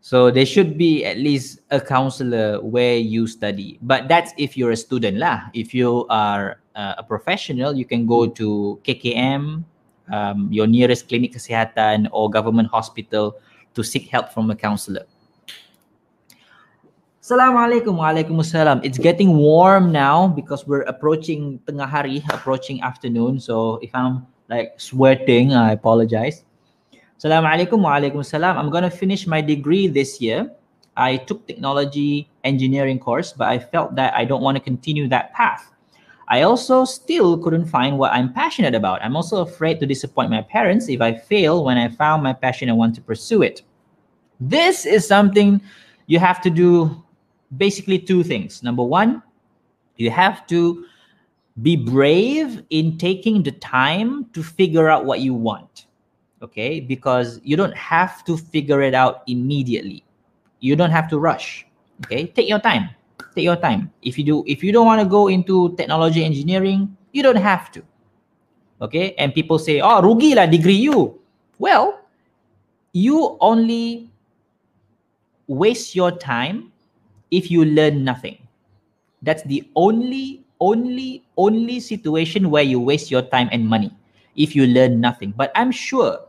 so 0.00 0.30
there 0.30 0.46
should 0.46 0.78
be 0.78 1.04
at 1.04 1.18
least 1.18 1.60
a 1.70 1.80
counselor 1.80 2.62
where 2.62 2.96
you 2.96 3.26
study. 3.26 3.78
But 3.82 4.06
that's 4.06 4.32
if 4.38 4.56
you're 4.56 4.70
a 4.70 4.78
student 4.78 5.18
lah. 5.18 5.50
If 5.52 5.74
you 5.74 6.06
are 6.08 6.62
uh, 6.78 6.94
a 6.96 7.02
professional 7.02 7.74
you 7.74 7.84
can 7.84 8.06
go 8.06 8.30
to 8.30 8.78
kkm 8.86 9.66
um, 10.14 10.48
your 10.50 10.66
nearest 10.66 11.10
clinic 11.10 11.34
kesihatan 11.34 12.08
or 12.12 12.30
government 12.30 12.70
hospital 12.70 13.36
to 13.74 13.82
seek 13.82 14.08
help 14.08 14.32
from 14.32 14.48
a 14.50 14.56
counselor. 14.56 15.04
Assalamualaikum 17.20 18.00
Waalaikumsalam. 18.00 18.80
It's 18.80 18.96
getting 18.96 19.36
warm 19.36 19.92
now 19.92 20.32
because 20.32 20.64
we're 20.64 20.88
approaching 20.88 21.60
tengah 21.68 21.84
hari, 21.84 22.24
approaching 22.32 22.80
afternoon. 22.80 23.36
So 23.36 23.76
if 23.84 23.92
I'm 23.92 24.24
like 24.48 24.74
sweating. 24.80 25.52
I 25.52 25.72
apologize. 25.72 26.44
Assalamualaikum 27.18 27.82
Waalaikumsalam. 27.82 28.56
I'm 28.56 28.70
going 28.70 28.84
to 28.84 28.90
finish 28.90 29.26
my 29.26 29.40
degree 29.40 29.88
this 29.88 30.20
year. 30.20 30.50
I 30.96 31.16
took 31.16 31.46
technology 31.46 32.28
engineering 32.42 32.98
course, 32.98 33.32
but 33.32 33.48
I 33.48 33.58
felt 33.58 33.94
that 33.94 34.14
I 34.14 34.24
don't 34.24 34.42
want 34.42 34.56
to 34.56 34.62
continue 34.62 35.06
that 35.08 35.32
path. 35.32 35.70
I 36.28 36.42
also 36.42 36.84
still 36.84 37.38
couldn't 37.38 37.66
find 37.66 37.98
what 37.98 38.12
I'm 38.12 38.32
passionate 38.32 38.74
about. 38.74 39.02
I'm 39.02 39.16
also 39.16 39.40
afraid 39.42 39.80
to 39.80 39.86
disappoint 39.86 40.30
my 40.30 40.42
parents 40.42 40.88
if 40.88 41.00
I 41.00 41.14
fail 41.14 41.64
when 41.64 41.78
I 41.78 41.88
found 41.88 42.22
my 42.22 42.32
passion 42.32 42.68
and 42.68 42.76
want 42.76 42.94
to 42.96 43.00
pursue 43.00 43.42
it. 43.42 43.62
This 44.40 44.84
is 44.84 45.06
something 45.06 45.60
you 46.06 46.18
have 46.18 46.40
to 46.42 46.50
do 46.50 47.02
basically 47.56 47.98
two 47.98 48.22
things. 48.22 48.62
Number 48.62 48.82
one, 48.82 49.22
you 49.96 50.10
have 50.10 50.46
to 50.48 50.84
be 51.62 51.76
brave 51.76 52.62
in 52.70 52.98
taking 52.98 53.42
the 53.42 53.52
time 53.52 54.26
to 54.32 54.42
figure 54.42 54.88
out 54.88 55.04
what 55.04 55.20
you 55.20 55.34
want 55.34 55.86
okay? 56.42 56.80
Because 56.80 57.40
you 57.42 57.56
don't 57.56 57.76
have 57.76 58.24
to 58.24 58.36
figure 58.36 58.82
it 58.82 58.94
out 58.94 59.22
immediately. 59.26 60.04
You 60.60 60.76
don't 60.76 60.90
have 60.90 61.08
to 61.10 61.18
rush 61.18 61.66
okay? 62.04 62.26
Take 62.26 62.48
your 62.48 62.58
time. 62.60 62.90
Take 63.34 63.44
your 63.44 63.56
time. 63.56 63.92
If 64.02 64.18
you 64.18 64.24
do 64.24 64.44
if 64.46 64.62
you 64.62 64.72
don't 64.72 64.86
want 64.86 65.00
to 65.00 65.08
go 65.08 65.28
into 65.28 65.74
technology 65.76 66.24
engineering 66.24 66.96
you 67.12 67.22
don't 67.22 67.40
have 67.40 67.70
to 67.72 67.82
okay? 68.82 69.14
And 69.18 69.34
people 69.34 69.58
say 69.58 69.80
oh 69.80 70.02
rugi 70.02 70.34
lah 70.36 70.46
degree 70.46 70.78
you. 70.78 71.18
Well 71.58 72.00
you 72.92 73.36
only 73.40 74.10
waste 75.46 75.94
your 75.94 76.10
time 76.10 76.72
if 77.30 77.50
you 77.50 77.64
learn 77.64 78.04
nothing. 78.04 78.38
That's 79.22 79.42
the 79.42 79.66
only 79.74 80.44
only 80.60 81.24
only 81.36 81.80
situation 81.80 82.50
where 82.50 82.62
you 82.62 82.80
waste 82.80 83.10
your 83.10 83.22
time 83.22 83.48
and 83.52 83.66
money 83.66 83.94
if 84.36 84.54
you 84.54 84.66
learn 84.66 85.00
nothing. 85.00 85.34
But 85.36 85.52
i'm 85.54 85.70
sure 85.70 86.20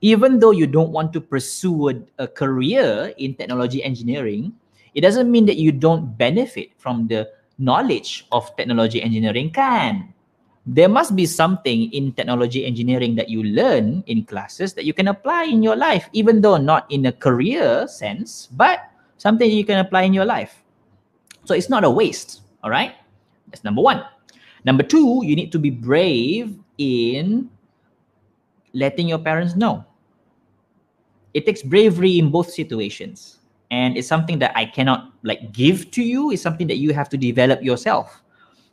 even 0.00 0.40
though 0.40 0.50
you 0.50 0.66
don't 0.66 0.90
want 0.90 1.12
to 1.12 1.20
pursue 1.20 1.90
a, 1.90 1.94
a 2.18 2.26
career 2.26 3.12
in 3.18 3.34
technology 3.34 3.84
engineering 3.84 4.52
it 4.94 5.02
doesn't 5.02 5.30
mean 5.30 5.46
that 5.46 5.56
you 5.56 5.72
don't 5.72 6.16
benefit 6.16 6.70
from 6.78 7.06
the 7.06 7.28
knowledge 7.58 8.26
of 8.32 8.48
technology 8.56 9.02
engineering 9.02 9.50
can 9.52 10.12
there 10.66 10.88
must 10.88 11.16
be 11.16 11.24
something 11.24 11.90
in 11.92 12.12
technology 12.12 12.64
engineering 12.64 13.16
that 13.16 13.28
you 13.28 13.42
learn 13.42 14.04
in 14.06 14.24
classes 14.24 14.72
that 14.74 14.84
you 14.84 14.92
can 14.92 15.08
apply 15.08 15.44
in 15.44 15.62
your 15.62 15.76
life 15.76 16.08
even 16.12 16.40
though 16.40 16.56
not 16.56 16.84
in 16.90 17.06
a 17.06 17.12
career 17.12 17.88
sense 17.88 18.48
but 18.52 18.90
something 19.16 19.50
you 19.50 19.64
can 19.64 19.78
apply 19.78 20.02
in 20.02 20.12
your 20.12 20.24
life. 20.24 20.62
So 21.44 21.54
it's 21.54 21.68
not 21.68 21.84
a 21.84 21.90
waste 21.90 22.42
all 22.62 22.70
right 22.70 22.94
that's 23.50 23.64
number 23.64 23.82
one. 23.82 24.04
Number 24.64 24.82
two, 24.82 25.22
you 25.24 25.34
need 25.34 25.52
to 25.52 25.58
be 25.58 25.70
brave 25.70 26.58
in 26.78 27.50
letting 28.72 29.08
your 29.08 29.18
parents 29.18 29.56
know. 29.56 29.84
It 31.34 31.46
takes 31.46 31.62
bravery 31.62 32.18
in 32.18 32.30
both 32.30 32.50
situations. 32.50 33.38
And 33.70 33.96
it's 33.96 34.08
something 34.08 34.38
that 34.40 34.52
I 34.56 34.64
cannot 34.64 35.12
like 35.22 35.52
give 35.52 35.90
to 35.92 36.02
you. 36.02 36.32
It's 36.32 36.42
something 36.42 36.66
that 36.66 36.78
you 36.78 36.92
have 36.92 37.08
to 37.10 37.16
develop 37.16 37.62
yourself. 37.62 38.22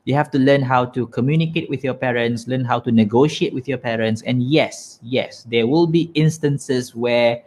You 0.06 0.16
have 0.16 0.32
to 0.32 0.40
learn 0.40 0.62
how 0.62 0.86
to 0.86 1.06
communicate 1.08 1.70
with 1.70 1.84
your 1.84 1.94
parents, 1.94 2.48
learn 2.48 2.66
how 2.66 2.80
to 2.80 2.92
negotiate 2.92 3.54
with 3.54 3.68
your 3.68 3.78
parents. 3.78 4.24
And 4.24 4.42
yes, 4.42 5.00
yes, 5.04 5.44
there 5.44 5.68
will 5.68 5.86
be 5.86 6.10
instances 6.16 6.96
where 6.96 7.44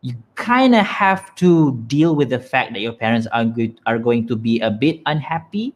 you 0.00 0.14
kind 0.34 0.74
of 0.74 0.86
have 0.86 1.34
to 1.36 1.76
deal 1.86 2.16
with 2.16 2.30
the 2.30 2.38
fact 2.38 2.72
that 2.72 2.80
your 2.80 2.92
parents 2.92 3.26
are 3.32 3.44
good 3.44 3.80
are 3.86 3.98
going 3.98 4.26
to 4.28 4.36
be 4.36 4.60
a 4.60 4.70
bit 4.70 5.00
unhappy 5.06 5.74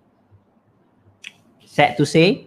sad 1.72 1.96
to 1.96 2.04
say 2.04 2.46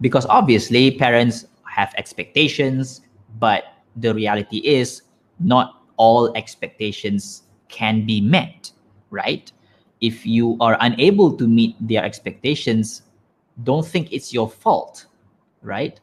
because 0.00 0.26
obviously 0.26 0.90
parents 0.90 1.46
have 1.62 1.94
expectations 1.96 3.02
but 3.38 3.78
the 3.94 4.12
reality 4.12 4.58
is 4.66 5.02
not 5.38 5.84
all 5.96 6.34
expectations 6.36 7.44
can 7.68 8.04
be 8.04 8.20
met 8.20 8.72
right? 9.10 9.52
If 10.00 10.26
you 10.26 10.56
are 10.60 10.76
unable 10.80 11.36
to 11.36 11.46
meet 11.46 11.76
their 11.78 12.02
expectations 12.02 13.02
don't 13.62 13.86
think 13.86 14.12
it's 14.12 14.34
your 14.34 14.50
fault 14.50 15.06
right? 15.62 16.00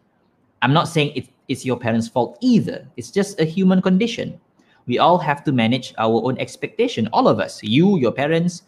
I'm 0.61 0.71
not 0.71 0.87
saying 0.87 1.11
it, 1.13 1.27
it's 1.49 1.65
your 1.65 1.77
parents 1.77 2.07
fault 2.07 2.37
either. 2.39 2.87
It's 2.95 3.11
just 3.11 3.37
a 3.41 3.43
human 3.43 3.81
condition. 3.81 4.39
We 4.87 4.97
all 4.97 5.17
have 5.17 5.43
to 5.43 5.51
manage 5.51 5.93
our 5.97 6.23
own 6.23 6.37
expectation 6.37 7.09
all 7.11 7.27
of 7.27 7.41
us 7.41 7.61
you 7.61 7.97
your 7.97 8.13
parents 8.13 8.63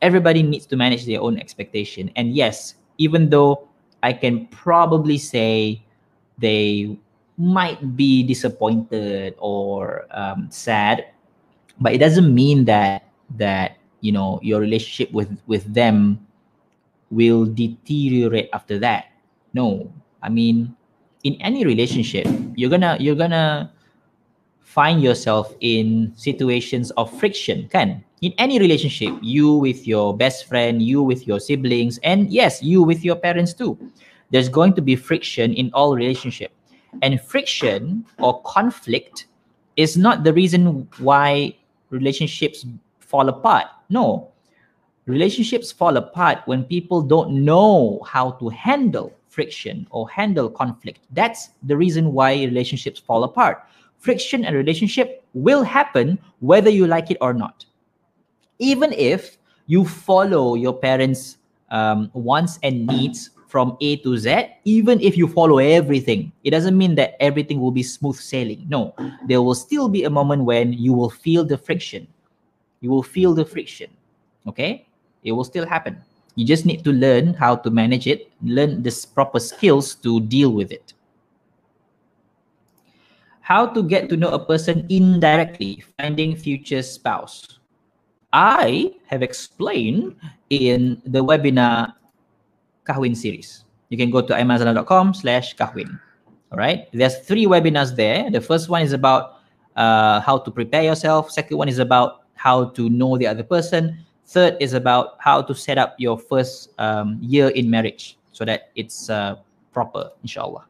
everybody 0.00 0.42
needs 0.42 0.64
to 0.66 0.76
manage 0.76 1.04
their 1.04 1.20
own 1.20 1.38
expectation. 1.38 2.10
And 2.16 2.34
yes 2.34 2.76
even 2.98 3.30
though 3.30 3.68
I 4.02 4.12
can 4.12 4.46
probably 4.48 5.18
say 5.18 5.82
they 6.38 6.98
might 7.38 7.96
be 7.96 8.22
disappointed 8.22 9.34
or 9.38 10.06
um, 10.10 10.48
sad, 10.50 11.06
but 11.80 11.92
it 11.92 11.98
doesn't 11.98 12.32
mean 12.32 12.64
that 12.66 13.08
that 13.36 13.78
you 14.00 14.12
know 14.12 14.38
your 14.42 14.60
relationship 14.60 15.12
with 15.12 15.30
with 15.46 15.64
them 15.72 16.20
will 17.10 17.46
deteriorate 17.46 18.50
after 18.52 18.78
that. 18.78 19.06
No, 19.54 19.90
I 20.22 20.28
mean, 20.28 20.76
in 21.24 21.34
any 21.40 21.64
relationship, 21.64 22.26
you're 22.54 22.70
gonna 22.70 22.96
you're 23.00 23.18
gonna 23.18 23.72
find 24.60 25.02
yourself 25.02 25.54
in 25.60 26.12
situations 26.16 26.90
of 26.98 27.10
friction, 27.18 27.68
can? 27.70 28.04
In 28.24 28.32
any 28.38 28.58
relationship, 28.58 29.12
you 29.20 29.52
with 29.52 29.86
your 29.86 30.16
best 30.16 30.46
friend, 30.46 30.80
you 30.80 31.02
with 31.02 31.26
your 31.26 31.38
siblings, 31.38 31.98
and 32.02 32.32
yes, 32.32 32.62
you 32.62 32.82
with 32.82 33.04
your 33.04 33.16
parents 33.16 33.52
too. 33.52 33.76
There's 34.30 34.48
going 34.48 34.72
to 34.74 34.82
be 34.82 34.96
friction 34.96 35.52
in 35.52 35.70
all 35.74 35.94
relationship. 35.94 36.50
And 37.02 37.20
friction 37.20 38.06
or 38.18 38.40
conflict 38.42 39.26
is 39.76 39.98
not 39.98 40.24
the 40.24 40.32
reason 40.32 40.88
why 40.98 41.54
relationships 41.90 42.64
fall 42.98 43.28
apart. 43.28 43.66
No. 43.90 44.32
Relationships 45.04 45.70
fall 45.70 45.98
apart 45.98 46.38
when 46.46 46.64
people 46.64 47.02
don't 47.02 47.44
know 47.44 48.00
how 48.08 48.30
to 48.40 48.48
handle 48.48 49.12
friction 49.28 49.86
or 49.90 50.08
handle 50.08 50.48
conflict. 50.48 51.00
That's 51.10 51.50
the 51.62 51.76
reason 51.76 52.14
why 52.14 52.32
relationships 52.44 53.00
fall 53.00 53.24
apart. 53.24 53.68
Friction 53.98 54.46
and 54.46 54.56
relationship 54.56 55.24
will 55.34 55.62
happen 55.62 56.18
whether 56.40 56.70
you 56.70 56.86
like 56.86 57.10
it 57.10 57.18
or 57.20 57.34
not. 57.34 57.66
Even 58.58 58.92
if 58.92 59.38
you 59.66 59.84
follow 59.84 60.54
your 60.54 60.74
parents' 60.74 61.38
um, 61.70 62.10
wants 62.14 62.58
and 62.62 62.86
needs 62.86 63.30
from 63.48 63.76
A 63.80 63.96
to 64.02 64.16
Z, 64.16 64.46
even 64.64 65.00
if 65.00 65.16
you 65.16 65.28
follow 65.28 65.58
everything, 65.58 66.32
it 66.42 66.50
doesn't 66.50 66.76
mean 66.76 66.94
that 66.96 67.14
everything 67.20 67.60
will 67.60 67.70
be 67.70 67.82
smooth 67.82 68.16
sailing. 68.16 68.66
No, 68.68 68.94
there 69.26 69.42
will 69.42 69.54
still 69.54 69.88
be 69.88 70.04
a 70.04 70.10
moment 70.10 70.42
when 70.44 70.72
you 70.72 70.92
will 70.92 71.10
feel 71.10 71.44
the 71.44 71.56
friction. 71.56 72.06
You 72.80 72.90
will 72.90 73.02
feel 73.02 73.32
the 73.32 73.44
friction. 73.44 73.90
Okay? 74.46 74.86
It 75.22 75.32
will 75.32 75.44
still 75.44 75.66
happen. 75.66 76.02
You 76.34 76.44
just 76.44 76.66
need 76.66 76.82
to 76.84 76.92
learn 76.92 77.34
how 77.34 77.56
to 77.56 77.70
manage 77.70 78.06
it, 78.06 78.30
learn 78.42 78.82
the 78.82 78.90
proper 79.14 79.38
skills 79.38 79.94
to 80.02 80.20
deal 80.20 80.50
with 80.50 80.72
it. 80.72 80.92
How 83.40 83.66
to 83.66 83.82
get 83.82 84.08
to 84.08 84.16
know 84.16 84.30
a 84.30 84.44
person 84.44 84.86
indirectly, 84.88 85.84
finding 85.96 86.34
future 86.34 86.82
spouse. 86.82 87.60
I 88.34 88.90
have 89.06 89.22
explained 89.22 90.18
in 90.50 91.00
the 91.06 91.22
webinar 91.22 91.94
Kahwin 92.82 93.16
series. 93.16 93.64
You 93.90 93.96
can 93.96 94.10
go 94.10 94.20
to 94.20 94.34
aimanazlan.com 94.34 95.14
slash 95.14 95.54
kahwin. 95.54 96.00
All 96.50 96.58
right. 96.58 96.90
There's 96.92 97.18
three 97.18 97.46
webinars 97.46 97.94
there. 97.94 98.28
The 98.30 98.40
first 98.40 98.68
one 98.68 98.82
is 98.82 98.92
about 98.92 99.38
uh, 99.76 100.18
how 100.18 100.38
to 100.38 100.50
prepare 100.50 100.82
yourself. 100.82 101.30
Second 101.30 101.58
one 101.58 101.68
is 101.68 101.78
about 101.78 102.26
how 102.34 102.74
to 102.74 102.90
know 102.90 103.16
the 103.16 103.28
other 103.28 103.44
person. 103.44 104.02
Third 104.26 104.56
is 104.58 104.72
about 104.72 105.14
how 105.20 105.40
to 105.42 105.54
set 105.54 105.78
up 105.78 105.94
your 105.98 106.18
first 106.18 106.74
um, 106.78 107.18
year 107.22 107.48
in 107.54 107.70
marriage 107.70 108.18
so 108.32 108.44
that 108.44 108.72
it's 108.74 109.08
uh, 109.10 109.36
proper, 109.72 110.10
inshallah. 110.22 110.66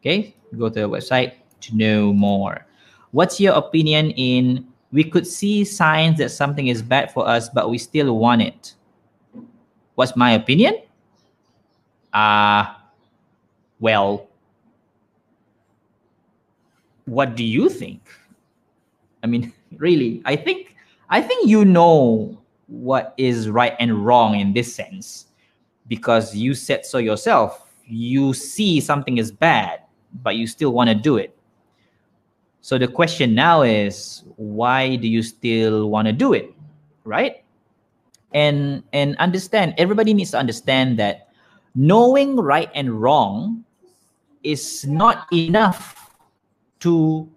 Okay. 0.00 0.34
Go 0.56 0.70
to 0.70 0.80
the 0.80 0.88
website 0.88 1.34
to 1.60 1.76
know 1.76 2.14
more. 2.14 2.64
What's 3.12 3.38
your 3.38 3.52
opinion 3.52 4.12
in 4.12 4.69
we 4.92 5.04
could 5.04 5.26
see 5.26 5.64
signs 5.64 6.18
that 6.18 6.30
something 6.30 6.68
is 6.68 6.82
bad 6.82 7.12
for 7.12 7.26
us, 7.26 7.48
but 7.48 7.70
we 7.70 7.78
still 7.78 8.16
want 8.18 8.42
it. 8.42 8.74
What's 9.94 10.16
my 10.16 10.32
opinion? 10.32 10.82
Uh, 12.12 12.74
well, 13.78 14.28
what 17.04 17.36
do 17.36 17.44
you 17.44 17.68
think? 17.68 18.00
I 19.22 19.26
mean, 19.26 19.52
really, 19.76 20.22
I 20.24 20.36
think 20.36 20.76
I 21.08 21.20
think 21.20 21.48
you 21.48 21.64
know 21.64 22.38
what 22.66 23.14
is 23.16 23.50
right 23.50 23.74
and 23.80 24.04
wrong 24.06 24.38
in 24.38 24.52
this 24.52 24.72
sense 24.74 25.26
because 25.88 26.34
you 26.34 26.54
said 26.54 26.86
so 26.86 26.98
yourself. 26.98 27.66
You 27.84 28.32
see 28.32 28.80
something 28.80 29.18
is 29.18 29.32
bad, 29.32 29.80
but 30.22 30.36
you 30.36 30.46
still 30.46 30.70
want 30.72 30.88
to 30.88 30.94
do 30.94 31.16
it. 31.16 31.36
So 32.60 32.76
the 32.76 32.88
question 32.88 33.34
now 33.34 33.62
is 33.62 34.22
why 34.36 34.96
do 34.96 35.08
you 35.08 35.22
still 35.22 35.88
want 35.88 36.06
to 36.06 36.12
do 36.12 36.32
it? 36.32 36.52
Right? 37.04 37.42
And 38.32 38.84
and 38.92 39.16
understand 39.16 39.74
everybody 39.78 40.14
needs 40.14 40.30
to 40.32 40.38
understand 40.38 40.98
that 40.98 41.28
knowing 41.74 42.36
right 42.36 42.70
and 42.74 43.00
wrong 43.00 43.64
is 44.42 44.86
not 44.86 45.26
enough 45.32 46.14
to 46.80 47.28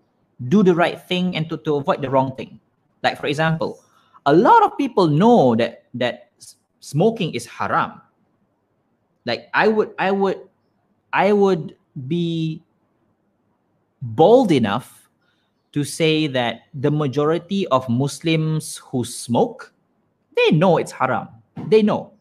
do 0.47 0.63
the 0.63 0.75
right 0.75 0.99
thing 1.01 1.35
and 1.35 1.49
to, 1.49 1.57
to 1.57 1.75
avoid 1.75 2.01
the 2.01 2.09
wrong 2.09 2.35
thing. 2.35 2.59
Like 3.01 3.19
for 3.19 3.27
example, 3.27 3.79
a 4.25 4.33
lot 4.33 4.63
of 4.63 4.77
people 4.77 5.07
know 5.07 5.55
that 5.55 5.85
that 5.95 6.31
smoking 6.79 7.33
is 7.33 7.45
haram. 7.45 8.01
Like 9.25 9.47
I 9.53 9.67
would 9.67 9.95
I 9.97 10.11
would 10.11 10.39
I 11.11 11.31
would 11.31 11.75
be 12.07 12.61
bold 14.01 14.51
enough 14.51 15.02
to 15.73 15.83
say 15.83 16.27
that 16.27 16.69
the 16.73 16.91
majority 16.91 17.67
of 17.67 17.89
Muslims 17.89 18.77
who 18.77 19.03
smoke, 19.03 19.73
they 20.37 20.51
know 20.51 20.77
it's 20.77 20.91
haram. 20.91 21.27
They 21.67 21.81
know. 21.81 22.13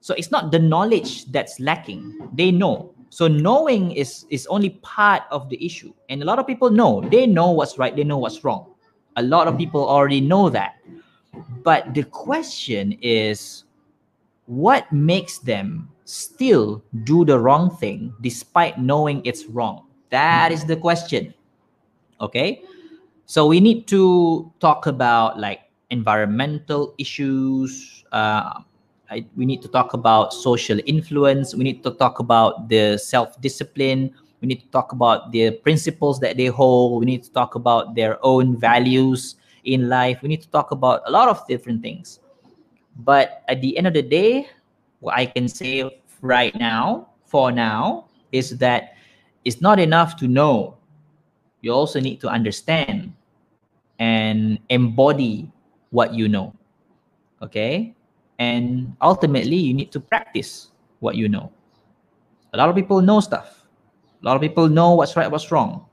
So 0.00 0.14
it's 0.14 0.30
not 0.30 0.52
the 0.52 0.58
knowledge 0.58 1.26
that's 1.32 1.60
lacking. 1.60 2.28
They 2.32 2.50
know. 2.50 2.94
So 3.10 3.26
knowing 3.26 3.90
is 3.92 4.24
is 4.30 4.46
only 4.46 4.78
part 4.80 5.24
of 5.30 5.48
the 5.48 5.58
issue. 5.64 5.92
And 6.08 6.22
a 6.22 6.24
lot 6.24 6.38
of 6.38 6.46
people 6.46 6.70
know. 6.70 7.00
They 7.00 7.26
know 7.26 7.50
what's 7.50 7.76
right, 7.76 7.94
they 7.94 8.04
know 8.04 8.18
what's 8.18 8.44
wrong. 8.44 8.70
A 9.16 9.22
lot 9.22 9.48
of 9.48 9.58
people 9.58 9.82
already 9.82 10.20
know 10.20 10.48
that. 10.50 10.76
But 11.64 11.92
the 11.92 12.04
question 12.04 12.96
is 13.02 13.64
what 14.46 14.90
makes 14.92 15.38
them 15.38 15.88
still 16.04 16.82
do 17.04 17.24
the 17.24 17.38
wrong 17.38 17.70
thing 17.76 18.14
despite 18.20 18.78
knowing 18.78 19.22
it's 19.24 19.46
wrong? 19.46 19.86
That 20.10 20.50
is 20.52 20.64
the 20.64 20.76
question. 20.76 21.34
Okay? 22.20 22.62
So 23.30 23.46
we 23.46 23.60
need 23.60 23.86
to 23.94 24.50
talk 24.58 24.90
about 24.90 25.38
like 25.38 25.70
environmental 25.90 26.96
issues. 26.98 28.02
Uh, 28.10 28.66
I, 29.08 29.24
we 29.36 29.46
need 29.46 29.62
to 29.62 29.68
talk 29.68 29.94
about 29.94 30.34
social 30.34 30.80
influence. 30.84 31.54
We 31.54 31.62
need 31.62 31.84
to 31.84 31.92
talk 31.92 32.18
about 32.18 32.68
the 32.68 32.98
self-discipline. 32.98 34.10
We 34.40 34.48
need 34.48 34.62
to 34.62 34.66
talk 34.74 34.90
about 34.90 35.30
the 35.30 35.52
principles 35.62 36.18
that 36.18 36.38
they 36.38 36.46
hold. 36.46 36.98
We 36.98 37.06
need 37.06 37.22
to 37.22 37.30
talk 37.30 37.54
about 37.54 37.94
their 37.94 38.18
own 38.26 38.58
values 38.58 39.36
in 39.62 39.88
life. 39.88 40.22
We 40.22 40.28
need 40.28 40.42
to 40.42 40.50
talk 40.50 40.72
about 40.72 41.02
a 41.06 41.12
lot 41.12 41.28
of 41.28 41.46
different 41.46 41.82
things. 41.82 42.18
But 42.96 43.44
at 43.46 43.60
the 43.60 43.78
end 43.78 43.86
of 43.86 43.94
the 43.94 44.02
day, 44.02 44.48
what 44.98 45.14
I 45.14 45.26
can 45.26 45.46
say 45.46 45.86
right 46.20 46.52
now, 46.58 47.10
for 47.26 47.52
now, 47.52 48.08
is 48.32 48.58
that 48.58 48.94
it's 49.44 49.60
not 49.60 49.78
enough 49.78 50.16
to 50.16 50.26
know. 50.26 50.78
You 51.60 51.70
also 51.70 52.00
need 52.00 52.20
to 52.22 52.28
understand 52.28 53.14
and 54.00 54.58
embody 54.70 55.52
what 55.90 56.14
you 56.14 56.26
know. 56.26 56.56
Okay? 57.42 57.94
And 58.38 58.96
ultimately, 59.02 59.56
you 59.56 59.74
need 59.74 59.92
to 59.92 60.00
practice 60.00 60.72
what 61.00 61.14
you 61.14 61.28
know. 61.28 61.52
A 62.54 62.56
lot 62.56 62.68
of 62.68 62.74
people 62.74 63.00
know 63.00 63.20
stuff. 63.20 63.66
A 64.22 64.26
lot 64.26 64.34
of 64.34 64.42
people 64.42 64.68
know 64.68 64.94
what's 64.94 65.14
right, 65.14 65.30
what's 65.30 65.52
wrong. 65.52 65.84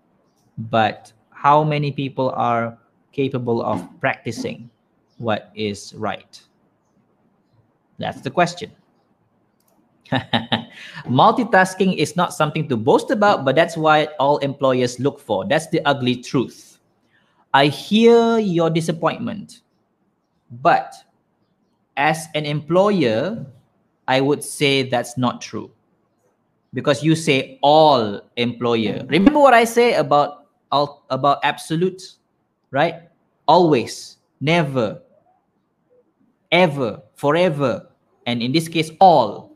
But 0.57 1.11
how 1.31 1.63
many 1.63 1.91
people 1.91 2.31
are 2.31 2.77
capable 3.11 3.61
of 3.61 3.85
practicing 3.99 4.69
what 5.17 5.51
is 5.55 5.93
right? 5.95 6.41
That's 7.99 8.21
the 8.21 8.31
question. 8.31 8.71
Multitasking 11.05 11.97
is 11.97 12.15
not 12.15 12.33
something 12.33 12.67
to 12.69 12.77
boast 12.77 13.11
about, 13.11 13.43
but 13.43 13.55
that's 13.55 13.75
what 13.75 14.15
all 14.19 14.37
employers 14.37 14.99
look 14.99 15.19
for. 15.19 15.45
That's 15.45 15.67
the 15.67 15.83
ugly 15.85 16.15
truth. 16.15 16.76
I 17.57 17.69
hear 17.73 18.37
your 18.37 18.69
disappointment, 18.69 19.61
but 20.61 20.93
as 21.97 22.27
an 22.35 22.45
employer, 22.45 23.47
I 24.07 24.21
would 24.21 24.43
say 24.43 24.83
that's 24.83 25.17
not 25.17 25.41
true 25.41 25.71
because 26.75 27.01
you 27.01 27.15
say 27.15 27.57
all 27.63 28.21
employer. 28.35 29.03
Remember 29.09 29.39
what 29.39 29.55
I 29.55 29.63
say 29.63 29.95
about 29.95 30.45
all 30.71 31.03
about 31.09 31.39
absolute, 31.41 32.17
right? 32.69 33.09
Always, 33.47 34.17
never, 34.39 35.01
ever, 36.51 37.01
forever, 37.15 37.89
and 38.27 38.43
in 38.43 38.51
this 38.51 38.67
case, 38.67 38.91
all. 39.01 39.51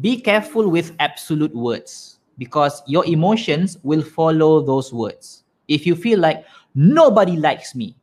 Be 0.00 0.18
careful 0.18 0.70
with 0.70 0.96
absolute 0.98 1.54
words 1.54 2.20
because 2.38 2.80
your 2.86 3.04
emotions 3.04 3.76
will 3.82 4.02
follow 4.02 4.62
those 4.62 4.94
words. 4.94 5.44
If 5.68 5.86
you 5.86 5.94
feel 5.94 6.20
like, 6.20 6.46
nobody 6.74 7.36
likes 7.36 7.74
me, 7.74 7.96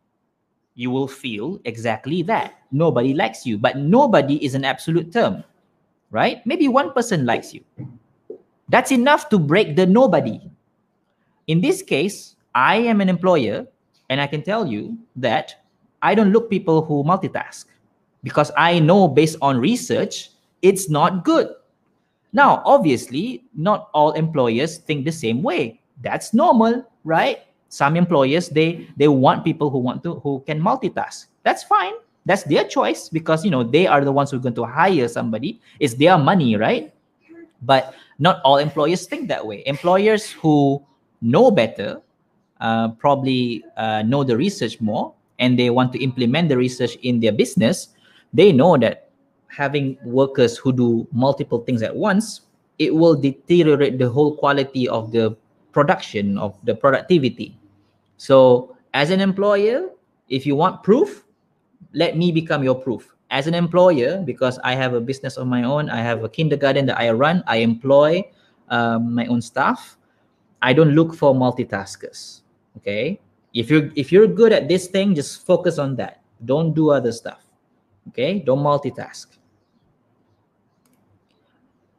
you 0.75 0.89
will 0.89 1.07
feel 1.07 1.59
exactly 1.65 2.21
that. 2.23 2.55
Nobody 2.71 3.13
likes 3.13 3.45
you, 3.45 3.57
but 3.57 3.77
nobody 3.77 4.43
is 4.43 4.55
an 4.55 4.63
absolute 4.63 5.11
term, 5.11 5.43
right? 6.09 6.45
Maybe 6.45 6.67
one 6.67 6.91
person 6.93 7.25
likes 7.25 7.53
you. 7.53 7.63
That's 8.69 8.91
enough 8.91 9.29
to 9.29 9.39
break 9.39 9.75
the 9.75 9.85
nobody. 9.85 10.39
In 11.47 11.59
this 11.59 11.81
case, 11.81 12.35
I 12.55 12.77
am 12.77 13.01
an 13.01 13.09
employer, 13.09 13.67
and 14.09 14.21
I 14.21 14.27
can 14.27 14.43
tell 14.43 14.65
you 14.65 14.97
that 15.17 15.55
I 16.01 16.15
don't 16.15 16.31
look 16.31 16.49
people 16.49 16.83
who 16.83 17.03
multitask 17.03 17.65
because 18.23 18.51
I 18.57 18.79
know 18.79 19.07
based 19.07 19.37
on 19.41 19.59
research, 19.59 20.31
it's 20.61 20.89
not 20.89 21.23
good. 21.23 21.49
Now, 22.33 22.61
obviously, 22.65 23.43
not 23.55 23.89
all 23.93 24.11
employers 24.13 24.77
think 24.77 25.05
the 25.05 25.11
same 25.11 25.43
way. 25.43 25.81
That's 26.01 26.33
normal, 26.33 26.85
right? 27.03 27.39
Some 27.71 27.95
employers 27.95 28.51
they 28.51 28.85
they 28.99 29.07
want 29.07 29.47
people 29.47 29.71
who 29.71 29.79
want 29.79 30.03
to 30.03 30.19
who 30.19 30.43
can 30.45 30.59
multitask. 30.59 31.31
That's 31.43 31.63
fine. 31.63 31.95
That's 32.25 32.43
their 32.43 32.67
choice 32.67 33.09
because 33.09 33.43
you 33.43 33.49
know 33.49 33.63
they 33.63 33.87
are 33.87 34.03
the 34.03 34.11
ones 34.11 34.29
who 34.29 34.37
are 34.37 34.43
going 34.43 34.59
to 34.59 34.67
hire 34.67 35.07
somebody. 35.07 35.63
It's 35.79 35.95
their 35.95 36.19
money 36.19 36.55
right? 36.59 36.93
But 37.63 37.95
not 38.19 38.41
all 38.43 38.57
employers 38.57 39.07
think 39.07 39.29
that 39.29 39.45
way. 39.45 39.63
Employers 39.65 40.29
who 40.29 40.83
know 41.21 41.49
better 41.49 42.01
uh, 42.59 42.89
probably 42.99 43.63
uh, 43.77 44.03
know 44.03 44.23
the 44.23 44.35
research 44.35 44.81
more 44.81 45.13
and 45.39 45.57
they 45.57 45.69
want 45.69 45.91
to 45.93 46.03
implement 46.03 46.49
the 46.49 46.57
research 46.57 46.95
in 47.01 47.19
their 47.19 47.31
business, 47.31 47.89
they 48.33 48.51
know 48.51 48.77
that 48.77 49.09
having 49.47 49.97
workers 50.05 50.57
who 50.57 50.71
do 50.71 51.07
multiple 51.11 51.59
things 51.65 51.81
at 51.81 51.95
once, 51.95 52.41
it 52.77 52.93
will 52.93 53.15
deteriorate 53.15 53.97
the 53.97 54.07
whole 54.09 54.35
quality 54.35 54.87
of 54.87 55.11
the 55.11 55.35
production 55.71 56.37
of 56.37 56.55
the 56.63 56.75
productivity. 56.75 57.57
So 58.21 58.77
as 58.93 59.09
an 59.09 59.17
employer, 59.17 59.89
if 60.29 60.45
you 60.45 60.53
want 60.53 60.85
proof, 60.85 61.25
let 61.97 62.13
me 62.13 62.29
become 62.31 62.61
your 62.61 62.77
proof. 62.77 63.09
As 63.33 63.49
an 63.49 63.57
employer, 63.57 64.21
because 64.21 64.61
I 64.61 64.77
have 64.77 64.93
a 64.93 65.01
business 65.01 65.41
of 65.41 65.49
my 65.49 65.63
own, 65.65 65.89
I 65.89 66.05
have 66.05 66.23
a 66.23 66.29
kindergarten 66.29 66.85
that 66.85 67.01
I 67.01 67.09
run, 67.09 67.41
I 67.47 67.65
employ 67.65 68.21
um, 68.69 69.15
my 69.15 69.25
own 69.25 69.41
staff. 69.41 69.97
I 70.61 70.71
don't 70.71 70.93
look 70.93 71.15
for 71.15 71.33
multitaskers. 71.33 72.45
Okay. 72.77 73.17
If 73.57 73.73
you're 73.73 73.89
if 73.97 74.13
you're 74.13 74.29
good 74.29 74.53
at 74.53 74.69
this 74.69 74.85
thing, 74.85 75.17
just 75.17 75.41
focus 75.41 75.81
on 75.81 75.97
that. 75.97 76.21
Don't 76.45 76.77
do 76.77 76.93
other 76.93 77.11
stuff. 77.11 77.41
Okay. 78.13 78.37
Don't 78.37 78.61
multitask. 78.61 79.33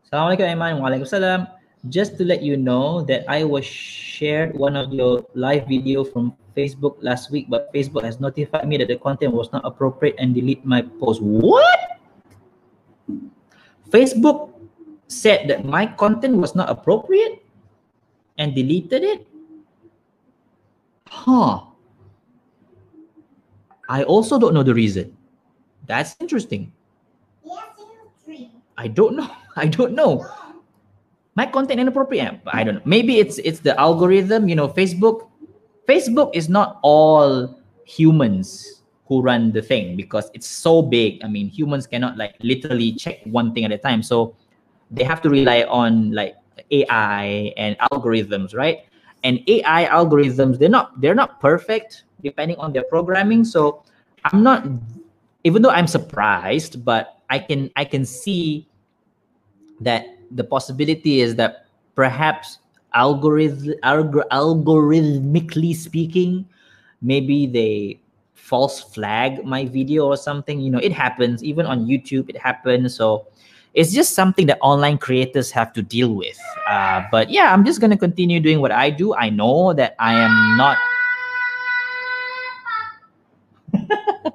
Assalamualaikum 0.07 0.47
Aiman. 0.47 0.79
Waalaikumsalam. 0.79 1.51
Just 1.89 2.17
to 2.19 2.25
let 2.25 2.43
you 2.43 2.57
know 2.57 3.03
that 3.11 3.27
I 3.27 3.43
was 3.43 3.67
shared 3.67 4.55
one 4.55 4.77
of 4.77 4.93
your 4.95 5.27
live 5.35 5.67
video 5.67 6.05
from 6.05 6.37
Facebook 6.55 6.95
last 7.03 7.31
week, 7.31 7.51
but 7.51 7.73
Facebook 7.75 8.05
has 8.05 8.21
notified 8.21 8.69
me 8.69 8.79
that 8.79 8.87
the 8.87 8.99
content 9.03 9.35
was 9.35 9.51
not 9.51 9.67
appropriate 9.67 10.15
and 10.19 10.35
delete 10.35 10.65
my 10.65 10.83
post. 11.01 11.21
What? 11.21 11.99
Facebook 13.91 14.55
said 15.09 15.49
that 15.51 15.65
my 15.65 15.87
content 15.87 16.37
was 16.39 16.55
not 16.55 16.71
appropriate 16.71 17.43
and 18.39 18.55
deleted 18.55 19.03
it? 19.03 19.27
Huh. 21.11 21.67
I 23.89 24.05
also 24.05 24.39
don't 24.39 24.55
know 24.55 24.63
the 24.63 24.73
reason. 24.73 25.17
That's 25.87 26.17
interesting. 26.21 26.73
I 28.79 28.89
don't 28.89 29.17
know. 29.17 29.31
I 29.57 29.67
don't 29.67 29.93
know. 29.93 30.25
My 31.35 31.47
content 31.47 31.81
inappropriate. 31.81 32.41
I 32.47 32.63
don't 32.65 32.77
know. 32.77 32.83
Maybe 32.85 33.19
it's 33.19 33.39
it's 33.39 33.61
the 33.61 33.79
algorithm. 33.79 34.49
You 34.49 34.55
know, 34.55 34.69
Facebook. 34.69 35.29
Facebook 35.89 36.31
is 36.35 36.49
not 36.49 36.79
all 36.83 37.59
humans 37.85 38.83
who 39.07 39.21
run 39.21 39.53
the 39.53 39.61
thing 39.61 39.97
because 39.97 40.31
it's 40.33 40.47
so 40.47 40.81
big. 40.81 41.23
I 41.25 41.29
mean, 41.29 41.49
humans 41.49 41.87
cannot 41.87 42.17
like 42.17 42.37
literally 42.41 42.93
check 42.93 43.21
one 43.25 43.53
thing 43.53 43.65
at 43.65 43.73
a 43.73 43.79
time. 43.79 44.03
So 44.03 44.37
they 44.91 45.05
have 45.05 45.21
to 45.23 45.31
rely 45.31 45.65
on 45.65 46.13
like 46.13 46.37
AI 46.71 47.53
and 47.57 47.77
algorithms, 47.93 48.55
right? 48.55 48.87
And 49.25 49.43
AI 49.47 49.87
algorithms, 49.87 50.59
they're 50.59 50.69
not 50.69 51.01
they're 51.01 51.15
not 51.15 51.41
perfect 51.41 52.05
depending 52.23 52.57
on 52.59 52.73
their 52.73 52.85
programming. 52.85 53.45
So 53.45 53.83
I'm 54.25 54.43
not 54.43 54.67
even 55.45 55.63
though 55.63 55.71
I'm 55.71 55.87
surprised, 55.87 56.85
but 56.85 57.19
I 57.31 57.39
can 57.39 57.71
I 57.77 57.85
can 57.85 58.05
see 58.05 58.69
that 59.81 60.07
the 60.35 60.45
possibility 60.45 61.21
is 61.21 61.37
that 61.37 61.67
perhaps 61.95 62.59
algor- 62.95 63.79
algorithmically 63.83 65.75
speaking, 65.75 66.47
maybe 67.01 67.47
they 67.47 68.01
false 68.35 68.81
flag 68.81 69.45
my 69.45 69.65
video 69.67 70.07
or 70.07 70.17
something. 70.17 70.61
You 70.61 70.71
know, 70.71 70.79
it 70.79 70.93
happens 70.93 71.43
even 71.45 71.67
on 71.67 71.87
YouTube. 71.87 72.29
It 72.29 72.37
happens. 72.37 72.95
So 72.95 73.27
it's 73.75 73.93
just 73.93 74.15
something 74.15 74.47
that 74.47 74.59
online 74.61 74.99
creators 74.99 75.51
have 75.51 75.73
to 75.75 75.83
deal 75.83 76.15
with. 76.15 76.39
Uh, 76.69 77.03
but 77.11 77.31
yeah, 77.31 77.53
I'm 77.53 77.65
just 77.65 77.81
gonna 77.81 77.97
continue 77.97 78.41
doing 78.41 78.61
what 78.61 78.73
I 78.73 78.91
do. 78.91 79.15
I 79.15 79.31
know 79.31 79.73
that 79.73 79.97
I 79.99 80.15
am 80.15 80.57
not. 80.57 80.77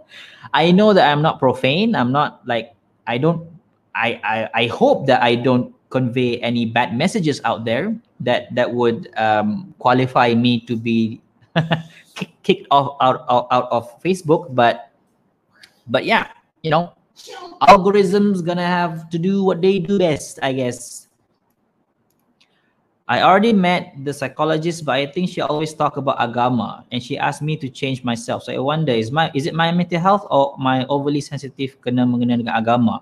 I 0.54 0.72
know 0.72 0.94
that 0.94 1.12
I'm 1.12 1.22
not 1.22 1.38
profane. 1.40 1.96
I'm 1.96 2.12
not 2.12 2.42
like 2.48 2.74
I 3.06 3.18
don't. 3.18 3.46
I 3.94 4.20
I, 4.24 4.50
I 4.64 4.68
hope 4.68 5.06
that 5.08 5.22
I 5.22 5.36
don't 5.36 5.77
convey 5.90 6.38
any 6.44 6.66
bad 6.66 6.96
messages 6.96 7.40
out 7.46 7.64
there 7.64 7.96
that 8.20 8.54
that 8.56 8.68
would 8.68 9.08
um, 9.16 9.74
qualify 9.80 10.34
me 10.34 10.60
to 10.68 10.76
be 10.76 11.22
kicked 12.44 12.68
off 12.72 12.98
out, 13.02 13.26
out 13.30 13.48
out 13.52 13.68
of 13.72 13.88
Facebook. 14.04 14.54
But 14.54 14.92
but 15.88 16.04
yeah, 16.06 16.32
you 16.64 16.72
know, 16.72 16.94
algorithms 17.64 18.44
gonna 18.44 18.68
have 18.68 19.10
to 19.12 19.18
do 19.18 19.44
what 19.44 19.62
they 19.62 19.80
do 19.80 20.00
best, 20.00 20.40
I 20.44 20.54
guess. 20.54 21.08
I 23.08 23.24
already 23.24 23.56
met 23.56 23.96
the 24.04 24.12
psychologist, 24.12 24.84
but 24.84 25.00
I 25.00 25.08
think 25.08 25.32
she 25.32 25.40
always 25.40 25.72
talk 25.72 25.96
about 25.96 26.20
agama, 26.20 26.84
and 26.92 27.00
she 27.00 27.16
asked 27.16 27.40
me 27.40 27.56
to 27.56 27.72
change 27.72 28.04
myself. 28.04 28.44
So 28.44 28.52
I 28.52 28.60
wonder, 28.60 28.92
is 28.92 29.16
my 29.16 29.32
is 29.32 29.48
it 29.48 29.56
my 29.56 29.72
mental 29.72 30.04
health 30.04 30.28
or 30.28 30.60
my 30.60 30.84
overly 30.92 31.24
sensitive 31.24 31.80
kena 31.80 32.04
mengenai 32.04 32.44
dengan 32.44 32.60
agama? 32.60 33.00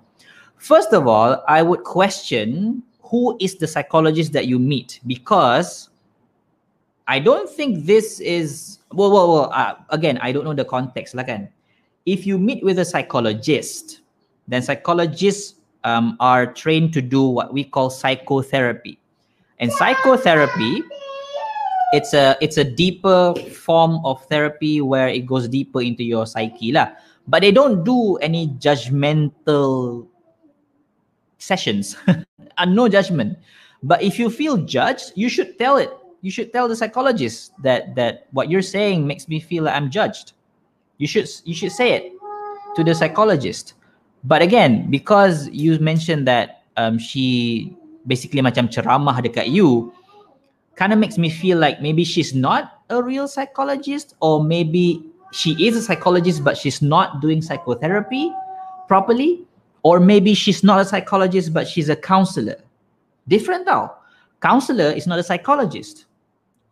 First 0.57 0.93
of 0.93 1.07
all, 1.07 1.43
I 1.47 1.61
would 1.61 1.83
question 1.83 2.83
who 3.01 3.37
is 3.39 3.55
the 3.55 3.67
psychologist 3.67 4.33
that 4.33 4.47
you 4.47 4.57
meet 4.57 4.99
because 5.05 5.89
I 7.07 7.19
don't 7.19 7.49
think 7.49 7.85
this 7.85 8.19
is 8.19 8.79
well, 8.91 9.11
well, 9.11 9.33
well. 9.33 9.51
Uh, 9.53 9.75
again, 9.89 10.17
I 10.21 10.31
don't 10.31 10.43
know 10.43 10.53
the 10.53 10.65
context. 10.65 11.13
Like, 11.13 11.29
if 12.05 12.25
you 12.25 12.37
meet 12.37 12.63
with 12.63 12.79
a 12.79 12.85
psychologist, 12.85 14.01
then 14.47 14.61
psychologists 14.61 15.55
um, 15.83 16.17
are 16.19 16.51
trained 16.51 16.93
to 16.93 17.01
do 17.01 17.23
what 17.23 17.53
we 17.53 17.63
call 17.63 17.89
psychotherapy 17.89 18.99
and 19.59 19.71
psychotherapy 19.71 20.83
it's 21.93 22.13
a 22.13 22.35
it's 22.41 22.57
a 22.57 22.63
deeper 22.63 23.33
form 23.53 24.03
of 24.03 24.25
therapy 24.25 24.81
where 24.81 25.07
it 25.07 25.25
goes 25.25 25.47
deeper 25.47 25.81
into 25.81 26.03
your 26.03 26.25
psyche 26.25 26.71
lah. 26.71 26.89
but 27.27 27.41
they 27.41 27.51
don't 27.51 27.83
do 27.85 28.17
any 28.17 28.49
judgmental 28.59 30.07
sessions 31.45 31.95
and 32.57 32.75
no 32.75 32.89
judgment. 32.89 33.37
But 33.83 34.01
if 34.01 34.17
you 34.17 34.29
feel 34.29 34.57
judged 34.57 35.13
you 35.13 35.29
should 35.29 35.57
tell 35.61 35.77
it. 35.77 35.93
You 36.25 36.31
should 36.33 36.49
tell 36.51 36.67
the 36.67 36.75
psychologist 36.75 37.53
that 37.61 37.93
that 37.93 38.25
what 38.33 38.49
you're 38.49 38.65
saying 38.65 39.05
makes 39.05 39.29
me 39.29 39.37
feel 39.39 39.69
like 39.69 39.77
i'm 39.77 39.93
judged. 39.93 40.33
You 40.97 41.05
should 41.05 41.29
you 41.45 41.53
should 41.53 41.71
say 41.71 41.93
it 41.93 42.09
to 42.75 42.83
the 42.83 42.97
psychologist. 42.97 43.77
But 44.25 44.41
again 44.41 44.89
because 44.89 45.47
you 45.53 45.77
mentioned 45.77 46.25
that 46.25 46.65
um, 46.81 46.97
she 46.97 47.77
basically 48.09 48.41
macam 48.41 48.73
ceramah 48.73 49.21
dekat 49.21 49.53
you 49.53 49.93
kind 50.75 50.93
of 50.93 50.99
makes 50.99 51.17
me 51.17 51.29
feel 51.29 51.57
like 51.57 51.81
maybe 51.81 52.03
she's 52.03 52.33
not 52.33 52.83
a 52.89 53.01
real 53.01 53.27
psychologist 53.27 54.13
or 54.19 54.43
maybe 54.43 55.01
she 55.31 55.55
is 55.57 55.75
a 55.75 55.81
psychologist 55.81 56.43
but 56.43 56.57
she's 56.57 56.81
not 56.81 57.21
doing 57.21 57.41
psychotherapy 57.41 58.29
properly 58.87 59.41
or 59.85 59.99
maybe 59.99 60.33
she's 60.33 60.63
not 60.63 60.81
a 60.81 60.85
psychologist 60.85 61.53
but 61.53 61.67
she's 61.67 61.89
a 61.89 61.95
counselor 61.95 62.57
different 63.27 63.65
though 63.65 63.91
counselor 64.41 64.89
is 64.99 65.05
not 65.05 65.19
a 65.19 65.23
psychologist 65.23 66.05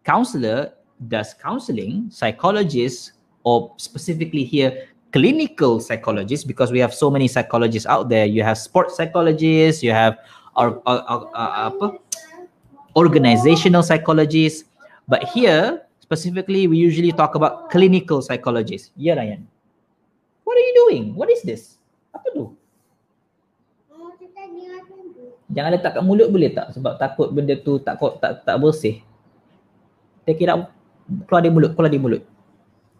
counselor 0.03 0.74
does 1.07 1.34
counseling 1.34 2.09
psychologist 2.09 3.14
or 3.43 3.72
specifically 3.78 4.43
here 4.43 4.88
clinical 5.14 5.80
psychologists 5.80 6.43
because 6.43 6.72
we 6.72 6.80
have 6.80 6.93
so 6.93 7.09
many 7.09 7.28
psychologists 7.28 7.88
out 7.88 8.09
there. 8.09 8.26
You 8.26 8.43
have 8.43 8.57
sports 8.57 8.97
psychologists, 8.97 9.84
you 9.84 9.91
have 9.91 10.18
uh, 10.57 11.91
organizational 12.97 13.84
psychologists, 13.84 14.66
but 15.07 15.24
here 15.24 15.86
specifically 16.01 16.68
we 16.68 16.78
usually 16.78 17.11
talk 17.11 17.36
about 17.36 17.70
clinical 17.70 18.22
psychologists. 18.22 18.91
Yeah, 18.97 19.14
Ryan. 19.14 19.47
What 20.43 20.57
are 20.57 20.66
you 20.66 20.74
doing? 20.89 21.16
What 21.16 21.30
is 21.32 21.41
this? 21.43 21.78
Jangan 25.53 25.69
letak 25.77 25.91
kat 25.95 26.03
mulut 26.03 26.27
boleh 26.33 26.49
tak? 26.49 26.73
Sebab 26.73 26.97
takut 26.97 27.29
benda 27.29 27.53
tu 27.61 27.77
tak 27.77 28.01
tak 28.17 28.41
tak 28.41 28.55
bersih. 28.57 28.99
Take 30.25 30.41
it 30.41 30.49
out. 30.49 30.73
Keluar 31.29 31.41
di 31.45 31.51
mulut, 31.53 31.71
keluar 31.77 31.91
di 31.91 31.99
mulut. 32.01 32.23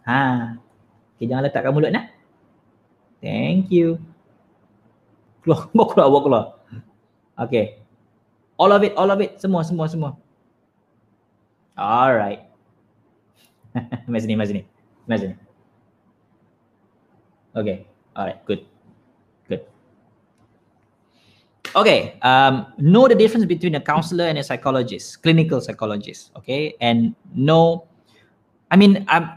Ha, 0.04 0.54
Okay, 1.14 1.26
jangan 1.30 1.46
letak 1.46 1.62
kat 1.66 1.72
mulut 1.72 1.90
nah. 1.90 2.06
Thank 3.24 3.72
you. 3.72 3.98
Keluar, 5.42 5.66
bawa 5.74 5.86
keluar, 5.90 6.06
bawa 6.10 6.20
keluar. 6.22 6.44
Okay. 7.48 7.82
All 8.60 8.70
of 8.70 8.84
it, 8.86 8.94
all 8.94 9.10
of 9.10 9.18
it. 9.18 9.40
Semua, 9.42 9.66
semua, 9.66 9.90
semua. 9.90 10.10
Alright. 11.74 12.46
Mari 14.10 14.20
sini, 14.22 14.38
mari 14.38 14.48
sini. 14.54 14.62
Mari 15.10 15.18
sini. 15.18 15.34
Okay. 17.58 17.88
Alright. 18.14 18.38
Good. 18.46 18.62
Okay. 21.76 22.18
Um, 22.22 22.66
know 22.78 23.08
the 23.08 23.14
difference 23.14 23.46
between 23.46 23.74
a 23.74 23.80
counselor 23.80 24.24
and 24.24 24.38
a 24.38 24.44
psychologist, 24.44 25.22
clinical 25.22 25.60
psychologist. 25.60 26.30
Okay. 26.36 26.74
And 26.80 27.14
know, 27.34 27.86
I 28.70 28.76
mean, 28.76 29.04
I'm, 29.08 29.30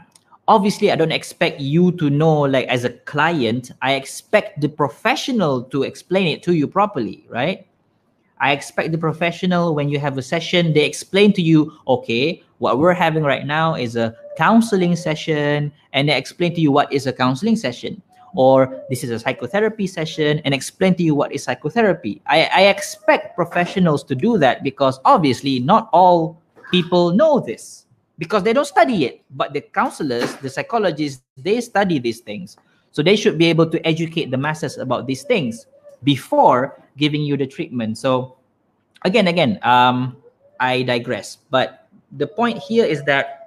obviously 0.48 0.90
i 0.90 0.96
don't 0.96 1.12
expect 1.12 1.60
you 1.60 1.92
to 1.92 2.08
know 2.08 2.40
like 2.40 2.66
as 2.68 2.82
a 2.82 2.88
client 3.04 3.70
i 3.82 3.92
expect 3.92 4.58
the 4.62 4.68
professional 4.68 5.62
to 5.62 5.82
explain 5.82 6.26
it 6.26 6.42
to 6.42 6.54
you 6.54 6.66
properly 6.66 7.26
right 7.28 7.68
I 8.40 8.52
expect 8.52 8.92
the 8.92 8.98
professional 8.98 9.74
when 9.74 9.88
you 9.88 9.98
have 9.98 10.16
a 10.16 10.22
session, 10.22 10.72
they 10.72 10.84
explain 10.84 11.32
to 11.34 11.42
you, 11.42 11.72
okay, 11.88 12.42
what 12.58 12.78
we're 12.78 12.94
having 12.94 13.24
right 13.24 13.44
now 13.44 13.74
is 13.74 13.96
a 13.96 14.14
counseling 14.36 14.94
session, 14.94 15.72
and 15.92 16.08
they 16.08 16.16
explain 16.16 16.54
to 16.54 16.60
you 16.60 16.70
what 16.70 16.92
is 16.92 17.06
a 17.06 17.12
counseling 17.12 17.56
session. 17.56 18.00
Or 18.34 18.84
this 18.90 19.04
is 19.04 19.10
a 19.10 19.18
psychotherapy 19.18 19.86
session 19.86 20.40
and 20.44 20.54
explain 20.54 20.94
to 20.96 21.02
you 21.02 21.14
what 21.14 21.32
is 21.32 21.44
psychotherapy. 21.44 22.20
I, 22.26 22.50
I 22.52 22.60
expect 22.68 23.34
professionals 23.34 24.04
to 24.04 24.14
do 24.14 24.38
that 24.38 24.62
because 24.62 25.00
obviously 25.04 25.60
not 25.60 25.88
all 25.92 26.40
people 26.70 27.12
know 27.12 27.40
this 27.40 27.86
because 28.18 28.42
they 28.42 28.52
don't 28.52 28.66
study 28.66 29.04
it. 29.04 29.22
But 29.30 29.52
the 29.52 29.62
counselors, 29.62 30.34
the 30.36 30.50
psychologists, 30.50 31.22
they 31.36 31.60
study 31.60 31.98
these 31.98 32.20
things. 32.20 32.56
So 32.92 33.02
they 33.02 33.16
should 33.16 33.38
be 33.38 33.46
able 33.46 33.66
to 33.70 33.86
educate 33.86 34.30
the 34.30 34.36
masses 34.36 34.76
about 34.76 35.06
these 35.06 35.22
things 35.22 35.66
before 36.04 36.82
giving 36.96 37.22
you 37.22 37.36
the 37.36 37.46
treatment. 37.46 37.98
So 37.98 38.36
again, 39.04 39.28
again, 39.28 39.58
um, 39.62 40.16
I 40.60 40.82
digress. 40.82 41.38
But 41.50 41.88
the 42.12 42.26
point 42.26 42.58
here 42.58 42.84
is 42.84 43.02
that 43.04 43.38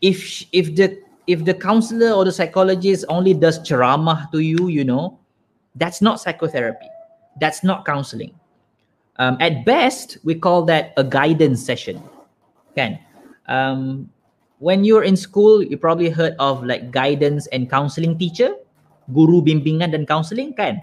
if 0.00 0.44
if 0.52 0.74
the 0.74 1.00
if 1.26 1.44
the 1.44 1.54
counselor 1.54 2.12
or 2.12 2.24
the 2.24 2.32
psychologist 2.32 3.04
only 3.08 3.34
does 3.34 3.60
ceramah 3.66 4.28
to 4.32 4.40
you, 4.40 4.68
you 4.68 4.84
know, 4.84 5.18
that's 5.76 6.02
not 6.02 6.20
psychotherapy. 6.20 6.88
That's 7.40 7.64
not 7.64 7.84
counseling. 7.84 8.34
Um, 9.16 9.36
at 9.40 9.64
best, 9.64 10.18
we 10.24 10.34
call 10.34 10.64
that 10.66 10.92
a 10.96 11.04
guidance 11.04 11.64
session. 11.64 12.02
Can 12.74 12.98
um, 13.46 14.10
when 14.58 14.84
you're 14.84 15.04
in 15.04 15.16
school, 15.16 15.62
you 15.62 15.76
probably 15.76 16.08
heard 16.08 16.34
of 16.38 16.64
like 16.64 16.90
guidance 16.90 17.46
and 17.48 17.68
counseling 17.68 18.18
teacher, 18.18 18.54
guru 19.12 19.42
bimbingan 19.42 19.92
dan 19.92 20.06
counseling 20.06 20.54
kan? 20.54 20.80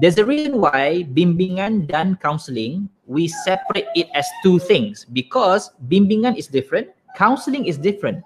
There's 0.00 0.18
a 0.18 0.24
reason 0.24 0.60
why 0.60 1.06
bimbingan 1.14 1.86
dan 1.86 2.18
counseling 2.22 2.88
we 3.06 3.28
separate 3.28 3.86
it 3.94 4.08
as 4.14 4.26
two 4.42 4.58
things 4.58 5.04
because 5.12 5.70
bimbingan 5.88 6.36
is 6.36 6.46
different, 6.46 6.88
counseling 7.16 7.66
is 7.66 7.78
different. 7.78 8.24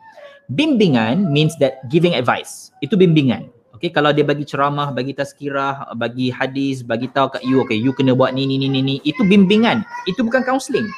Bimbingan 0.49 1.29
means 1.29 1.53
that 1.61 1.85
giving 1.93 2.17
advice. 2.17 2.73
Itu 2.81 2.97
bimbingan. 2.97 3.53
Okay, 3.79 3.95
kalau 3.95 4.11
dia 4.11 4.27
bagi 4.27 4.43
ceramah, 4.43 4.91
bagi 4.91 5.15
tazkirah, 5.15 5.95
bagi 5.95 6.35
hadis, 6.35 6.83
bagi 6.83 7.07
tahu 7.07 7.39
kat 7.39 7.47
you, 7.47 7.63
okay, 7.63 7.79
you 7.79 7.95
kena 7.95 8.11
buat 8.11 8.35
ni, 8.35 8.43
ni, 8.43 8.59
ni, 8.59 8.67
ni, 8.67 8.83
ni. 8.83 8.97
Itu 9.07 9.23
bimbingan. 9.23 9.87
Itu 10.09 10.27
bukan 10.27 10.43
counseling. 10.43 10.89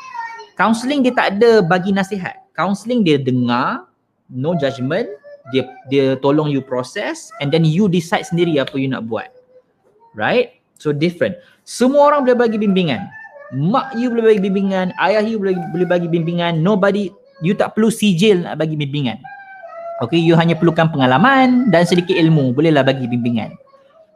Counseling 0.56 1.04
dia 1.04 1.12
tak 1.12 1.36
ada 1.36 1.60
bagi 1.60 1.92
nasihat. 1.92 2.40
Counseling 2.56 3.04
dia 3.04 3.20
dengar, 3.20 3.84
no 4.32 4.56
judgement, 4.56 5.04
dia 5.50 5.66
dia 5.90 6.14
tolong 6.22 6.48
you 6.48 6.62
process 6.62 7.28
and 7.42 7.50
then 7.50 7.66
you 7.66 7.90
decide 7.90 8.24
sendiri 8.24 8.56
apa 8.62 8.78
you 8.78 8.86
nak 8.86 9.10
buat. 9.10 9.28
Right? 10.14 10.62
So 10.80 10.94
different. 10.94 11.36
Semua 11.66 12.14
orang 12.14 12.24
boleh 12.24 12.38
bagi 12.38 12.56
bimbingan. 12.56 13.02
Mak 13.50 13.98
you 13.98 14.08
boleh 14.14 14.36
bagi 14.36 14.42
bimbingan, 14.46 14.94
ayah 15.02 15.20
you 15.20 15.36
boleh 15.36 15.58
boleh 15.74 15.84
bagi 15.84 16.08
bimbingan. 16.08 16.62
Nobody 16.62 17.10
you 17.42 17.52
tak 17.52 17.76
perlu 17.76 17.90
sijil 17.90 18.46
nak 18.46 18.56
bagi 18.62 18.78
bimbingan. 18.78 19.18
Okay, 20.00 20.16
you 20.16 20.32
hanya 20.32 20.56
perlukan 20.56 20.88
pengalaman 20.88 21.68
dan 21.68 21.84
sedikit 21.84 22.16
ilmu, 22.16 22.56
bolehlah 22.56 22.80
bagi 22.80 23.04
bimbingan. 23.04 23.52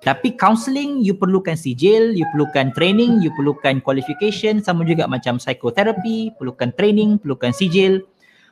Tapi 0.04 0.36
counselling, 0.36 1.00
you 1.00 1.16
perlukan 1.16 1.56
sijil, 1.56 2.12
you 2.12 2.28
perlukan 2.32 2.72
training, 2.76 3.24
you 3.24 3.32
perlukan 3.32 3.80
qualification, 3.80 4.60
sama 4.60 4.84
juga 4.84 5.08
macam 5.08 5.40
psychotherapy, 5.40 6.32
perlukan 6.36 6.72
training, 6.76 7.16
perlukan 7.20 7.52
sijil. 7.56 8.04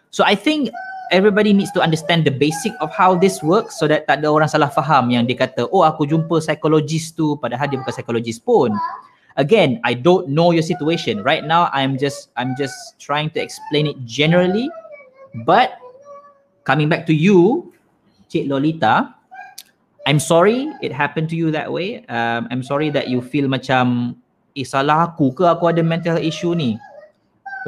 So 0.09 0.25
I 0.25 0.33
think 0.33 0.73
everybody 1.13 1.53
needs 1.53 1.69
to 1.77 1.85
understand 1.85 2.25
the 2.25 2.33
basic 2.33 2.73
of 2.81 2.89
how 2.93 3.13
this 3.17 3.45
works 3.45 3.77
so 3.77 3.85
that 3.85 4.09
tak 4.09 4.25
ada 4.25 4.33
orang 4.33 4.49
salah 4.49 4.73
faham 4.73 5.13
yang 5.13 5.29
dia 5.29 5.37
kata, 5.37 5.69
oh 5.69 5.85
aku 5.85 6.09
jumpa 6.09 6.41
psikologis 6.41 7.13
tu 7.13 7.37
padahal 7.37 7.69
dia 7.69 7.77
bukan 7.77 7.93
psikologis 7.93 8.41
pun. 8.41 8.73
Again, 9.37 9.81
I 9.85 9.93
don't 9.97 10.33
know 10.33 10.53
your 10.57 10.65
situation. 10.65 11.21
Right 11.25 11.45
now, 11.45 11.73
I'm 11.73 11.97
just 11.97 12.33
I'm 12.37 12.53
just 12.57 13.01
trying 13.01 13.33
to 13.37 13.41
explain 13.41 13.89
it 13.89 13.97
generally. 14.05 14.69
But 15.49 15.82
coming 16.65 16.89
back 16.89 17.07
to 17.07 17.15
you, 17.15 17.71
Cik 18.31 18.49
Lolita, 18.49 19.15
I'm 20.07 20.19
sorry 20.19 20.71
it 20.83 20.91
happened 20.91 21.31
to 21.31 21.37
you 21.37 21.51
that 21.55 21.71
way. 21.71 22.03
Um, 22.09 22.49
I'm 22.51 22.63
sorry 22.63 22.91
that 22.91 23.07
you 23.07 23.23
feel 23.23 23.47
macam 23.47 24.17
eh 24.59 24.67
salah 24.67 25.11
aku 25.13 25.31
ke 25.33 25.47
aku 25.47 25.71
ada 25.71 25.81
mental 25.81 26.19
issue 26.19 26.53
ni. 26.59 26.75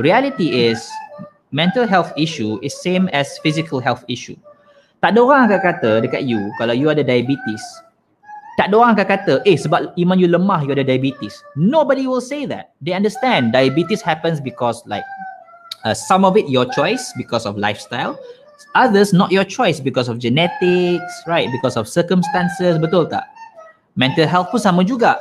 Reality 0.02 0.50
is 0.50 0.82
mental 1.54 1.86
health 1.86 2.10
issue 2.18 2.58
is 2.66 2.74
same 2.74 3.06
as 3.14 3.38
physical 3.38 3.78
health 3.78 4.02
issue. 4.10 4.34
Tak 4.98 5.14
ada 5.14 5.20
orang 5.22 5.40
akan 5.46 5.60
kata 5.62 5.90
dekat 6.02 6.26
you 6.26 6.50
kalau 6.58 6.74
you 6.74 6.90
ada 6.90 7.06
diabetes. 7.06 7.62
Tak 8.58 8.70
ada 8.70 8.74
orang 8.82 8.92
akan 8.98 9.06
kata, 9.06 9.34
eh 9.46 9.58
sebab 9.58 9.94
iman 9.98 10.18
you 10.18 10.26
lemah 10.30 10.62
you 10.66 10.74
ada 10.74 10.86
diabetes. 10.86 11.38
Nobody 11.54 12.06
will 12.10 12.22
say 12.22 12.46
that. 12.50 12.74
They 12.82 12.94
understand 12.94 13.54
diabetes 13.54 14.02
happens 14.02 14.42
because 14.42 14.82
like 14.90 15.06
uh, 15.86 15.94
some 15.94 16.26
of 16.26 16.34
it 16.34 16.50
your 16.50 16.66
choice 16.74 17.14
because 17.14 17.46
of 17.46 17.54
lifestyle, 17.54 18.18
others 18.74 19.12
not 19.12 19.30
your 19.30 19.44
choice 19.44 19.80
because 19.80 20.08
of 20.08 20.18
genetics, 20.18 21.12
right? 21.26 21.48
Because 21.50 21.76
of 21.76 21.88
circumstances, 21.88 22.78
betul 22.78 23.06
tak? 23.06 23.24
Mental 23.94 24.26
health 24.26 24.50
pun 24.50 24.58
sama 24.58 24.82
juga. 24.82 25.18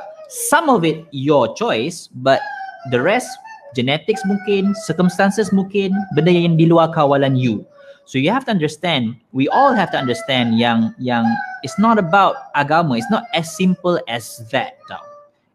Some 0.49 0.69
of 0.69 0.81
it 0.81 1.05
your 1.13 1.53
choice, 1.53 2.09
but 2.25 2.41
the 2.89 2.97
rest 2.97 3.29
genetics 3.77 4.21
mungkin, 4.25 4.73
circumstances 4.85 5.53
mungkin, 5.53 5.93
benda 6.17 6.33
yang 6.33 6.57
di 6.57 6.65
luar 6.65 6.89
kawalan 6.89 7.37
you. 7.37 7.61
So 8.05 8.19
you 8.19 8.33
have 8.33 8.43
to 8.45 8.51
understand, 8.51 9.15
we 9.31 9.47
all 9.47 9.71
have 9.71 9.91
to 9.95 9.97
understand 9.97 10.59
yang 10.59 10.91
yang 10.99 11.23
it's 11.63 11.79
not 11.79 11.95
about 11.95 12.51
agama. 12.57 12.99
It's 12.99 13.07
not 13.07 13.23
as 13.31 13.47
simple 13.47 14.01
as 14.11 14.43
that 14.51 14.75
tau. 14.91 14.99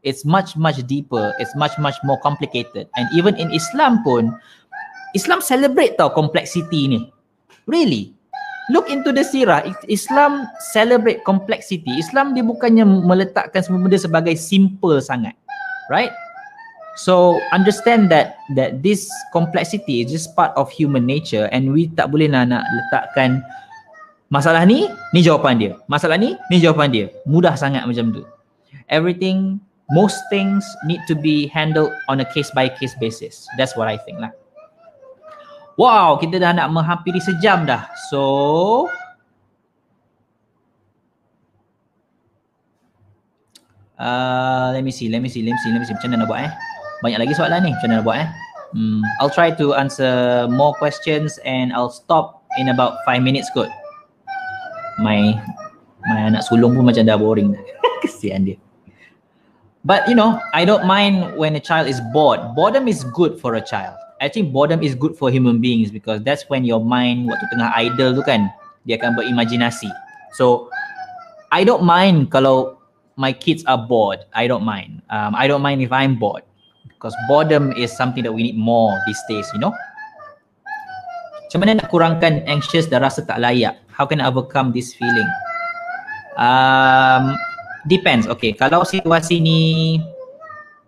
It's 0.00 0.24
much 0.24 0.56
much 0.56 0.80
deeper. 0.88 1.36
It's 1.36 1.52
much 1.58 1.76
much 1.76 1.98
more 2.06 2.16
complicated. 2.24 2.88
And 2.96 3.04
even 3.12 3.36
in 3.36 3.52
Islam 3.52 4.00
pun, 4.00 4.32
Islam 5.12 5.44
celebrate 5.44 6.00
tau 6.00 6.08
complexity 6.08 6.88
ni. 6.88 7.00
Really. 7.68 8.16
Look 8.72 8.88
into 8.88 9.12
the 9.12 9.24
sirah. 9.24 9.64
Islam 9.88 10.48
celebrate 10.72 11.24
complexity. 11.24 11.92
Islam 12.00 12.32
dia 12.32 12.44
bukannya 12.44 12.84
meletakkan 12.84 13.60
semua 13.60 13.84
benda 13.84 14.00
sebagai 14.00 14.36
simple 14.40 15.00
sangat. 15.04 15.36
Right? 15.92 16.12
So 16.98 17.38
understand 17.54 18.10
that 18.10 18.42
that 18.58 18.82
this 18.82 19.06
complexity 19.30 20.02
is 20.02 20.10
just 20.10 20.34
part 20.34 20.50
of 20.58 20.68
human 20.74 21.06
nature 21.06 21.46
and 21.54 21.70
we 21.70 21.86
tak 21.94 22.10
boleh 22.10 22.26
nak, 22.26 22.50
nak 22.50 22.66
letakkan 22.66 23.40
masalah 24.34 24.66
ni, 24.66 24.90
ni 25.14 25.22
jawapan 25.22 25.56
dia. 25.56 25.72
Masalah 25.86 26.18
ni, 26.18 26.34
ni 26.50 26.58
jawapan 26.58 26.90
dia. 26.90 27.06
Mudah 27.24 27.54
sangat 27.54 27.86
macam 27.86 28.10
tu. 28.10 28.26
Everything, 28.90 29.62
most 29.94 30.18
things 30.28 30.66
need 30.84 31.00
to 31.06 31.14
be 31.14 31.48
handled 31.48 31.94
on 32.10 32.20
a 32.20 32.26
case 32.34 32.50
by 32.52 32.66
case 32.68 32.98
basis. 32.98 33.46
That's 33.56 33.78
what 33.78 33.88
I 33.88 33.96
think 34.02 34.20
lah. 34.20 34.34
Wow, 35.78 36.18
kita 36.18 36.42
dah 36.42 36.50
nak 36.50 36.74
menghampiri 36.74 37.22
sejam 37.22 37.62
dah. 37.62 37.86
So, 38.10 38.90
uh, 43.94 44.74
let 44.74 44.82
me 44.82 44.90
see, 44.90 45.06
let 45.06 45.22
me 45.22 45.30
see, 45.30 45.46
let 45.46 45.54
me 45.54 45.60
see, 45.62 45.70
let 45.70 45.78
me 45.78 45.86
see. 45.86 45.94
Macam 45.94 46.10
mana 46.10 46.26
nak 46.26 46.28
buat 46.34 46.40
eh? 46.42 46.52
Banyak 47.06 47.18
lagi 47.22 47.32
soalan 47.38 47.62
ni. 47.62 47.70
Macam 47.78 47.94
mana 47.94 48.02
nak 48.02 48.06
buat 48.10 48.18
eh? 48.18 48.28
Hmm, 48.74 49.06
I'll 49.22 49.30
try 49.30 49.54
to 49.54 49.78
answer 49.78 50.50
more 50.50 50.74
questions 50.74 51.38
and 51.46 51.70
I'll 51.70 51.94
stop 51.94 52.42
in 52.58 52.74
about 52.74 52.98
5 53.06 53.22
minutes 53.22 53.46
kot. 53.54 53.70
My 54.98 55.38
my 56.10 56.18
anak 56.26 56.42
sulung 56.42 56.74
pun 56.74 56.90
macam 56.90 57.06
dah 57.06 57.14
boring. 57.14 57.54
Kesian 58.02 58.50
dia. 58.50 58.58
But 59.86 60.10
you 60.10 60.18
know, 60.18 60.42
I 60.50 60.66
don't 60.66 60.90
mind 60.90 61.38
when 61.38 61.54
a 61.54 61.62
child 61.62 61.86
is 61.86 62.02
bored. 62.10 62.42
Boredom 62.58 62.90
is 62.90 63.06
good 63.14 63.38
for 63.38 63.54
a 63.54 63.62
child. 63.62 63.94
I 64.18 64.26
think 64.26 64.50
boredom 64.50 64.82
is 64.82 64.98
good 64.98 65.14
for 65.14 65.30
human 65.30 65.62
beings 65.62 65.90
because 65.90 66.22
that's 66.26 66.42
when 66.50 66.66
your 66.66 66.82
mind 66.82 67.30
waktu 67.30 67.46
tengah 67.54 67.70
idle 67.78 68.10
tu 68.18 68.22
kan 68.26 68.50
dia 68.82 68.98
akan 68.98 69.14
berimajinasi. 69.14 69.90
So 70.34 70.70
I 71.54 71.62
don't 71.62 71.86
mind 71.86 72.34
kalau 72.34 72.78
my 73.14 73.30
kids 73.30 73.62
are 73.70 73.78
bored. 73.78 74.26
I 74.34 74.50
don't 74.50 74.66
mind. 74.66 75.02
Um, 75.10 75.38
I 75.38 75.46
don't 75.46 75.62
mind 75.62 75.82
if 75.82 75.94
I'm 75.94 76.18
bored 76.18 76.42
because 76.86 77.14
boredom 77.30 77.70
is 77.78 77.94
something 77.94 78.26
that 78.26 78.34
we 78.34 78.42
need 78.42 78.58
more 78.58 78.94
these 79.06 79.22
days, 79.30 79.46
you 79.54 79.62
know. 79.62 79.74
Macam 81.48 81.58
mana 81.64 81.80
nak 81.80 81.88
kurangkan 81.88 82.44
anxious 82.44 82.90
dan 82.90 83.00
rasa 83.06 83.24
tak 83.24 83.40
layak? 83.40 83.80
How 83.94 84.04
can 84.04 84.20
I 84.20 84.28
overcome 84.28 84.74
this 84.74 84.92
feeling? 84.92 85.26
Um, 86.36 87.38
depends. 87.88 88.28
Okay, 88.28 88.52
kalau 88.52 88.84
situasi 88.84 89.40
ni 89.40 89.60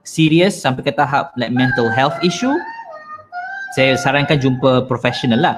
serious 0.05 0.59
sampai 0.61 0.85
ke 0.85 0.93
tahap 0.93 1.33
like 1.41 1.55
mental 1.55 1.89
health 1.89 2.19
issue, 2.21 2.53
saya 3.75 3.95
sarankan 3.95 4.39
jumpa 4.39 4.87
profesional 4.91 5.41
lah. 5.41 5.57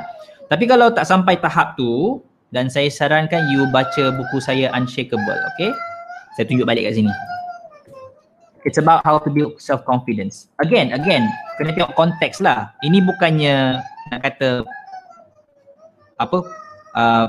Tapi 0.52 0.68
kalau 0.68 0.92
tak 0.92 1.08
sampai 1.08 1.40
tahap 1.40 1.80
tu 1.80 2.20
dan 2.52 2.68
saya 2.68 2.92
sarankan 2.92 3.48
you 3.48 3.64
baca 3.72 4.12
buku 4.12 4.36
saya 4.40 4.68
Unshakable, 4.76 5.40
okay? 5.54 5.72
Saya 6.36 6.44
tunjuk 6.44 6.68
balik 6.68 6.88
kat 6.88 7.00
sini. 7.00 7.12
It's 8.62 8.78
about 8.78 9.02
how 9.02 9.18
to 9.18 9.28
build 9.32 9.58
self 9.58 9.82
confidence. 9.88 10.46
Again, 10.62 10.94
again, 10.94 11.26
kena 11.58 11.74
tengok 11.74 11.98
konteks 11.98 12.38
lah. 12.38 12.70
Ini 12.84 13.02
bukannya 13.02 13.82
nak 14.12 14.20
kata 14.22 14.62
apa 16.20 16.38
uh, 16.94 17.26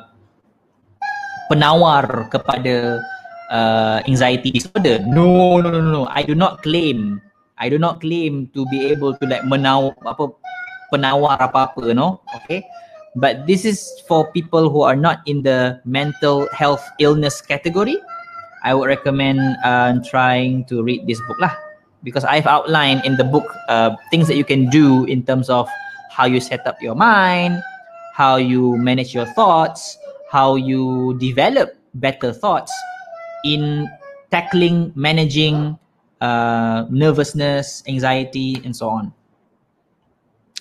penawar 1.50 2.30
kepada 2.30 3.02
uh, 3.50 3.98
anxiety 4.06 4.54
disorder. 4.54 5.02
No, 5.10 5.58
no, 5.58 5.74
no, 5.74 5.82
no. 5.82 6.04
I 6.12 6.22
do 6.22 6.38
not 6.38 6.62
claim 6.62 7.24
I 7.58 7.70
do 7.70 7.78
not 7.78 8.02
claim 8.02 8.52
to 8.52 8.66
be 8.68 8.90
able 8.90 9.14
to 9.16 9.24
like 9.30 9.46
menawar 9.46 9.94
apa 10.04 10.34
penawar 10.94 11.42
apa-apa, 11.42 11.90
know. 11.98 12.22
Okay. 12.46 12.62
But 13.18 13.50
this 13.50 13.66
is 13.66 13.90
for 14.06 14.30
people 14.30 14.70
who 14.70 14.86
are 14.86 14.96
not 14.98 15.26
in 15.26 15.42
the 15.42 15.82
mental 15.86 16.46
health 16.54 16.82
illness 17.02 17.42
category. 17.42 17.98
I 18.64 18.74
would 18.74 18.88
recommend 18.88 19.42
uh, 19.66 19.98
trying 20.06 20.66
to 20.70 20.86
read 20.86 21.06
this 21.10 21.20
book 21.26 21.42
lah 21.42 21.54
because 22.06 22.24
I've 22.24 22.48
outlined 22.48 23.06
in 23.06 23.18
the 23.18 23.26
book 23.26 23.46
uh, 23.68 23.98
things 24.10 24.28
that 24.30 24.38
you 24.38 24.46
can 24.46 24.70
do 24.70 25.06
in 25.06 25.26
terms 25.26 25.50
of 25.50 25.68
how 26.10 26.26
you 26.26 26.40
set 26.40 26.66
up 26.66 26.82
your 26.82 26.96
mind, 26.96 27.62
how 28.14 28.38
you 28.38 28.78
manage 28.78 29.14
your 29.14 29.26
thoughts, 29.34 29.98
how 30.30 30.56
you 30.56 31.18
develop 31.20 31.76
better 31.96 32.32
thoughts 32.32 32.72
in 33.46 33.90
tackling, 34.32 34.92
managing 34.96 35.78
uh, 36.22 36.86
nervousness, 36.90 37.84
anxiety, 37.88 38.62
and 38.64 38.76
so 38.76 38.90
on. 38.90 39.14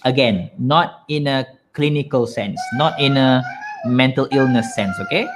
Again, 0.05 0.51
not 0.59 1.05
in 1.09 1.27
a 1.27 1.47
clinical 1.73 2.27
sense, 2.27 2.61
not 2.75 2.99
in 3.01 3.17
a 3.17 3.43
mental 3.87 4.29
illness 4.31 4.75
sense, 4.75 4.99
okay? 5.01 5.27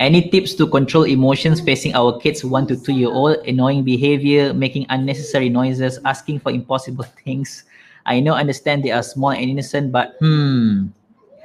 Any 0.00 0.28
tips 0.28 0.54
to 0.54 0.66
control 0.66 1.04
emotions 1.04 1.60
facing 1.60 1.94
our 1.94 2.18
kids, 2.18 2.44
one 2.44 2.66
to 2.66 2.76
two 2.76 2.92
year 2.92 3.08
old, 3.08 3.38
annoying 3.46 3.84
behavior, 3.84 4.52
making 4.52 4.86
unnecessary 4.90 5.48
noises, 5.48 5.98
asking 6.04 6.40
for 6.40 6.50
impossible 6.50 7.04
things? 7.24 7.64
I 8.04 8.20
know, 8.20 8.34
understand 8.34 8.84
they 8.84 8.90
are 8.90 9.02
small 9.02 9.30
and 9.30 9.48
innocent, 9.48 9.92
but 9.92 10.16
hmm. 10.20 10.88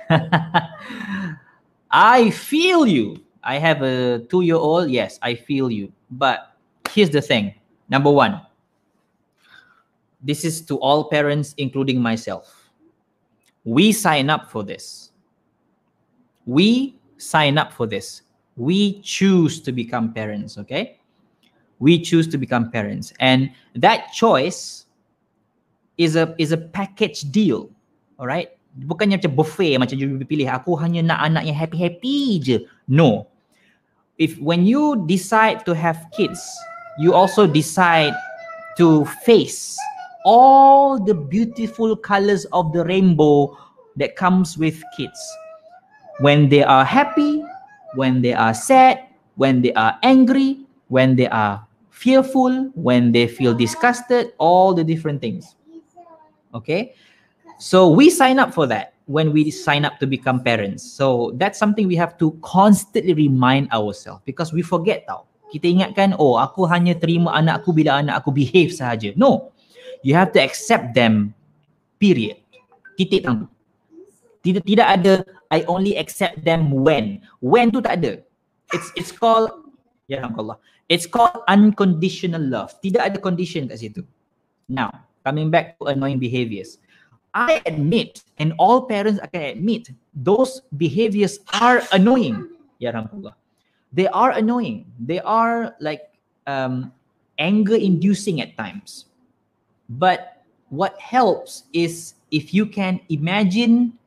I 1.92 2.32
feel 2.32 2.86
you. 2.86 3.24
I 3.44 3.58
have 3.58 3.82
a 3.82 4.20
two 4.30 4.42
year 4.42 4.58
old. 4.58 4.90
Yes, 4.90 5.20
I 5.22 5.36
feel 5.36 5.72
you. 5.72 5.94
But 6.12 6.58
here's 6.90 7.12
the 7.12 7.22
thing 7.22 7.54
number 7.88 8.12
one, 8.12 8.42
this 10.22 10.44
is 10.44 10.62
to 10.68 10.78
all 10.80 11.10
parents, 11.10 11.54
including 11.58 12.02
myself. 12.02 12.70
We 13.64 13.92
sign 13.92 14.30
up 14.30 14.50
for 14.50 14.64
this. 14.64 15.12
We 16.46 17.00
sign 17.18 17.58
up 17.58 17.72
for 17.72 17.88
this. 17.88 18.24
We 18.58 19.02
choose 19.02 19.62
to 19.62 19.72
become 19.72 20.14
parents, 20.14 20.58
okay? 20.58 21.00
We 21.80 22.02
choose 22.02 22.28
to 22.30 22.38
become 22.38 22.72
parents. 22.72 23.14
And 23.20 23.52
that 23.76 24.12
choice 24.12 24.86
is 25.98 26.16
a 26.16 26.36
is 26.38 26.52
a 26.52 26.58
package 26.58 27.32
deal. 27.32 27.70
All 28.20 28.28
right? 28.28 28.52
Bukannya 28.80 29.20
macam 29.20 29.36
buffet 29.36 29.80
macam 29.80 29.96
you 29.96 30.20
pilih 30.28 30.52
aku 30.52 30.76
hanya 30.76 31.04
nak 31.04 31.20
anak 31.24 31.44
yang 31.48 31.56
happy-happy 31.56 32.40
je. 32.40 32.58
No. 32.88 33.28
If 34.20 34.36
when 34.44 34.68
you 34.68 35.08
decide 35.08 35.64
to 35.64 35.72
have 35.72 36.04
kids, 36.12 36.44
you 37.00 37.16
also 37.16 37.48
decide 37.48 38.12
to 38.76 39.08
face 39.24 39.80
all 40.26 41.00
the 41.00 41.14
beautiful 41.14 41.96
colors 41.96 42.46
of 42.52 42.74
the 42.74 42.84
rainbow 42.86 43.56
that 43.96 44.16
comes 44.16 44.58
with 44.58 44.82
kids. 44.96 45.20
When 46.20 46.50
they 46.50 46.64
are 46.64 46.84
happy, 46.84 47.44
when 47.96 48.22
they 48.22 48.34
are 48.34 48.54
sad, 48.54 49.00
when 49.36 49.62
they 49.62 49.74
are 49.74 49.98
angry, 50.04 50.60
when 50.90 51.16
they 51.16 51.28
are 51.28 51.66
fearful, 51.90 52.72
when 52.76 53.12
they 53.12 53.28
feel 53.28 53.54
disgusted, 53.54 54.34
all 54.38 54.74
the 54.74 54.84
different 54.84 55.22
things. 55.22 55.56
Okay? 56.54 56.96
So 57.60 57.90
we 57.90 58.10
sign 58.10 58.40
up 58.40 58.54
for 58.54 58.68
that 58.68 58.94
when 59.06 59.34
we 59.34 59.52
sign 59.52 59.84
up 59.86 60.00
to 60.00 60.08
become 60.08 60.44
parents. 60.44 60.84
So 60.84 61.32
that's 61.36 61.58
something 61.58 61.88
we 61.88 61.96
have 61.96 62.18
to 62.20 62.38
constantly 62.44 63.14
remind 63.14 63.72
ourselves 63.72 64.22
because 64.26 64.54
we 64.54 64.62
forget 64.62 65.08
tau. 65.08 65.26
Kita 65.50 65.66
ingatkan, 65.66 66.14
oh 66.22 66.38
aku 66.38 66.70
hanya 66.70 66.94
terima 66.94 67.34
anak 67.34 67.66
aku 67.66 67.74
bila 67.74 68.06
anak 68.06 68.22
aku 68.22 68.30
behave 68.30 68.70
sahaja. 68.70 69.12
No 69.18 69.50
you 70.04 70.16
have 70.16 70.32
to 70.34 70.40
accept 70.40 70.96
them 70.96 71.34
period. 72.00 72.40
Titik 72.96 73.24
tang 73.24 73.48
tidak 74.40 74.64
tidak 74.64 74.88
ada 74.88 75.14
i 75.52 75.64
only 75.68 76.00
accept 76.00 76.40
them 76.48 76.72
when. 76.72 77.20
When 77.44 77.72
tu 77.72 77.84
tak 77.84 78.00
ada. 78.04 78.24
It's 78.72 78.90
it's 78.96 79.12
called 79.12 79.52
ya 80.08 80.24
Allah 80.26 80.58
it's 80.88 81.06
called 81.06 81.44
unconditional 81.52 82.42
love. 82.42 82.76
Tidak 82.80 83.02
ada 83.02 83.18
condition 83.20 83.68
kat 83.68 83.84
situ. 83.84 84.02
Now 84.72 84.94
coming 85.28 85.52
back 85.52 85.76
to 85.80 85.92
annoying 85.92 86.22
behaviors. 86.22 86.80
I 87.30 87.62
admit 87.70 88.26
and 88.42 88.58
all 88.58 88.90
parents 88.90 89.22
akan 89.22 89.60
admit 89.60 89.94
those 90.16 90.66
behaviors 90.80 91.44
are 91.60 91.84
annoying. 91.94 92.50
Ya 92.80 92.96
Allah 92.96 93.36
they 93.92 94.08
are 94.10 94.32
annoying. 94.38 94.88
They 94.98 95.20
are 95.22 95.76
like 95.84 96.10
um 96.48 96.94
anger 97.40 97.76
inducing 97.76 98.40
at 98.40 98.56
times 98.56 99.09
but 99.90 100.46
what 100.70 100.94
helps 101.02 101.64
is 101.74 102.14
if 102.32 102.54
you 102.54 102.66
can 102.66 103.02
imagine 103.10 103.98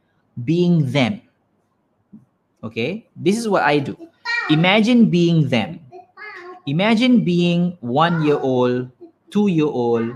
being 0.44 0.90
them. 0.90 1.20
Okay, 2.62 3.06
this 3.16 3.36
is 3.36 3.48
what 3.48 3.62
I 3.66 3.78
do. 3.78 3.98
Imagine 4.50 5.10
being 5.10 5.48
them. 5.48 5.80
Imagine 6.66 7.24
being 7.24 7.76
one 7.80 8.22
year 8.22 8.38
old, 8.38 8.86
two 9.30 9.48
year 9.50 9.66
old, 9.66 10.14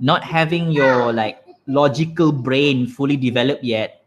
not 0.00 0.24
having 0.24 0.72
your 0.72 1.12
like 1.12 1.44
logical 1.66 2.32
brain 2.32 2.86
fully 2.86 3.16
developed 3.16 3.62
yet. 3.62 4.02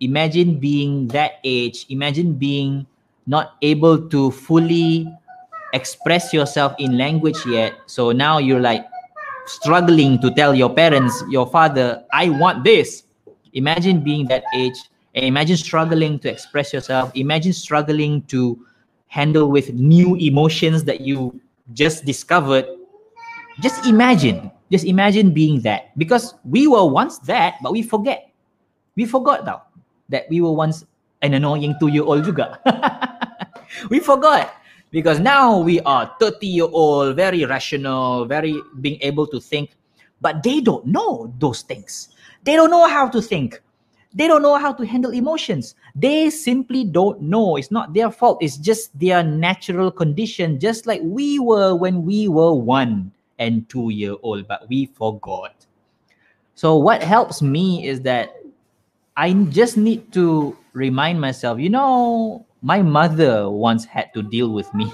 Imagine 0.00 0.58
being 0.58 1.08
that 1.08 1.40
age. 1.44 1.84
Imagine 1.90 2.32
being 2.34 2.86
not 3.26 3.56
able 3.60 4.08
to 4.08 4.30
fully 4.30 5.08
express 5.74 6.32
yourself 6.32 6.74
in 6.78 6.96
language 6.96 7.38
yet. 7.46 7.74
So 7.86 8.12
now 8.12 8.38
you're 8.38 8.60
like 8.60 8.86
struggling 9.46 10.20
to 10.20 10.30
tell 10.30 10.54
your 10.54 10.72
parents, 10.72 11.22
your 11.30 11.46
father, 11.46 12.04
I 12.12 12.30
want 12.30 12.64
this. 12.64 13.04
Imagine 13.54 14.02
being 14.02 14.26
that 14.28 14.44
age 14.54 14.76
and 15.14 15.24
imagine 15.24 15.56
struggling 15.56 16.18
to 16.20 16.30
express 16.30 16.72
yourself. 16.72 17.10
Imagine 17.14 17.52
struggling 17.52 18.22
to 18.28 18.58
handle 19.08 19.50
with 19.50 19.72
new 19.72 20.16
emotions 20.16 20.84
that 20.84 21.00
you 21.00 21.40
just 21.72 22.04
discovered. 22.04 22.66
Just 23.60 23.86
imagine, 23.86 24.50
just 24.70 24.84
imagine 24.84 25.32
being 25.32 25.62
that 25.62 25.96
because 25.96 26.34
we 26.44 26.66
were 26.66 26.84
once 26.84 27.18
that, 27.20 27.54
but 27.62 27.72
we 27.72 27.82
forget. 27.82 28.30
We 28.96 29.06
forgot 29.06 29.46
now 29.46 29.62
that 30.08 30.28
we 30.28 30.40
were 30.40 30.52
once 30.52 30.84
an 31.22 31.34
annoying 31.34 31.74
two 31.80 31.88
year 31.88 32.04
old 32.04 32.24
juga. 32.24 32.60
we 33.90 34.00
forgot 34.00 34.52
because 34.90 35.20
now 35.20 35.58
we 35.58 35.80
are 35.80 36.14
30 36.20 36.46
year 36.46 36.68
old 36.70 37.16
very 37.16 37.44
rational 37.44 38.24
very 38.24 38.60
being 38.80 38.98
able 39.02 39.26
to 39.26 39.40
think. 39.40 39.70
But 40.20 40.42
they 40.42 40.60
don't 40.60 40.86
know 40.86 41.32
those 41.38 41.62
things. 41.62 42.08
They 42.44 42.56
don't 42.56 42.70
know 42.70 42.88
how 42.88 43.08
to 43.08 43.20
think. 43.20 43.60
They 44.14 44.26
don't 44.26 44.40
know 44.40 44.56
how 44.56 44.72
to 44.72 44.86
handle 44.86 45.10
emotions. 45.10 45.74
They 45.94 46.30
simply 46.30 46.84
don't 46.84 47.20
know. 47.20 47.56
It's 47.56 47.70
not 47.70 47.92
their 47.92 48.10
fault. 48.10 48.38
It's 48.40 48.56
just 48.56 48.98
their 48.98 49.22
natural 49.22 49.90
condition. 49.90 50.58
Just 50.58 50.86
like 50.86 51.02
we 51.04 51.38
were 51.38 51.74
when 51.74 52.04
we 52.04 52.28
were 52.28 52.54
one 52.54 53.12
and 53.38 53.68
two 53.68 53.90
year 53.90 54.14
old 54.22 54.48
but 54.48 54.66
we 54.68 54.86
forgot. 54.86 55.66
So 56.54 56.76
what 56.76 57.02
helps 57.02 57.42
me 57.42 57.86
is 57.86 58.00
that 58.02 58.36
i 59.16 59.32
just 59.32 59.76
need 59.76 60.12
to 60.12 60.56
remind 60.74 61.20
myself 61.20 61.58
you 61.58 61.70
know 61.70 62.45
my 62.62 62.82
mother 62.82 63.50
once 63.50 63.84
had 63.84 64.12
to 64.14 64.22
deal 64.22 64.50
with 64.52 64.72
me 64.74 64.88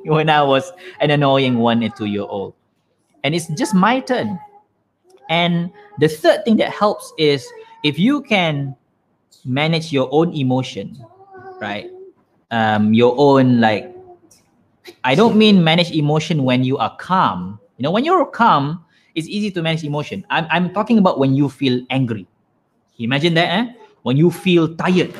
when 0.04 0.28
I 0.28 0.42
was 0.42 0.72
an 1.00 1.10
annoying 1.10 1.58
one 1.58 1.82
and 1.82 1.94
two 1.94 2.06
year 2.06 2.26
old. 2.28 2.54
And 3.24 3.34
it's 3.34 3.46
just 3.58 3.74
my 3.74 4.00
turn. 4.00 4.38
And 5.28 5.70
the 5.98 6.08
third 6.08 6.44
thing 6.44 6.56
that 6.58 6.70
helps 6.70 7.12
is 7.18 7.46
if 7.82 7.98
you 7.98 8.22
can 8.22 8.76
manage 9.44 9.92
your 9.92 10.08
own 10.12 10.32
emotion, 10.34 11.04
right? 11.60 11.90
Um, 12.50 12.94
your 12.94 13.14
own 13.18 13.60
like 13.60 13.92
I 15.02 15.14
don't 15.14 15.36
mean 15.36 15.64
manage 15.64 15.90
emotion 15.90 16.44
when 16.44 16.62
you 16.62 16.78
are 16.78 16.94
calm. 16.96 17.58
You 17.76 17.82
know, 17.82 17.90
when 17.90 18.04
you're 18.04 18.24
calm, 18.26 18.84
it's 19.14 19.26
easy 19.26 19.50
to 19.50 19.62
manage 19.62 19.82
emotion. 19.82 20.24
I'm, 20.30 20.46
I'm 20.50 20.72
talking 20.72 20.98
about 20.98 21.18
when 21.18 21.34
you 21.34 21.48
feel 21.48 21.84
angry. 21.90 22.26
Imagine 22.98 23.34
that, 23.34 23.48
eh? 23.48 23.72
When 24.02 24.16
you 24.16 24.30
feel 24.30 24.74
tired, 24.76 25.12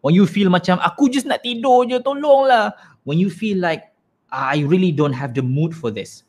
when 0.00 0.14
you 0.14 0.26
feel 0.26 0.50
macam 0.50 0.78
aku 0.82 1.08
just 1.08 1.26
nak 1.26 1.42
tidur 1.42 1.86
je 1.88 1.98
tolonglah. 2.02 2.72
When 3.06 3.18
you 3.22 3.30
feel 3.30 3.62
like 3.62 3.94
ah, 4.34 4.54
I 4.54 4.66
really 4.66 4.90
don't 4.90 5.14
have 5.14 5.34
the 5.34 5.42
mood 5.42 5.74
for 5.74 5.90
this. 5.90 6.26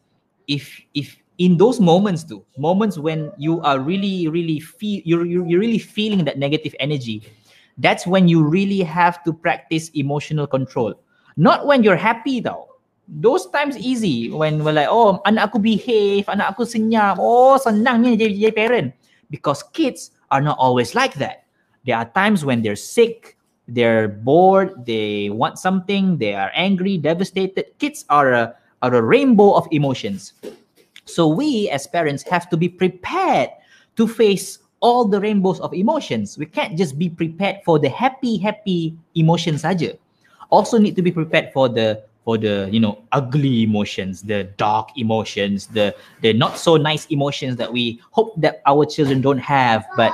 If 0.47 0.69
if 0.93 1.17
in 1.37 1.57
those 1.57 1.79
moments 1.79 2.25
too 2.25 2.41
moments 2.57 2.97
when 2.97 3.29
you 3.37 3.61
are 3.61 3.79
really 3.79 4.27
really 4.27 4.59
feel 4.59 5.01
you're, 5.05 5.25
you're, 5.25 5.59
really 5.59 5.77
feeling 5.77 6.25
that 6.25 6.41
negative 6.41 6.73
energy 6.79 7.21
that's 7.77 8.07
when 8.07 8.27
you 8.27 8.41
really 8.41 8.81
have 8.81 9.23
to 9.23 9.31
practice 9.31 9.89
emotional 9.93 10.47
control. 10.47 10.97
Not 11.37 11.67
when 11.69 11.83
you're 11.83 11.99
happy 11.99 12.41
though 12.41 12.67
those 13.07 13.47
times 13.51 13.77
easy 13.77 14.31
when 14.31 14.63
we're 14.65 14.73
like 14.73 14.89
oh 14.89 15.21
anak 15.29 15.53
aku 15.53 15.61
behave 15.61 16.25
anak 16.27 16.57
aku 16.57 16.65
senyap. 16.65 17.21
Oh 17.21 17.55
senangnya 17.61 18.17
jadi 18.17 18.49
parent. 18.49 18.97
Because 19.29 19.61
kids 19.75 20.11
are 20.31 20.41
not 20.41 20.57
always 20.57 20.95
like 20.95 21.13
that. 21.21 21.45
There 21.85 21.95
are 21.95 22.09
times 22.17 22.43
when 22.43 22.65
they're 22.65 22.79
sick 22.79 23.36
they're 23.67 24.07
bored 24.07 24.85
they 24.85 25.29
want 25.29 25.59
something 25.59 26.17
they 26.17 26.33
are 26.33 26.51
angry 26.55 26.97
devastated 26.97 27.65
kids 27.79 28.05
are 28.09 28.31
a 28.31 28.55
are 28.81 28.93
a 28.93 29.01
rainbow 29.01 29.53
of 29.53 29.67
emotions. 29.71 30.33
So 31.05 31.27
we 31.27 31.69
as 31.69 31.87
parents 31.87 32.23
have 32.23 32.49
to 32.49 32.57
be 32.57 32.69
prepared 32.69 33.49
to 33.95 34.07
face 34.07 34.59
all 34.79 35.05
the 35.05 35.19
rainbows 35.19 35.59
of 35.59 35.73
emotions. 35.73 36.37
We 36.37 36.45
can't 36.45 36.77
just 36.77 36.99
be 36.99 37.09
prepared 37.09 37.57
for 37.65 37.79
the 37.79 37.89
happy, 37.89 38.37
happy 38.37 38.95
emotions 39.15 39.63
saja. 39.63 39.97
Also 40.49 40.77
need 40.77 40.95
to 40.95 41.01
be 41.01 41.11
prepared 41.11 41.51
for 41.53 41.67
the 41.69 42.03
for 42.23 42.37
the 42.37 42.69
you 42.71 42.79
know 42.79 43.01
ugly 43.11 43.63
emotions, 43.63 44.21
the 44.21 44.45
dark 44.57 44.89
emotions, 44.97 45.67
the 45.67 45.95
the 46.21 46.33
not 46.33 46.57
so 46.57 46.77
nice 46.77 47.07
emotions 47.07 47.55
that 47.57 47.71
we 47.71 47.99
hope 48.11 48.35
that 48.37 48.61
our 48.65 48.85
children 48.85 49.21
don't 49.21 49.39
have, 49.41 49.85
but 49.95 50.13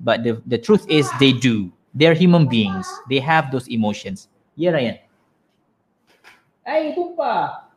but 0.00 0.24
the, 0.24 0.42
the 0.46 0.58
truth 0.58 0.84
is 0.90 1.08
they 1.18 1.32
do. 1.32 1.70
They're 1.92 2.16
human 2.16 2.48
beings. 2.48 2.88
They 3.08 3.20
have 3.20 3.52
those 3.52 3.68
emotions. 3.68 4.32
Yeah, 4.56 4.72
Ryan. 4.72 4.96
Hey, 6.64 6.96
tumpah. 6.96 7.68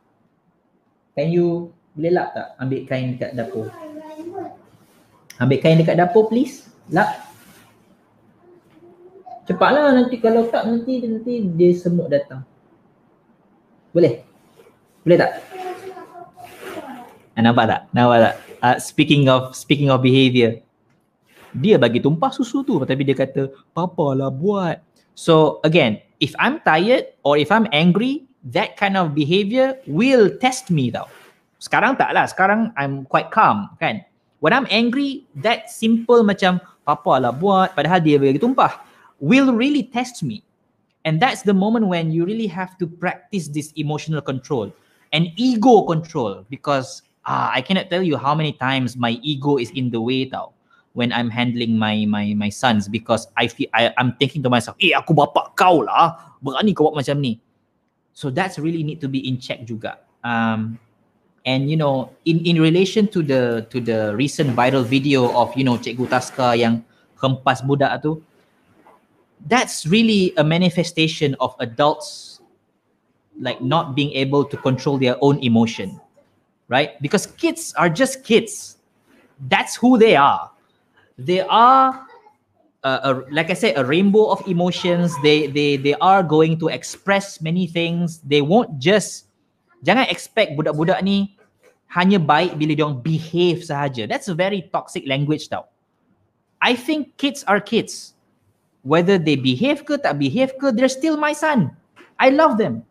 Can 1.15 1.31
you 1.31 1.71
boleh 1.95 2.11
lap 2.11 2.35
tak 2.35 2.47
ambil 2.59 2.83
kain 2.83 3.15
dekat 3.15 3.31
dapur? 3.39 3.71
Ambil 5.39 5.57
kain 5.63 5.79
dekat 5.79 5.95
dapur 5.95 6.27
please. 6.27 6.67
Lap. 6.91 7.23
Cepatlah 9.47 9.95
nanti 9.95 10.19
kalau 10.19 10.51
tak 10.51 10.67
nanti 10.67 11.05
nanti 11.07 11.39
dia 11.55 11.71
semut 11.71 12.11
datang. 12.11 12.43
Boleh? 13.95 14.27
Boleh 15.07 15.17
tak? 15.21 15.31
Ah, 17.35 17.41
nampak 17.43 17.65
tak? 17.67 17.81
Nampak 17.95 18.17
tak? 18.19 18.35
Uh, 18.59 18.77
speaking 18.81 19.31
of 19.31 19.55
speaking 19.55 19.87
of 19.87 20.03
behavior. 20.03 20.64
Dia 21.55 21.79
bagi 21.79 22.03
tumpah 22.03 22.35
susu 22.35 22.67
tu 22.67 22.75
tapi 22.83 23.07
dia 23.07 23.15
kata, 23.15 23.47
"Papa 23.71 24.11
lah 24.11 24.27
buat." 24.27 24.83
So 25.15 25.63
again, 25.63 26.03
if 26.19 26.35
I'm 26.35 26.59
tired 26.67 27.15
or 27.23 27.39
if 27.39 27.47
I'm 27.47 27.71
angry, 27.71 28.27
that 28.51 28.75
kind 28.75 28.99
of 28.99 29.15
behavior 29.15 29.79
will 29.87 30.27
test 30.43 30.67
me 30.67 30.91
tau. 30.91 31.07
Sekarang 31.63 31.95
tak 31.95 32.11
lah. 32.11 32.27
Sekarang 32.27 32.75
I'm 32.75 33.07
quite 33.07 33.31
calm 33.31 33.71
kan. 33.79 34.03
When 34.43 34.51
I'm 34.51 34.67
angry, 34.67 35.23
that 35.41 35.71
simple 35.71 36.21
macam 36.21 36.59
papa 36.83 37.17
lah 37.17 37.33
buat 37.33 37.73
padahal 37.73 38.03
dia 38.03 38.19
bagi 38.19 38.37
tumpah 38.37 38.83
will 39.23 39.55
really 39.55 39.87
test 39.87 40.21
me. 40.21 40.43
And 41.05 41.21
that's 41.21 41.45
the 41.45 41.53
moment 41.53 41.87
when 41.87 42.09
you 42.09 42.25
really 42.25 42.49
have 42.49 42.77
to 42.81 42.89
practice 42.89 43.47
this 43.47 43.71
emotional 43.77 44.21
control 44.21 44.73
and 45.13 45.29
ego 45.37 45.85
control 45.85 46.43
because 46.49 47.05
ah, 47.29 47.53
I 47.53 47.61
cannot 47.61 47.93
tell 47.93 48.01
you 48.01 48.17
how 48.17 48.33
many 48.33 48.57
times 48.57 48.97
my 48.97 49.21
ego 49.21 49.61
is 49.61 49.69
in 49.77 49.93
the 49.93 50.01
way 50.01 50.25
tau 50.25 50.54
when 50.95 51.11
I'm 51.11 51.29
handling 51.29 51.75
my 51.77 52.07
my 52.07 52.33
my 52.33 52.47
sons 52.47 52.87
because 52.87 53.27
I 53.35 53.51
feel 53.51 53.67
I, 53.75 53.91
I'm 53.99 54.15
thinking 54.15 54.41
to 54.47 54.49
myself, 54.49 54.79
eh 54.79 54.95
aku 54.95 55.11
bapak 55.11 55.59
kau 55.59 55.83
lah, 55.83 56.15
berani 56.39 56.71
kau 56.71 56.89
buat 56.89 57.03
macam 57.03 57.19
ni. 57.19 57.37
So 58.15 58.31
that's 58.31 58.55
really 58.55 58.81
need 58.81 59.03
to 59.03 59.11
be 59.11 59.27
in 59.27 59.37
check 59.37 59.67
juga. 59.67 59.99
Um, 60.23 60.79
and 61.43 61.67
you 61.67 61.75
know, 61.75 62.15
in 62.23 62.39
in 62.47 62.63
relation 62.63 63.11
to 63.11 63.19
the 63.19 63.67
to 63.75 63.83
the 63.83 64.15
recent 64.15 64.55
viral 64.55 64.87
video 64.87 65.29
of 65.35 65.51
you 65.59 65.67
know 65.67 65.75
Cikgu 65.75 66.07
Taska 66.07 66.55
yang 66.55 66.79
hempas 67.19 67.59
budak 67.67 67.99
tu, 67.99 68.23
that's 69.51 69.83
really 69.83 70.31
a 70.39 70.43
manifestation 70.47 71.35
of 71.43 71.51
adults 71.59 72.39
like 73.35 73.59
not 73.59 73.99
being 73.99 74.15
able 74.15 74.47
to 74.47 74.55
control 74.55 74.95
their 74.95 75.19
own 75.19 75.43
emotion, 75.43 75.99
right? 76.71 76.95
Because 77.03 77.27
kids 77.35 77.75
are 77.75 77.91
just 77.91 78.23
kids. 78.23 78.79
That's 79.51 79.75
who 79.75 79.99
they 79.99 80.15
are. 80.15 80.54
They 81.15 81.41
are 81.47 82.05
uh, 82.83 82.99
a, 83.03 83.11
like 83.31 83.49
I 83.49 83.57
said, 83.57 83.79
a 83.79 83.83
rainbow 83.83 84.29
of 84.29 84.45
emotions. 84.47 85.15
They 85.23 85.47
they 85.47 85.79
they 85.79 85.95
are 86.03 86.21
going 86.21 86.59
to 86.59 86.67
express 86.67 87.39
many 87.39 87.65
things. 87.67 88.19
They 88.21 88.43
won't 88.43 88.77
just 88.77 89.31
jangan 89.81 90.11
expect 90.11 90.59
budak-budak 90.59 91.01
ni 91.01 91.35
hanya 91.95 92.19
baik 92.19 92.59
bila 92.59 92.75
dia 92.75 92.87
behave 92.91 93.63
sahaja. 93.63 94.05
That's 94.05 94.27
a 94.27 94.35
very 94.35 94.67
toxic 94.69 95.07
language 95.07 95.47
tau. 95.47 95.71
I 96.59 96.75
think 96.75 97.15
kids 97.15 97.47
are 97.47 97.63
kids. 97.63 98.13
Whether 98.85 99.17
they 99.17 99.39
behave 99.39 99.81
ke 99.87 99.97
tak 99.97 100.21
behave 100.21 100.53
ke, 100.61 100.69
they're 100.75 100.91
still 100.91 101.17
my 101.17 101.33
son. 101.33 101.73
I 102.21 102.29
love 102.29 102.61
them. 102.61 102.85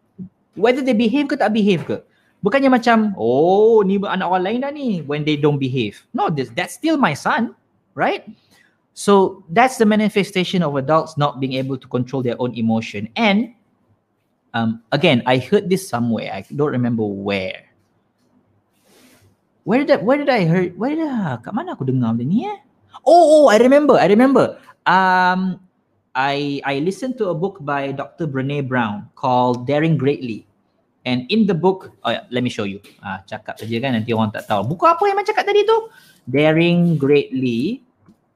Whether 0.59 0.83
they 0.83 0.97
behave 0.97 1.31
ke 1.31 1.39
tak 1.39 1.55
behave 1.55 1.87
ke. 1.87 2.03
Bukannya 2.45 2.68
macam, 2.68 3.16
oh 3.16 3.81
ni 3.87 3.97
anak 4.03 4.27
orang 4.29 4.45
lain 4.45 4.59
dah 4.61 4.72
ni 4.75 5.01
when 5.07 5.25
they 5.25 5.39
don't 5.39 5.57
behave. 5.57 6.03
No, 6.12 6.29
this, 6.29 6.53
that's 6.53 6.77
still 6.77 7.01
my 7.01 7.16
son, 7.16 7.57
right? 7.95 8.26
So 8.95 9.42
that's 9.51 9.76
the 9.76 9.86
manifestation 9.86 10.62
of 10.62 10.76
adults 10.76 11.18
not 11.18 11.40
being 11.40 11.55
able 11.55 11.76
to 11.78 11.86
control 11.88 12.22
their 12.22 12.38
own 12.38 12.55
emotion. 12.55 13.11
And 13.16 13.55
um, 14.55 14.82
again, 14.92 15.22
I 15.26 15.38
heard 15.38 15.68
this 15.68 15.86
somewhere. 15.88 16.30
I 16.32 16.47
don't 16.55 16.70
remember 16.70 17.03
where. 17.03 17.66
Where 19.64 19.82
did 19.82 19.90
I, 19.90 19.97
where 20.03 20.18
did 20.18 20.28
I 20.28 20.45
heard? 20.45 20.78
Where 20.78 20.95
did 20.95 21.09
I, 21.09 21.38
kat 21.42 21.55
mana 21.55 21.74
aku 21.74 21.84
dengar 21.84 22.14
ni 22.14 22.47
eh? 22.47 22.59
Oh, 23.03 23.42
oh, 23.42 23.45
I 23.51 23.59
remember. 23.59 23.99
I 23.99 24.07
remember. 24.07 24.57
Um, 24.86 25.59
I 26.14 26.62
I 26.62 26.78
listened 26.78 27.18
to 27.18 27.34
a 27.34 27.36
book 27.36 27.59
by 27.66 27.90
Dr. 27.90 28.30
Brene 28.30 28.62
Brown 28.62 29.11
called 29.18 29.66
Daring 29.66 29.99
Greatly. 29.99 30.47
And 31.05 31.28
in 31.28 31.45
the 31.45 31.53
book, 31.53 31.92
oh 32.07 32.16
yeah, 32.16 32.24
let 32.30 32.40
me 32.40 32.49
show 32.49 32.64
you. 32.64 32.80
Ah, 33.05 33.20
cakap 33.28 33.61
saja 33.61 33.76
kan 33.76 33.92
nanti 33.92 34.16
orang 34.16 34.32
tak 34.32 34.49
tahu. 34.49 34.72
Buku 34.72 34.88
apa 34.88 35.05
yang 35.05 35.20
macam 35.20 35.36
cakap 35.36 35.45
tadi 35.45 35.61
tu? 35.68 35.78
Daring 36.24 36.97
Greatly 36.97 37.84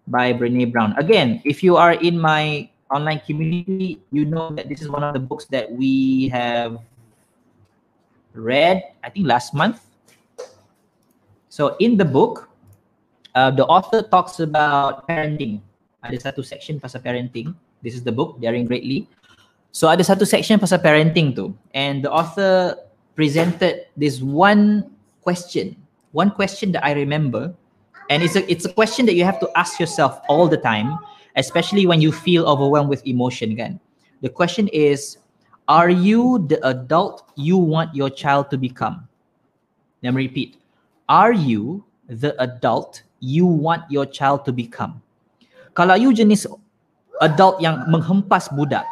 by 0.08 0.32
Brene 0.32 0.72
Brown. 0.72 0.96
Again, 0.96 1.40
if 1.44 1.62
you 1.62 1.76
are 1.76 1.92
in 1.92 2.18
my 2.18 2.68
online 2.90 3.20
community, 3.24 4.00
you 4.10 4.24
know 4.24 4.50
that 4.56 4.68
this 4.68 4.80
is 4.80 4.88
one 4.88 5.04
of 5.04 5.12
the 5.12 5.20
books 5.20 5.44
that 5.52 5.70
we 5.70 6.28
have 6.28 6.80
read, 8.32 8.82
I 9.04 9.10
think 9.10 9.26
last 9.26 9.52
month. 9.52 9.84
So 11.48 11.76
in 11.80 11.96
the 11.96 12.04
book, 12.04 12.48
uh, 13.34 13.50
the 13.50 13.66
author 13.66 14.02
talks 14.02 14.40
about 14.40 15.06
parenting. 15.08 15.60
Ada 16.06 16.30
satu 16.30 16.46
section 16.46 16.78
pasal 16.78 17.02
parenting. 17.02 17.52
This 17.82 17.98
is 17.98 18.06
the 18.06 18.14
book, 18.14 18.38
Daring 18.38 18.66
Greatly. 18.66 19.10
So 19.74 19.90
ada 19.90 20.06
satu 20.06 20.22
section 20.22 20.62
pasal 20.62 20.78
parenting 20.78 21.34
tu. 21.34 21.50
And 21.74 22.06
the 22.06 22.10
author 22.10 22.78
presented 23.18 23.90
this 23.98 24.22
one 24.22 24.86
question. 25.26 25.74
One 26.14 26.30
question 26.30 26.70
that 26.72 26.86
I 26.86 26.94
remember 26.94 27.52
and 28.10 28.22
it's 28.22 28.36
a 28.36 28.42
it's 28.50 28.64
a 28.64 28.72
question 28.72 29.06
that 29.06 29.14
you 29.14 29.24
have 29.24 29.38
to 29.38 29.48
ask 29.56 29.78
yourself 29.78 30.20
all 30.28 30.48
the 30.48 30.56
time 30.56 30.98
especially 31.36 31.86
when 31.86 32.00
you 32.00 32.10
feel 32.10 32.46
overwhelmed 32.46 32.88
with 32.88 33.04
emotion 33.06 33.52
again 33.52 33.78
the 34.20 34.28
question 34.28 34.68
is 34.68 35.18
are 35.68 35.92
you 35.92 36.48
the 36.48 36.56
adult 36.66 37.28
you 37.36 37.60
want 37.60 37.94
your 37.94 38.08
child 38.08 38.48
to 38.50 38.56
become? 38.56 39.06
Let 40.02 40.14
me 40.14 40.24
repeat. 40.24 40.56
Are 41.08 41.32
you 41.32 41.84
the 42.08 42.32
adult 42.40 43.02
you 43.20 43.44
want 43.44 43.84
your 43.92 44.06
child 44.08 44.48
to 44.48 44.52
become? 44.52 45.04
Kalau 45.76 46.00
you 46.00 46.16
jenis 46.16 46.48
adult 47.20 47.60
yang 47.60 47.84
menghempas 47.92 48.48
budak 48.48 48.88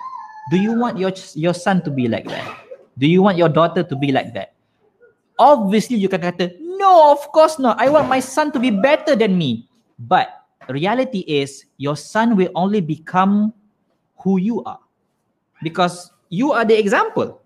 do 0.52 0.60
you 0.60 0.76
want 0.76 1.00
your 1.00 1.10
your 1.32 1.56
son 1.56 1.80
to 1.80 1.88
be 1.88 2.12
like 2.12 2.28
that? 2.28 2.44
Do 3.00 3.08
you 3.08 3.24
want 3.24 3.40
your 3.40 3.48
daughter 3.48 3.80
to 3.80 3.96
be 3.96 4.12
like 4.12 4.36
that? 4.36 4.52
Obviously 5.40 5.96
you 5.96 6.12
can 6.12 6.20
kata 6.20 6.52
no 6.78 7.12
of 7.12 7.20
course 7.32 7.58
not. 7.58 7.80
I 7.80 7.88
want 7.88 8.08
my 8.08 8.20
son 8.20 8.52
to 8.52 8.60
be 8.60 8.70
better 8.70 9.16
than 9.16 9.36
me. 9.36 9.68
But 9.98 10.28
reality 10.68 11.24
is 11.24 11.64
your 11.76 11.96
son 11.96 12.36
will 12.36 12.52
only 12.54 12.80
become 12.80 13.52
who 14.20 14.38
you 14.38 14.62
are. 14.64 14.80
Because 15.62 16.12
you 16.28 16.52
are 16.52 16.64
the 16.64 16.76
example. 16.78 17.40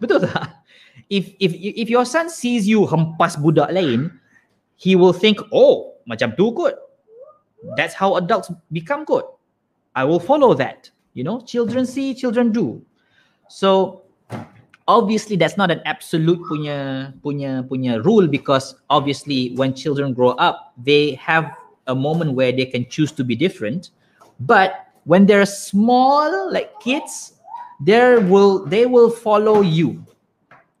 Betul 0.00 0.24
tak? 0.28 0.54
If 1.08 1.32
if 1.40 1.56
if 1.56 1.88
your 1.88 2.04
son 2.04 2.28
sees 2.28 2.68
you 2.68 2.84
hempas 2.84 3.40
budak 3.40 3.72
lain 3.72 4.12
he 4.76 4.92
will 4.92 5.16
think 5.16 5.40
oh 5.56 5.96
macam 6.04 6.36
tu 6.36 6.52
kot. 6.52 6.76
That's 7.80 7.96
how 7.96 8.20
adults 8.20 8.52
become 8.68 9.08
good 9.08 9.24
i 9.98 10.04
will 10.04 10.20
follow 10.20 10.54
that. 10.54 10.90
You 11.14 11.24
know 11.24 11.40
children 11.42 11.86
see 11.86 12.14
children 12.14 12.52
do. 12.52 12.80
So 13.50 14.02
obviously 14.88 15.36
that's 15.36 15.56
not 15.60 15.70
an 15.70 15.84
absolute 15.84 16.40
punya 16.48 17.12
punya 17.20 17.62
punya 17.68 18.00
rule 18.02 18.26
because 18.26 18.74
obviously 18.88 19.52
when 19.54 19.76
children 19.76 20.16
grow 20.16 20.32
up 20.40 20.72
they 20.80 21.12
have 21.20 21.52
a 21.86 21.94
moment 21.94 22.32
where 22.32 22.50
they 22.50 22.64
can 22.64 22.88
choose 22.88 23.12
to 23.12 23.22
be 23.22 23.36
different. 23.36 23.92
But 24.40 24.88
when 25.04 25.28
they're 25.28 25.46
small 25.46 26.50
like 26.50 26.72
kids 26.80 27.36
there 27.84 28.18
will 28.24 28.64
they 28.64 28.88
will 28.88 29.12
follow 29.12 29.60
you. 29.60 30.02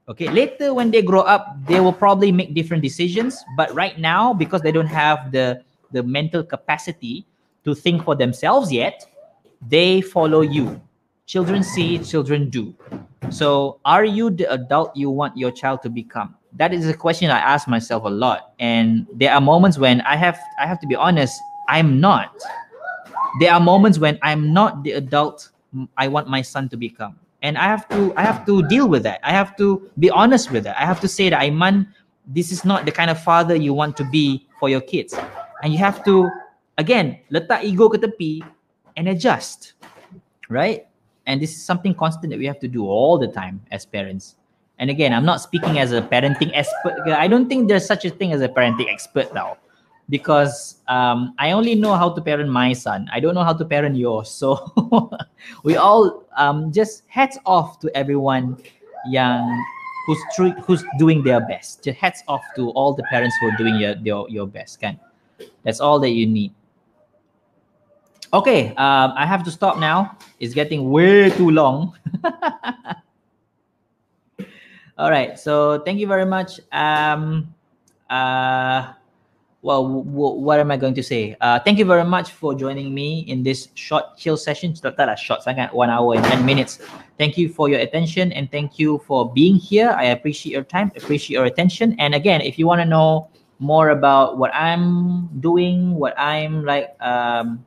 Okay 0.08 0.32
later 0.32 0.72
when 0.72 0.90
they 0.90 1.04
grow 1.04 1.20
up 1.20 1.60
they 1.68 1.78
will 1.78 1.92
probably 1.92 2.32
make 2.32 2.56
different 2.56 2.82
decisions. 2.82 3.44
But 3.60 3.70
right 3.76 4.00
now 4.00 4.32
because 4.32 4.64
they 4.64 4.72
don't 4.72 4.90
have 4.90 5.30
the 5.30 5.60
the 5.92 6.02
mental 6.02 6.42
capacity 6.42 7.28
to 7.68 7.76
think 7.76 8.08
for 8.08 8.16
themselves 8.16 8.72
yet 8.72 9.04
they 9.68 10.00
follow 10.00 10.40
you 10.40 10.80
children 11.28 11.62
see 11.62 12.00
children 12.00 12.48
do 12.48 12.74
so, 13.30 13.78
are 13.84 14.04
you 14.04 14.30
the 14.30 14.50
adult 14.50 14.96
you 14.96 15.10
want 15.10 15.36
your 15.36 15.50
child 15.50 15.82
to 15.82 15.90
become? 15.90 16.34
That 16.56 16.72
is 16.72 16.88
a 16.88 16.94
question 16.94 17.30
I 17.30 17.38
ask 17.38 17.68
myself 17.68 18.04
a 18.04 18.08
lot. 18.08 18.54
And 18.58 19.06
there 19.12 19.32
are 19.34 19.40
moments 19.40 19.76
when 19.76 20.00
I 20.02 20.16
have 20.16 20.40
I 20.58 20.66
have 20.66 20.80
to 20.80 20.86
be 20.86 20.96
honest, 20.96 21.36
I'm 21.68 22.00
not. 22.00 22.32
There 23.40 23.52
are 23.52 23.60
moments 23.60 23.98
when 23.98 24.18
I'm 24.22 24.54
not 24.54 24.82
the 24.82 24.92
adult 24.92 25.50
I 25.98 26.08
want 26.08 26.28
my 26.28 26.40
son 26.40 26.68
to 26.70 26.76
become. 26.76 27.20
and 27.42 27.56
I 27.56 27.64
have 27.64 27.88
to 27.90 28.12
I 28.16 28.22
have 28.22 28.44
to 28.46 28.62
deal 28.66 28.88
with 28.88 29.02
that. 29.04 29.20
I 29.22 29.30
have 29.30 29.56
to 29.58 29.90
be 29.98 30.10
honest 30.10 30.50
with 30.50 30.64
that. 30.64 30.80
I 30.80 30.86
have 30.86 31.00
to 31.00 31.08
say 31.08 31.30
that 31.30 31.40
Aiman, 31.40 31.86
this 32.26 32.50
is 32.50 32.64
not 32.64 32.84
the 32.84 32.92
kind 32.92 33.10
of 33.10 33.22
father 33.22 33.54
you 33.54 33.74
want 33.74 33.96
to 33.98 34.04
be 34.04 34.46
for 34.58 34.68
your 34.68 34.80
kids, 34.80 35.14
and 35.62 35.72
you 35.72 35.78
have 35.78 36.02
to 36.04 36.28
again 36.78 37.18
letak 37.30 37.62
ego 37.62 37.86
ke 37.88 37.98
tepi 38.02 38.42
and 38.96 39.06
adjust, 39.08 39.78
right? 40.50 40.87
And 41.28 41.40
this 41.40 41.54
is 41.54 41.62
something 41.62 41.94
constant 41.94 42.30
that 42.32 42.38
we 42.38 42.46
have 42.46 42.58
to 42.60 42.68
do 42.68 42.86
all 42.86 43.18
the 43.18 43.28
time 43.28 43.60
as 43.70 43.86
parents. 43.86 44.34
And 44.78 44.90
again, 44.90 45.12
I'm 45.12 45.24
not 45.24 45.40
speaking 45.40 45.78
as 45.78 45.92
a 45.92 46.00
parenting 46.00 46.50
expert. 46.54 46.96
I 47.06 47.28
don't 47.28 47.48
think 47.48 47.68
there's 47.68 47.86
such 47.86 48.04
a 48.04 48.10
thing 48.10 48.32
as 48.32 48.40
a 48.40 48.48
parenting 48.48 48.90
expert 48.90 49.32
now 49.34 49.58
because 50.08 50.76
um, 50.88 51.34
I 51.38 51.52
only 51.52 51.74
know 51.74 51.94
how 51.94 52.10
to 52.10 52.20
parent 52.20 52.50
my 52.50 52.72
son. 52.72 53.08
I 53.12 53.20
don't 53.20 53.34
know 53.34 53.44
how 53.44 53.52
to 53.52 53.64
parent 53.64 53.96
yours. 53.96 54.30
So 54.30 54.72
we 55.64 55.76
all 55.76 56.24
um, 56.36 56.72
just 56.72 57.02
hats 57.08 57.38
off 57.44 57.78
to 57.80 57.94
everyone 57.94 58.56
young 59.06 59.64
who's 60.06 60.18
who's 60.64 60.84
doing 60.98 61.22
their 61.22 61.40
best. 61.40 61.84
Just 61.84 61.98
hats 61.98 62.22
off 62.26 62.42
to 62.56 62.70
all 62.70 62.94
the 62.94 63.02
parents 63.04 63.36
who 63.40 63.48
are 63.48 63.56
doing 63.58 63.76
your 63.76 63.94
your, 63.96 64.28
your 64.30 64.46
best. 64.46 64.80
Can 64.80 64.98
that's 65.62 65.80
all 65.80 66.00
that 66.00 66.10
you 66.10 66.26
need. 66.26 66.54
Okay, 68.32 68.74
um, 68.76 69.14
I 69.16 69.24
have 69.24 69.42
to 69.44 69.50
stop 69.50 69.78
now. 69.78 70.16
It's 70.38 70.52
getting 70.52 70.90
way 70.90 71.30
too 71.30 71.50
long. 71.50 71.96
all 74.98 75.10
right, 75.10 75.38
so 75.38 75.80
thank 75.80 75.98
you 75.98 76.06
very 76.06 76.26
much. 76.26 76.60
Um, 76.70 77.54
uh, 78.10 78.92
well, 79.62 79.88
what 79.88 80.60
am 80.60 80.70
I 80.70 80.76
going 80.76 80.94
to 80.94 81.02
say? 81.02 81.36
Uh, 81.40 81.58
thank 81.58 81.78
you 81.78 81.84
very 81.84 82.04
much 82.04 82.32
for 82.32 82.54
joining 82.54 82.94
me 82.94 83.20
in 83.26 83.42
this 83.42 83.68
short 83.74 84.16
chill 84.16 84.36
session. 84.36 84.74
Lah 84.84 85.14
short 85.16 85.40
one 85.72 85.90
hour 85.90 86.14
and 86.14 86.24
10 86.24 86.44
minutes. 86.44 86.78
Thank 87.16 87.36
you 87.36 87.48
for 87.48 87.68
your 87.68 87.80
attention 87.80 88.30
and 88.32 88.50
thank 88.52 88.78
you 88.78 88.98
for 89.06 89.32
being 89.32 89.56
here. 89.56 89.90
I 89.90 90.14
appreciate 90.14 90.52
your 90.52 90.62
time, 90.62 90.92
appreciate 90.96 91.34
your 91.34 91.46
attention. 91.46 91.96
And 91.98 92.14
again, 92.14 92.40
if 92.40 92.58
you 92.58 92.66
want 92.66 92.80
to 92.80 92.84
know 92.84 93.28
more 93.58 93.90
about 93.90 94.38
what 94.38 94.54
I'm 94.54 95.26
doing, 95.40 95.94
what 95.96 96.14
I'm 96.16 96.64
like 96.64 96.94
um, 97.02 97.64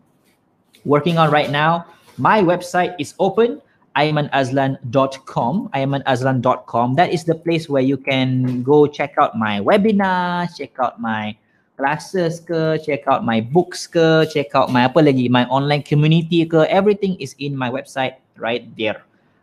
working 0.85 1.17
on 1.17 1.31
right 1.31 1.49
now, 1.49 1.85
my 2.17 2.41
website 2.41 2.95
is 2.99 3.13
open 3.19 3.61
aimanazlan.com 3.97 5.67
aimanazlan.com 5.75 6.95
that 6.95 7.11
is 7.11 7.25
the 7.27 7.35
place 7.35 7.67
where 7.67 7.83
you 7.83 7.97
can 7.97 8.63
go 8.63 8.87
check 8.87 9.11
out 9.19 9.35
my 9.35 9.59
webinar 9.59 10.47
check 10.55 10.71
out 10.79 10.95
my 11.01 11.35
classes 11.75 12.39
ke, 12.39 12.77
check 12.85 13.03
out 13.09 13.25
my 13.25 13.41
books 13.41 13.89
ke, 13.89 14.29
check 14.29 14.53
out 14.53 14.69
my 14.69 14.85
apa 14.85 15.01
lagi, 15.01 15.25
my 15.27 15.49
online 15.49 15.81
community 15.81 16.45
ke, 16.45 16.61
everything 16.69 17.17
is 17.17 17.33
in 17.41 17.57
my 17.57 17.73
website 17.73 18.21
right 18.37 18.69
there. 18.77 19.01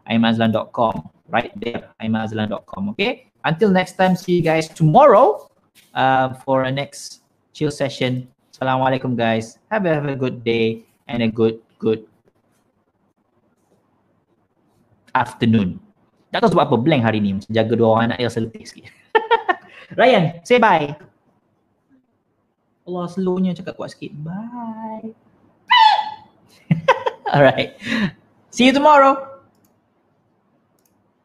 aimanazlan.com 0.08 1.04
right 1.28 1.52
there 1.60 1.92
aimanazlan.com 2.00 2.94
okay? 2.96 3.28
Until 3.44 3.68
next 3.68 4.00
time 4.00 4.16
see 4.16 4.40
you 4.40 4.44
guys 4.46 4.70
tomorrow 4.70 5.50
uh, 5.92 6.32
for 6.46 6.64
a 6.64 6.72
next 6.72 7.20
chill 7.52 7.74
session. 7.74 8.24
Assalamualaikum 8.54 9.12
guys. 9.18 9.58
Have 9.68 9.84
a, 9.84 9.92
have 9.98 10.08
a 10.08 10.16
good 10.16 10.40
day 10.40 10.87
and 11.08 11.24
a 11.24 11.28
good 11.28 11.58
good 11.80 12.04
afternoon 15.16 15.80
tak 16.28 16.44
tahu 16.44 16.52
sebab 16.52 16.68
apa 16.68 16.76
blank 16.76 17.02
hari 17.02 17.18
ni 17.18 17.40
jaga 17.48 17.72
dua 17.72 17.88
orang 17.96 18.04
anak 18.12 18.18
yang 18.20 18.32
seletih 18.32 18.64
sikit 18.68 18.92
Ryan 19.98 20.44
say 20.44 20.60
bye 20.60 20.92
Allah 22.88 23.04
slownya 23.12 23.52
cakap 23.52 23.76
kuat 23.76 23.92
sikit. 23.92 24.16
Bye. 24.16 25.12
Alright. 27.36 27.76
See 28.48 28.64
you 28.64 28.72
tomorrow. 28.72 29.37